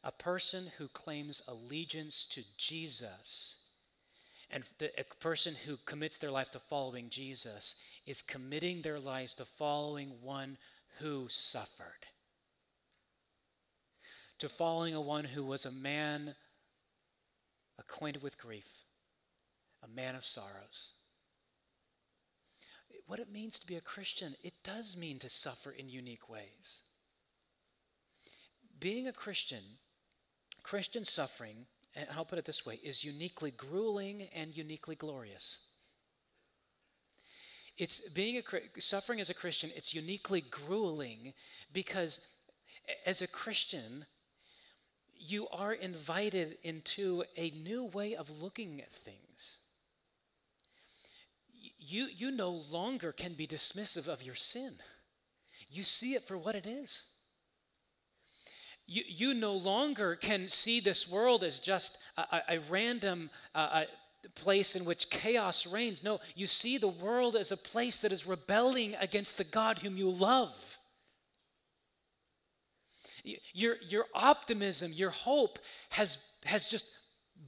a 0.03 0.11
person 0.11 0.71
who 0.77 0.87
claims 0.89 1.41
allegiance 1.47 2.25
to 2.31 2.43
Jesus 2.57 3.57
and 4.49 4.63
the, 4.77 4.91
a 4.99 5.03
person 5.19 5.55
who 5.65 5.77
commits 5.85 6.17
their 6.17 6.29
life 6.29 6.51
to 6.51 6.59
following 6.59 7.09
Jesus 7.09 7.75
is 8.05 8.21
committing 8.21 8.81
their 8.81 8.99
lives 8.99 9.33
to 9.35 9.45
following 9.45 10.11
one 10.21 10.57
who 10.99 11.27
suffered, 11.29 12.05
to 14.37 14.47
following 14.47 14.93
a 14.93 15.01
one 15.01 15.23
who 15.23 15.43
was 15.43 15.65
a 15.65 15.71
man 15.71 16.35
acquainted 17.79 18.21
with 18.21 18.37
grief, 18.37 18.67
a 19.83 19.87
man 19.87 20.15
of 20.15 20.23
sorrows. 20.23 20.91
What 23.07 23.19
it 23.19 23.31
means 23.31 23.57
to 23.59 23.67
be 23.67 23.75
a 23.75 23.81
Christian, 23.81 24.35
it 24.43 24.53
does 24.63 24.95
mean 24.95 25.17
to 25.19 25.29
suffer 25.29 25.71
in 25.71 25.89
unique 25.89 26.29
ways. 26.29 26.81
Being 28.79 29.07
a 29.07 29.13
Christian 29.13 29.63
Christian 30.63 31.05
suffering, 31.05 31.65
and 31.95 32.07
I'll 32.15 32.25
put 32.25 32.39
it 32.39 32.45
this 32.45 32.65
way, 32.65 32.79
is 32.83 33.03
uniquely 33.03 33.51
grueling 33.51 34.23
and 34.33 34.55
uniquely 34.55 34.95
glorious. 34.95 35.59
It's 37.77 37.99
being 38.09 38.37
a 38.37 38.81
suffering 38.81 39.19
as 39.19 39.29
a 39.29 39.33
Christian, 39.33 39.71
it's 39.75 39.93
uniquely 39.93 40.41
grueling 40.41 41.33
because 41.71 42.19
as 43.05 43.21
a 43.21 43.27
Christian, 43.27 44.05
you 45.17 45.47
are 45.49 45.73
invited 45.73 46.57
into 46.63 47.23
a 47.37 47.49
new 47.51 47.85
way 47.85 48.15
of 48.15 48.29
looking 48.41 48.81
at 48.81 48.93
things. 48.93 49.57
You, 51.79 52.07
you 52.13 52.31
no 52.31 52.49
longer 52.49 53.11
can 53.11 53.33
be 53.33 53.47
dismissive 53.47 54.07
of 54.07 54.21
your 54.21 54.35
sin. 54.35 54.73
You 55.69 55.83
see 55.83 56.13
it 56.13 56.27
for 56.27 56.37
what 56.37 56.55
it 56.55 56.65
is. 56.65 57.05
You, 58.85 59.03
you 59.07 59.33
no 59.33 59.53
longer 59.53 60.15
can 60.15 60.49
see 60.49 60.79
this 60.79 61.07
world 61.07 61.43
as 61.43 61.59
just 61.59 61.97
a, 62.17 62.41
a 62.49 62.59
random 62.69 63.29
uh, 63.55 63.83
a 63.83 64.29
place 64.35 64.75
in 64.75 64.85
which 64.85 65.09
chaos 65.09 65.67
reigns. 65.67 66.03
No, 66.03 66.19
you 66.35 66.47
see 66.47 66.77
the 66.77 66.87
world 66.87 67.35
as 67.35 67.51
a 67.51 67.57
place 67.57 67.97
that 67.97 68.11
is 68.11 68.25
rebelling 68.25 68.95
against 68.99 69.37
the 69.37 69.43
God 69.43 69.79
whom 69.79 69.97
you 69.97 70.09
love. 70.09 70.77
Your, 73.53 73.77
your 73.87 74.05
optimism, 74.13 74.91
your 74.91 75.09
hope 75.09 75.59
has, 75.89 76.17
has 76.43 76.65
just 76.65 76.85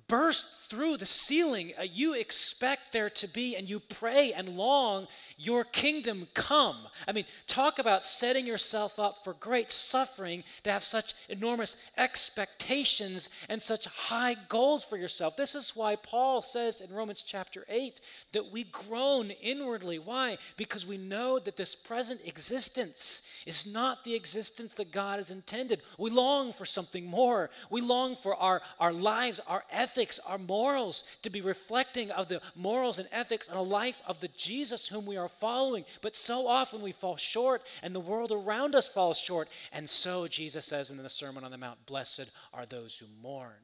burst 0.07 0.45
through 0.69 0.97
the 0.97 1.05
ceiling. 1.05 1.73
Uh, 1.77 1.83
you 1.83 2.15
expect 2.15 2.91
there 2.91 3.09
to 3.09 3.27
be, 3.27 3.55
and 3.55 3.69
you 3.69 3.79
pray 3.79 4.33
and 4.33 4.49
long, 4.49 5.07
your 5.37 5.63
kingdom 5.63 6.27
come. 6.33 6.87
I 7.07 7.11
mean, 7.11 7.25
talk 7.47 7.79
about 7.79 8.05
setting 8.05 8.45
yourself 8.45 8.99
up 8.99 9.23
for 9.23 9.33
great 9.33 9.71
suffering 9.71 10.43
to 10.63 10.71
have 10.71 10.83
such 10.83 11.13
enormous 11.29 11.77
expectations 11.97 13.29
and 13.49 13.61
such 13.61 13.85
high 13.85 14.35
goals 14.49 14.83
for 14.83 14.97
yourself. 14.97 15.35
This 15.37 15.55
is 15.55 15.75
why 15.75 15.95
Paul 15.95 16.41
says 16.41 16.81
in 16.81 16.91
Romans 16.91 17.23
chapter 17.25 17.65
8 17.69 18.01
that 18.33 18.51
we 18.51 18.63
groan 18.65 19.31
inwardly. 19.31 19.99
Why? 19.99 20.37
Because 20.57 20.85
we 20.85 20.97
know 20.97 21.39
that 21.39 21.57
this 21.57 21.75
present 21.75 22.21
existence 22.25 23.21
is 23.45 23.65
not 23.65 24.03
the 24.03 24.15
existence 24.15 24.73
that 24.73 24.91
God 24.91 25.19
has 25.19 25.31
intended. 25.31 25.81
We 25.97 26.09
long 26.09 26.53
for 26.53 26.65
something 26.65 27.05
more. 27.05 27.49
We 27.69 27.81
long 27.81 28.15
for 28.15 28.35
our, 28.35 28.61
our 28.79 28.93
lives, 28.93 29.39
our 29.47 29.63
ethics, 29.85 30.19
our 30.25 30.39
morals 30.39 31.03
to 31.21 31.29
be 31.29 31.41
reflecting 31.41 32.09
of 32.09 32.27
the 32.27 32.41
morals 32.55 32.97
and 32.97 33.07
ethics 33.11 33.47
and 33.47 33.57
a 33.57 33.61
life 33.61 33.99
of 34.07 34.19
the 34.19 34.29
Jesus 34.29 34.87
whom 34.87 35.05
we 35.05 35.15
are 35.15 35.29
following. 35.29 35.85
But 36.01 36.15
so 36.15 36.47
often 36.47 36.81
we 36.81 36.91
fall 36.91 37.17
short 37.17 37.61
and 37.83 37.93
the 37.93 37.99
world 37.99 38.31
around 38.31 38.73
us 38.73 38.87
falls 38.87 39.19
short. 39.19 39.47
And 39.71 39.87
so 39.87 40.27
Jesus 40.27 40.65
says 40.65 40.89
in 40.89 40.97
the 40.97 41.07
Sermon 41.07 41.43
on 41.43 41.51
the 41.51 41.57
Mount, 41.57 41.85
Blessed 41.85 42.31
are 42.51 42.65
those 42.65 42.97
who 42.97 43.05
mourn. 43.21 43.61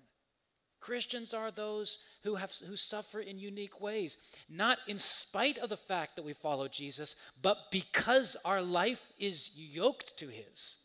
Christians 0.80 1.34
are 1.34 1.50
those 1.50 1.98
who, 2.24 2.36
have, 2.36 2.52
who 2.68 2.76
suffer 2.76 3.20
in 3.20 3.40
unique 3.40 3.82
ways, 3.82 4.18
not 4.48 4.78
in 4.88 5.00
spite 5.00 5.58
of 5.58 5.70
the 5.70 5.78
fact 5.78 6.16
that 6.16 6.26
we 6.26 6.34
follow 6.34 6.68
Jesus, 6.68 7.16
but 7.42 7.58
because 7.72 8.38
our 8.46 8.62
life 8.62 9.02
is 9.20 9.50
yoked 9.56 10.18
to 10.18 10.28
His. 10.28 10.78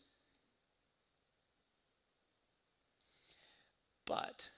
But 4.05 4.49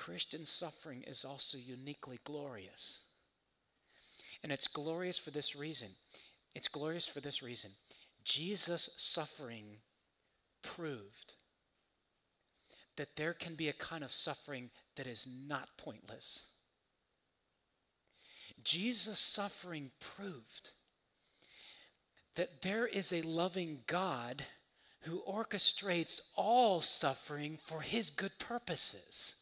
Christian 0.00 0.46
suffering 0.46 1.04
is 1.06 1.26
also 1.26 1.58
uniquely 1.58 2.20
glorious. 2.24 3.00
And 4.42 4.50
it's 4.50 4.66
glorious 4.66 5.18
for 5.18 5.30
this 5.30 5.54
reason. 5.54 5.88
It's 6.54 6.68
glorious 6.68 7.06
for 7.06 7.20
this 7.20 7.42
reason. 7.42 7.72
Jesus' 8.24 8.88
suffering 8.96 9.76
proved 10.62 11.34
that 12.96 13.14
there 13.16 13.34
can 13.34 13.56
be 13.56 13.68
a 13.68 13.74
kind 13.74 14.02
of 14.02 14.10
suffering 14.10 14.70
that 14.96 15.06
is 15.06 15.28
not 15.46 15.68
pointless. 15.76 16.46
Jesus' 18.64 19.20
suffering 19.20 19.90
proved 20.00 20.72
that 22.36 22.62
there 22.62 22.86
is 22.86 23.12
a 23.12 23.20
loving 23.20 23.80
God 23.86 24.46
who 25.02 25.22
orchestrates 25.28 26.22
all 26.36 26.80
suffering 26.80 27.58
for 27.62 27.82
his 27.82 28.08
good 28.08 28.38
purposes. 28.38 29.36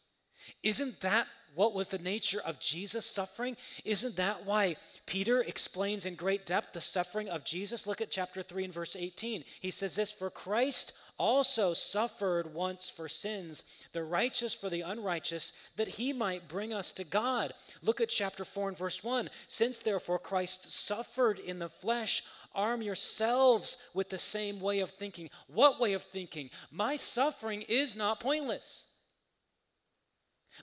Isn't 0.63 0.99
that 1.01 1.27
what 1.55 1.73
was 1.73 1.87
the 1.87 1.97
nature 1.97 2.41
of 2.45 2.59
Jesus' 2.59 3.05
suffering? 3.05 3.57
Isn't 3.83 4.15
that 4.17 4.45
why 4.45 4.77
Peter 5.05 5.41
explains 5.41 6.05
in 6.05 6.15
great 6.15 6.45
depth 6.45 6.73
the 6.73 6.81
suffering 6.81 7.27
of 7.29 7.43
Jesus? 7.43 7.87
Look 7.87 8.01
at 8.01 8.11
chapter 8.11 8.43
3 8.43 8.65
and 8.65 8.73
verse 8.73 8.95
18. 8.97 9.43
He 9.59 9.71
says 9.71 9.95
this 9.95 10.11
For 10.11 10.29
Christ 10.29 10.93
also 11.17 11.73
suffered 11.73 12.53
once 12.53 12.89
for 12.89 13.09
sins, 13.09 13.65
the 13.91 14.03
righteous 14.03 14.53
for 14.53 14.69
the 14.69 14.81
unrighteous, 14.81 15.51
that 15.75 15.87
he 15.87 16.13
might 16.13 16.47
bring 16.47 16.73
us 16.73 16.91
to 16.93 17.03
God. 17.03 17.53
Look 17.81 17.99
at 17.99 18.09
chapter 18.09 18.45
4 18.45 18.69
and 18.69 18.77
verse 18.77 19.03
1. 19.03 19.29
Since 19.47 19.79
therefore 19.79 20.19
Christ 20.19 20.71
suffered 20.71 21.39
in 21.39 21.59
the 21.59 21.69
flesh, 21.69 22.23
arm 22.55 22.81
yourselves 22.81 23.77
with 23.93 24.09
the 24.09 24.17
same 24.17 24.59
way 24.61 24.79
of 24.79 24.91
thinking. 24.91 25.29
What 25.47 25.79
way 25.79 25.93
of 25.93 26.03
thinking? 26.03 26.51
My 26.71 26.95
suffering 26.95 27.63
is 27.63 27.95
not 27.95 28.19
pointless. 28.19 28.85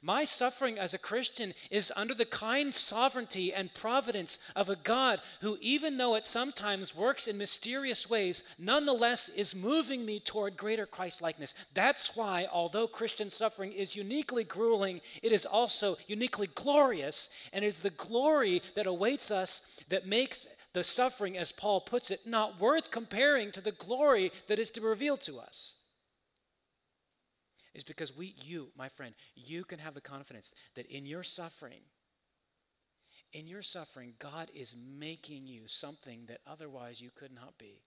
My 0.03 0.25
suffering 0.25 0.79
as 0.79 0.95
a 0.95 0.99
Christian 0.99 1.55
is 1.71 1.93
under 1.97 2.15
the 2.15 2.25
kind 2.25 2.75
sovereignty 2.75 3.53
and 3.53 3.73
providence 3.73 4.39
of 4.55 4.69
a 4.69 4.77
God 4.77 5.21
who, 5.41 5.59
even 5.61 5.97
though 5.97 6.15
it 6.15 6.27
sometimes 6.27 6.95
works 6.95 7.27
in 7.27 7.39
mysterious 7.39 8.09
ways, 8.09 8.43
nonetheless 8.59 9.29
is 9.31 9.55
moving 9.55 10.05
me 10.05 10.21
toward 10.21 10.57
greater 10.57 10.87
Christ 10.87 11.23
likeness. 11.23 11.55
That's 11.75 12.15
why, 12.17 12.47
although 12.53 12.87
Christian 12.87 13.31
suffering 13.31 13.73
is 13.73 13.97
uniquely 13.97 14.45
grueling, 14.45 15.01
it 15.23 15.33
is 15.33 15.47
also 15.47 15.97
uniquely 16.07 16.49
glorious, 16.55 17.31
and 17.53 17.65
it 17.65 17.69
is 17.69 17.79
the 17.79 17.91
glory 17.91 18.63
that 18.75 18.87
awaits 18.87 19.31
us 19.31 19.63
that 19.89 20.07
makes 20.07 20.47
the 20.73 20.85
suffering, 20.85 21.39
as 21.39 21.53
Paul 21.53 21.81
puts 21.81 22.11
it, 22.11 22.27
not 22.27 22.61
worth 22.61 22.91
comparing 22.91 23.51
to 23.53 23.63
the 23.63 23.73
glory 23.73 24.31
that 24.47 24.59
is 24.59 24.69
to 24.71 24.81
be 24.81 24.87
revealed 24.87 25.23
to 25.23 25.39
us 25.39 25.77
is 27.77 27.85
because 27.85 28.17
we, 28.17 28.35
you, 28.43 28.69
my 28.77 28.89
friend, 28.89 29.15
you 29.35 29.63
can 29.63 29.79
have 29.79 29.93
the 29.93 30.01
confidence 30.01 30.51
that 30.75 30.87
in 30.87 31.05
your 31.05 31.23
suffering, 31.23 31.83
in 33.35 33.47
your 33.47 33.61
suffering, 33.61 34.15
God 34.19 34.51
is 34.55 34.75
making 34.99 35.47
you 35.47 35.65
something 35.67 36.21
that 36.29 36.41
otherwise 36.47 37.03
you 37.03 37.11
could 37.15 37.35
not 37.35 37.59
be. 37.59 37.83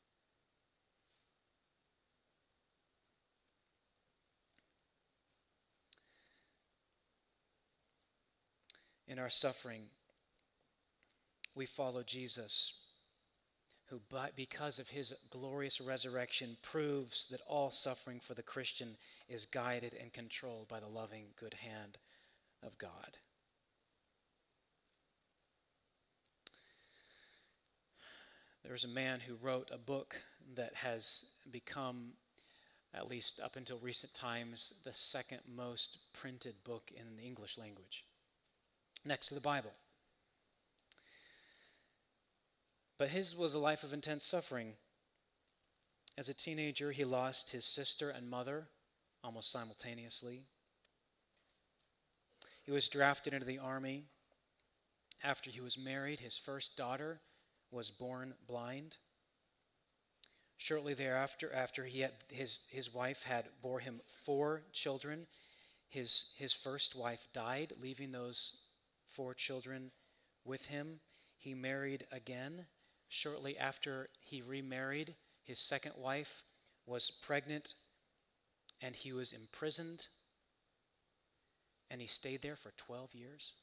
In 9.07 9.17
our 9.17 9.29
suffering, 9.29 9.85
we 11.55 11.65
follow 11.65 12.03
Jesus, 12.03 12.73
who, 13.89 13.99
by, 14.09 14.29
because 14.35 14.79
of 14.79 14.89
his 14.89 15.13
glorious 15.29 15.81
resurrection, 15.81 16.57
proves 16.61 17.27
that 17.31 17.41
all 17.47 17.71
suffering 17.71 18.19
for 18.19 18.33
the 18.33 18.43
Christian 18.43 18.95
is 19.27 19.45
guided 19.45 19.95
and 19.99 20.13
controlled 20.13 20.67
by 20.67 20.79
the 20.79 20.87
loving, 20.87 21.25
good 21.39 21.55
hand 21.55 21.97
of 22.63 22.77
God. 22.77 23.17
There 28.63 28.73
was 28.73 28.83
a 28.83 28.89
man 28.89 29.19
who 29.21 29.35
wrote 29.41 29.71
a 29.73 29.77
book 29.77 30.15
that 30.55 30.75
has 30.75 31.23
become, 31.51 32.09
at 32.93 33.09
least 33.09 33.39
up 33.39 33.55
until 33.55 33.79
recent 33.79 34.13
times, 34.13 34.73
the 34.83 34.93
second 34.93 35.39
most 35.47 35.97
printed 36.13 36.55
book 36.63 36.91
in 36.95 37.15
the 37.15 37.23
English 37.23 37.57
language, 37.57 38.03
next 39.05 39.27
to 39.27 39.33
the 39.33 39.41
Bible. 39.41 39.71
But 42.99 43.09
his 43.09 43.33
was 43.33 43.53
a 43.53 43.59
life 43.59 43.83
of 43.83 43.93
intense 43.93 44.25
suffering. 44.25 44.73
As 46.17 46.27
a 46.27 46.33
teenager, 46.33 46.91
he 46.91 47.05
lost 47.05 47.49
his 47.49 47.63
sister 47.63 48.09
and 48.09 48.29
mother 48.29 48.67
almost 49.23 49.51
simultaneously. 49.51 50.43
He 52.63 52.71
was 52.71 52.89
drafted 52.89 53.33
into 53.33 53.45
the 53.45 53.57
army. 53.57 54.03
After 55.23 55.49
he 55.49 55.61
was 55.61 55.77
married, 55.77 56.19
his 56.19 56.37
first 56.37 56.75
daughter 56.75 57.21
was 57.71 57.89
born 57.89 58.33
blind. 58.45 58.97
Shortly 60.57 60.93
thereafter, 60.93 61.53
after 61.53 61.85
he 61.85 62.01
had, 62.01 62.11
his, 62.27 62.59
his 62.67 62.93
wife 62.93 63.23
had 63.23 63.45
bore 63.61 63.79
him 63.79 64.01
four 64.25 64.63
children, 64.73 65.25
his, 65.87 66.25
his 66.35 66.51
first 66.51 66.95
wife 66.95 67.29
died, 67.31 67.71
leaving 67.81 68.11
those 68.11 68.57
four 69.07 69.33
children 69.33 69.91
with 70.43 70.65
him. 70.65 70.99
He 71.37 71.53
married 71.53 72.05
again. 72.11 72.65
Shortly 73.09 73.57
after 73.57 74.07
he 74.21 74.41
remarried, 74.41 75.15
his 75.43 75.59
second 75.59 75.93
wife 75.97 76.43
was 76.85 77.11
pregnant 77.11 77.73
and 78.81 78.95
he 78.95 79.11
was 79.11 79.33
imprisoned. 79.33 80.07
And 81.89 81.99
he 81.99 82.07
stayed 82.07 82.43
there 82.43 82.55
for 82.55 82.71
12 82.77 83.15
years. 83.15 83.53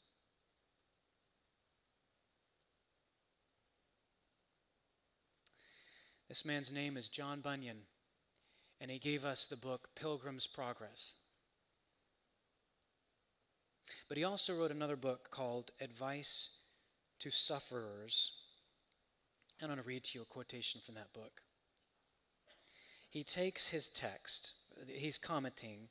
This 6.29 6.45
man's 6.45 6.73
name 6.73 6.97
is 6.97 7.09
John 7.09 7.41
Bunyan, 7.41 7.83
and 8.81 8.91
he 8.91 8.99
gave 8.99 9.25
us 9.25 9.45
the 9.45 9.57
book 9.57 9.91
Pilgrim's 9.95 10.49
Progress. 10.49 11.15
But 14.09 14.19
he 14.19 14.25
also 14.25 14.57
wrote 14.57 14.73
another 14.73 14.97
book 14.97 15.31
called 15.31 15.71
Advice 15.81 16.51
to 17.21 17.31
Sufferers. 17.31 18.33
I'm 19.63 19.69
going 19.69 19.79
to 19.79 19.85
read 19.85 20.05
to 20.05 20.19
you 20.19 20.23
a 20.23 20.27
quotation 20.27 20.81
from 20.85 20.97
that 20.97 21.13
book. 21.13 21.41
He 23.09 23.25
takes 23.25 23.69
his 23.69 23.89
text, 23.89 24.55
he's 24.87 25.17
commenting 25.17 25.89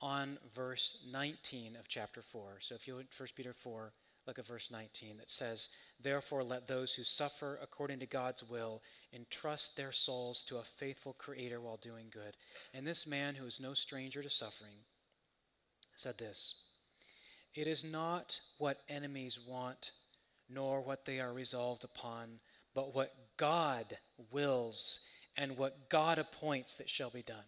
on 0.00 0.38
verse 0.54 0.98
19 1.10 1.76
of 1.76 1.86
chapter 1.86 2.20
4. 2.20 2.56
So 2.60 2.74
if 2.74 2.88
you 2.88 2.96
look 2.96 3.06
at 3.12 3.20
1 3.20 3.28
Peter 3.36 3.52
4, 3.52 3.92
look 4.26 4.38
at 4.38 4.46
verse 4.46 4.70
19 4.70 5.18
that 5.18 5.30
says, 5.30 5.68
Therefore, 6.02 6.42
let 6.42 6.66
those 6.66 6.92
who 6.92 7.04
suffer 7.04 7.58
according 7.62 8.00
to 8.00 8.06
God's 8.06 8.42
will 8.42 8.82
entrust 9.12 9.76
their 9.76 9.92
souls 9.92 10.42
to 10.44 10.56
a 10.56 10.64
faithful 10.64 11.12
Creator 11.12 11.60
while 11.60 11.76
doing 11.76 12.06
good. 12.12 12.36
And 12.72 12.86
this 12.86 13.06
man, 13.06 13.36
who 13.36 13.46
is 13.46 13.60
no 13.60 13.74
stranger 13.74 14.22
to 14.22 14.30
suffering, 14.30 14.76
said 15.94 16.18
this 16.18 16.54
It 17.54 17.68
is 17.68 17.84
not 17.84 18.40
what 18.58 18.80
enemies 18.88 19.38
want, 19.46 19.92
nor 20.48 20.80
what 20.80 21.04
they 21.04 21.20
are 21.20 21.32
resolved 21.32 21.84
upon, 21.84 22.40
but 22.74 22.94
what 22.94 23.14
God 23.36 23.98
wills 24.30 25.00
and 25.36 25.56
what 25.56 25.88
God 25.88 26.18
appoints 26.18 26.74
that 26.74 26.88
shall 26.88 27.10
be 27.10 27.22
done. 27.22 27.44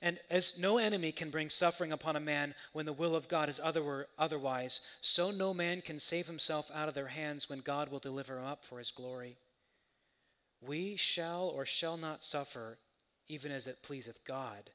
And 0.00 0.18
as 0.30 0.54
no 0.58 0.78
enemy 0.78 1.12
can 1.12 1.30
bring 1.30 1.50
suffering 1.50 1.92
upon 1.92 2.16
a 2.16 2.20
man 2.20 2.54
when 2.72 2.86
the 2.86 2.92
will 2.92 3.14
of 3.14 3.28
God 3.28 3.48
is 3.48 3.60
other, 3.62 4.06
otherwise, 4.18 4.80
so 5.00 5.30
no 5.30 5.52
man 5.52 5.82
can 5.82 5.98
save 5.98 6.26
himself 6.26 6.70
out 6.74 6.88
of 6.88 6.94
their 6.94 7.08
hands 7.08 7.48
when 7.48 7.60
God 7.60 7.90
will 7.90 7.98
deliver 7.98 8.38
him 8.38 8.44
up 8.44 8.64
for 8.64 8.78
his 8.78 8.90
glory. 8.90 9.36
We 10.60 10.96
shall 10.96 11.48
or 11.48 11.66
shall 11.66 11.96
not 11.96 12.24
suffer, 12.24 12.78
even 13.28 13.52
as 13.52 13.66
it 13.66 13.82
pleaseth 13.82 14.24
God. 14.24 14.70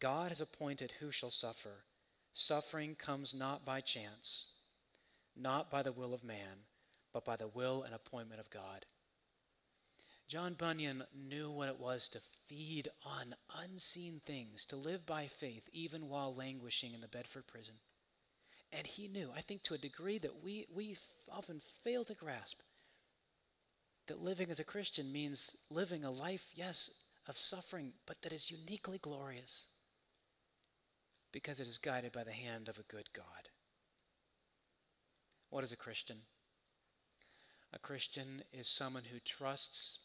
God 0.00 0.30
has 0.30 0.40
appointed 0.40 0.92
who 0.98 1.12
shall 1.12 1.30
suffer. 1.30 1.84
Suffering 2.32 2.96
comes 2.96 3.32
not 3.32 3.64
by 3.64 3.80
chance, 3.80 4.46
not 5.36 5.70
by 5.70 5.82
the 5.82 5.92
will 5.92 6.12
of 6.14 6.24
man, 6.24 6.64
but 7.12 7.24
by 7.24 7.36
the 7.36 7.48
will 7.48 7.82
and 7.82 7.94
appointment 7.94 8.40
of 8.40 8.50
God. 8.50 8.86
John 10.28 10.54
Bunyan 10.54 11.04
knew 11.14 11.50
what 11.50 11.68
it 11.68 11.78
was 11.78 12.08
to 12.10 12.20
feed 12.48 12.88
on 13.04 13.34
unseen 13.54 14.20
things, 14.24 14.64
to 14.66 14.76
live 14.76 15.04
by 15.04 15.26
faith 15.26 15.68
even 15.72 16.08
while 16.08 16.34
languishing 16.34 16.94
in 16.94 17.00
the 17.00 17.08
Bedford 17.08 17.46
prison. 17.46 17.74
And 18.72 18.86
he 18.86 19.08
knew, 19.08 19.30
I 19.36 19.42
think 19.42 19.62
to 19.64 19.74
a 19.74 19.78
degree 19.78 20.18
that 20.18 20.42
we, 20.42 20.66
we 20.74 20.96
often 21.30 21.60
fail 21.84 22.04
to 22.04 22.14
grasp, 22.14 22.60
that 24.06 24.22
living 24.22 24.50
as 24.50 24.58
a 24.58 24.64
Christian 24.64 25.12
means 25.12 25.54
living 25.70 26.04
a 26.04 26.10
life, 26.10 26.46
yes, 26.54 26.90
of 27.28 27.36
suffering, 27.36 27.92
but 28.06 28.20
that 28.22 28.32
is 28.32 28.50
uniquely 28.50 28.98
glorious 28.98 29.66
because 31.30 31.60
it 31.60 31.68
is 31.68 31.78
guided 31.78 32.12
by 32.12 32.24
the 32.24 32.32
hand 32.32 32.68
of 32.68 32.78
a 32.78 32.92
good 32.92 33.08
God. 33.12 33.48
What 35.50 35.64
is 35.64 35.72
a 35.72 35.76
Christian? 35.76 36.16
A 37.74 37.78
Christian 37.78 38.42
is 38.52 38.68
someone 38.68 39.04
who 39.10 39.18
trusts 39.24 39.98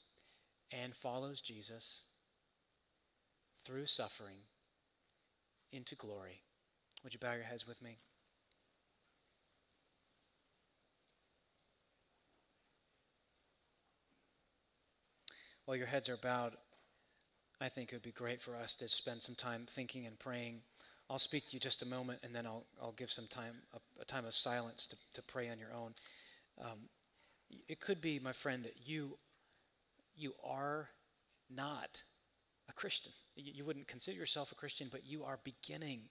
and 0.72 0.95
follows 0.95 1.41
Jesus 1.41 2.03
through 3.65 3.86
suffering 3.86 4.38
into 5.72 5.95
glory. 5.95 6.41
Would 7.03 7.13
you 7.13 7.20
bow 7.20 7.34
your 7.34 7.43
heads 7.43 7.68
with 7.68 7.82
me? 7.82 7.97
While 15.65 15.76
your 15.76 15.88
heads 15.88 16.07
are 16.07 16.15
bowed, 16.15 16.55
I 17.59 17.68
think 17.68 17.91
it 17.91 17.95
would 17.95 18.01
be 18.01 18.11
great 18.11 18.41
for 18.41 18.55
us 18.55 18.74
to 18.76 18.88
spend 18.88 19.22
some 19.22 19.36
time 19.36 19.65
thinking 19.70 20.05
and 20.05 20.18
praying. 20.18 20.61
I'll 21.09 21.20
speak 21.20 21.47
to 21.47 21.53
you 21.53 21.59
just 21.59 21.82
a 21.82 21.86
moment, 21.86 22.20
and 22.24 22.34
then 22.34 22.45
I'll, 22.45 22.63
I'll 22.82 22.93
give 22.93 23.11
some 23.11 23.28
time, 23.28 23.55
a, 23.74 24.01
a 24.01 24.05
time 24.05 24.26
of 24.26 24.34
silence 24.34 24.88
to, 24.88 24.95
to 25.15 25.22
pray 25.22 25.49
on 25.49 25.59
your 25.59 25.74
own. 25.74 25.93
Um, 26.61 26.88
it 27.67 27.79
could 27.79 28.01
be, 28.01 28.19
my 28.19 28.33
friend, 28.33 28.63
that 28.63 28.75
you 28.85 29.17
you 30.15 30.33
are 30.43 30.89
not 31.49 32.01
a 32.69 32.73
Christian. 32.73 33.13
You 33.35 33.65
wouldn't 33.65 33.87
consider 33.87 34.17
yourself 34.17 34.51
a 34.51 34.55
Christian, 34.55 34.87
but 34.91 35.05
you 35.05 35.23
are 35.23 35.39
beginning 35.43 36.01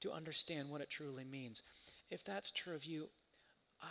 to 0.00 0.12
understand 0.12 0.70
what 0.70 0.80
it 0.80 0.90
truly 0.90 1.24
means. 1.24 1.62
If 2.08 2.24
that's 2.24 2.52
true 2.52 2.74
of 2.74 2.84
you, 2.84 3.08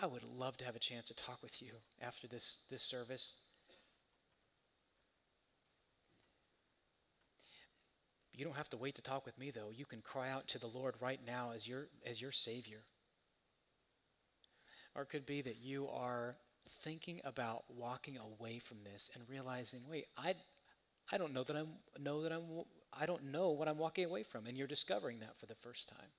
I 0.02 0.06
would 0.06 0.24
love 0.24 0.58
to 0.58 0.66
have 0.66 0.76
a 0.76 0.80
chance 0.80 1.08
to 1.08 1.14
talk 1.14 1.44
with 1.44 1.62
you 1.62 1.74
after 2.02 2.28
this, 2.28 2.60
this 2.70 2.82
service. 2.82 3.36
You 8.34 8.46
don't 8.46 8.56
have 8.56 8.70
to 8.70 8.78
wait 8.78 8.96
to 8.96 9.02
talk 9.02 9.26
with 9.26 9.38
me, 9.38 9.52
though. 9.52 9.72
You 9.74 9.86
can 9.86 10.02
cry 10.02 10.30
out 10.30 10.48
to 10.50 10.60
the 10.60 10.68
Lord 10.68 10.96
right 11.02 11.20
now 11.26 11.52
as 11.54 11.68
your, 11.68 11.88
as 12.06 12.22
your 12.22 12.32
Savior. 12.32 12.84
Or 14.96 15.04
it 15.04 15.10
could 15.10 15.26
be 15.26 15.42
that 15.42 15.58
you 15.58 15.88
are 15.90 16.36
thinking 16.84 17.22
about 17.24 17.64
walking 17.70 18.18
away 18.18 18.60
from 18.60 18.78
this 18.84 19.10
and 19.14 19.24
realizing, 19.30 19.82
wait, 19.88 20.06
I, 20.18 20.36
I 21.12 21.18
don't 21.18 21.34
know 21.34 21.44
that 21.44 21.56
I'm 21.56 21.70
know 22.00 22.22
that 22.24 22.32
I'm 22.32 22.64
I 22.94 23.06
don't 23.06 23.32
know 23.32 23.52
what 23.52 23.68
I'm 23.68 23.78
walking 23.78 24.06
away 24.06 24.24
from, 24.24 24.48
and 24.48 24.58
you're 24.58 24.68
discovering 24.68 25.20
that 25.20 25.38
for 25.40 25.46
the 25.46 25.56
first 25.56 25.90
time. 25.90 26.10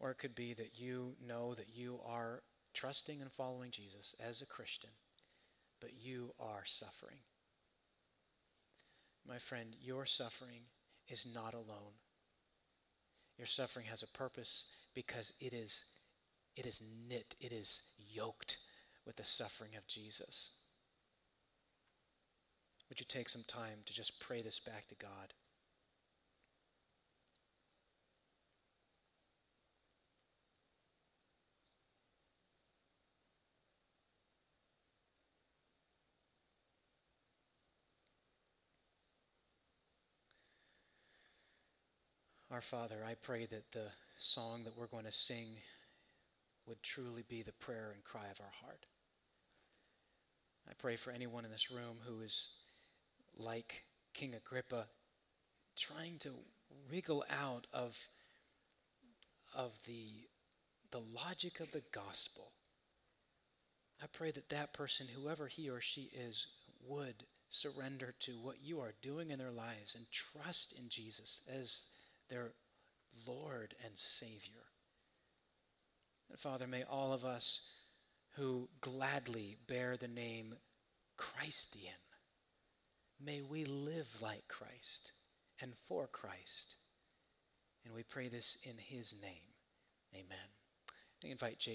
Or 0.00 0.10
it 0.10 0.18
could 0.18 0.34
be 0.34 0.54
that 0.54 0.78
you 0.78 1.16
know 1.20 1.54
that 1.54 1.68
you 1.70 2.00
are 2.04 2.42
trusting 2.74 3.20
and 3.20 3.32
following 3.32 3.70
Jesus 3.70 4.14
as 4.20 4.42
a 4.42 4.46
Christian, 4.46 4.90
but 5.80 5.94
you 5.94 6.34
are 6.38 6.64
suffering. 6.64 7.18
My 9.26 9.38
friend, 9.38 9.74
your 9.80 10.06
suffering 10.06 10.62
is 11.08 11.26
not 11.26 11.54
alone. 11.54 11.94
Your 13.36 13.46
suffering 13.46 13.86
has 13.86 14.02
a 14.02 14.08
purpose 14.18 14.66
because 14.98 15.32
it 15.38 15.54
is, 15.54 15.84
it 16.56 16.66
is 16.66 16.82
knit, 17.08 17.36
it 17.40 17.52
is 17.52 17.82
yoked 17.96 18.56
with 19.06 19.14
the 19.14 19.24
suffering 19.24 19.76
of 19.76 19.86
Jesus. 19.86 20.50
Would 22.88 22.98
you 22.98 23.06
take 23.08 23.28
some 23.28 23.44
time 23.46 23.78
to 23.86 23.92
just 23.92 24.18
pray 24.18 24.42
this 24.42 24.58
back 24.58 24.88
to 24.88 24.96
God? 24.96 25.34
Our 42.58 42.62
Father, 42.62 43.04
I 43.08 43.14
pray 43.14 43.46
that 43.46 43.70
the 43.70 43.86
song 44.18 44.64
that 44.64 44.76
we're 44.76 44.88
going 44.88 45.04
to 45.04 45.12
sing 45.12 45.46
would 46.66 46.82
truly 46.82 47.22
be 47.28 47.42
the 47.42 47.52
prayer 47.52 47.92
and 47.94 48.02
cry 48.02 48.26
of 48.32 48.40
our 48.40 48.52
heart. 48.60 48.84
I 50.68 50.72
pray 50.76 50.96
for 50.96 51.12
anyone 51.12 51.44
in 51.44 51.52
this 51.52 51.70
room 51.70 51.98
who 52.04 52.20
is 52.20 52.48
like 53.38 53.84
King 54.12 54.34
Agrippa, 54.34 54.86
trying 55.76 56.18
to 56.18 56.30
wriggle 56.90 57.24
out 57.30 57.68
of, 57.72 57.96
of 59.54 59.70
the, 59.86 60.26
the 60.90 61.02
logic 61.14 61.60
of 61.60 61.70
the 61.70 61.84
gospel. 61.92 62.50
I 64.02 64.06
pray 64.12 64.32
that 64.32 64.48
that 64.48 64.72
person, 64.74 65.06
whoever 65.06 65.46
he 65.46 65.70
or 65.70 65.80
she 65.80 66.10
is, 66.12 66.48
would 66.88 67.22
surrender 67.50 68.14
to 68.18 68.32
what 68.32 68.56
you 68.60 68.80
are 68.80 68.94
doing 69.00 69.30
in 69.30 69.38
their 69.38 69.52
lives 69.52 69.94
and 69.94 70.10
trust 70.10 70.74
in 70.76 70.88
Jesus 70.88 71.42
as 71.48 71.84
their 72.28 72.52
Lord 73.26 73.74
and 73.84 73.92
Savior. 73.96 74.64
And 76.30 76.38
Father, 76.38 76.66
may 76.66 76.84
all 76.84 77.12
of 77.12 77.24
us 77.24 77.60
who 78.36 78.68
gladly 78.80 79.56
bear 79.66 79.96
the 79.96 80.08
name 80.08 80.54
Christian, 81.16 81.90
may 83.24 83.42
we 83.42 83.64
live 83.64 84.08
like 84.20 84.46
Christ 84.48 85.12
and 85.60 85.72
for 85.86 86.06
Christ. 86.06 86.76
And 87.84 87.94
we 87.94 88.02
pray 88.02 88.28
this 88.28 88.58
in 88.62 88.76
his 88.78 89.14
name. 89.20 89.54
Amen. 90.14 90.38
I 91.24 91.28
invite 91.28 91.58
Jake. 91.58 91.66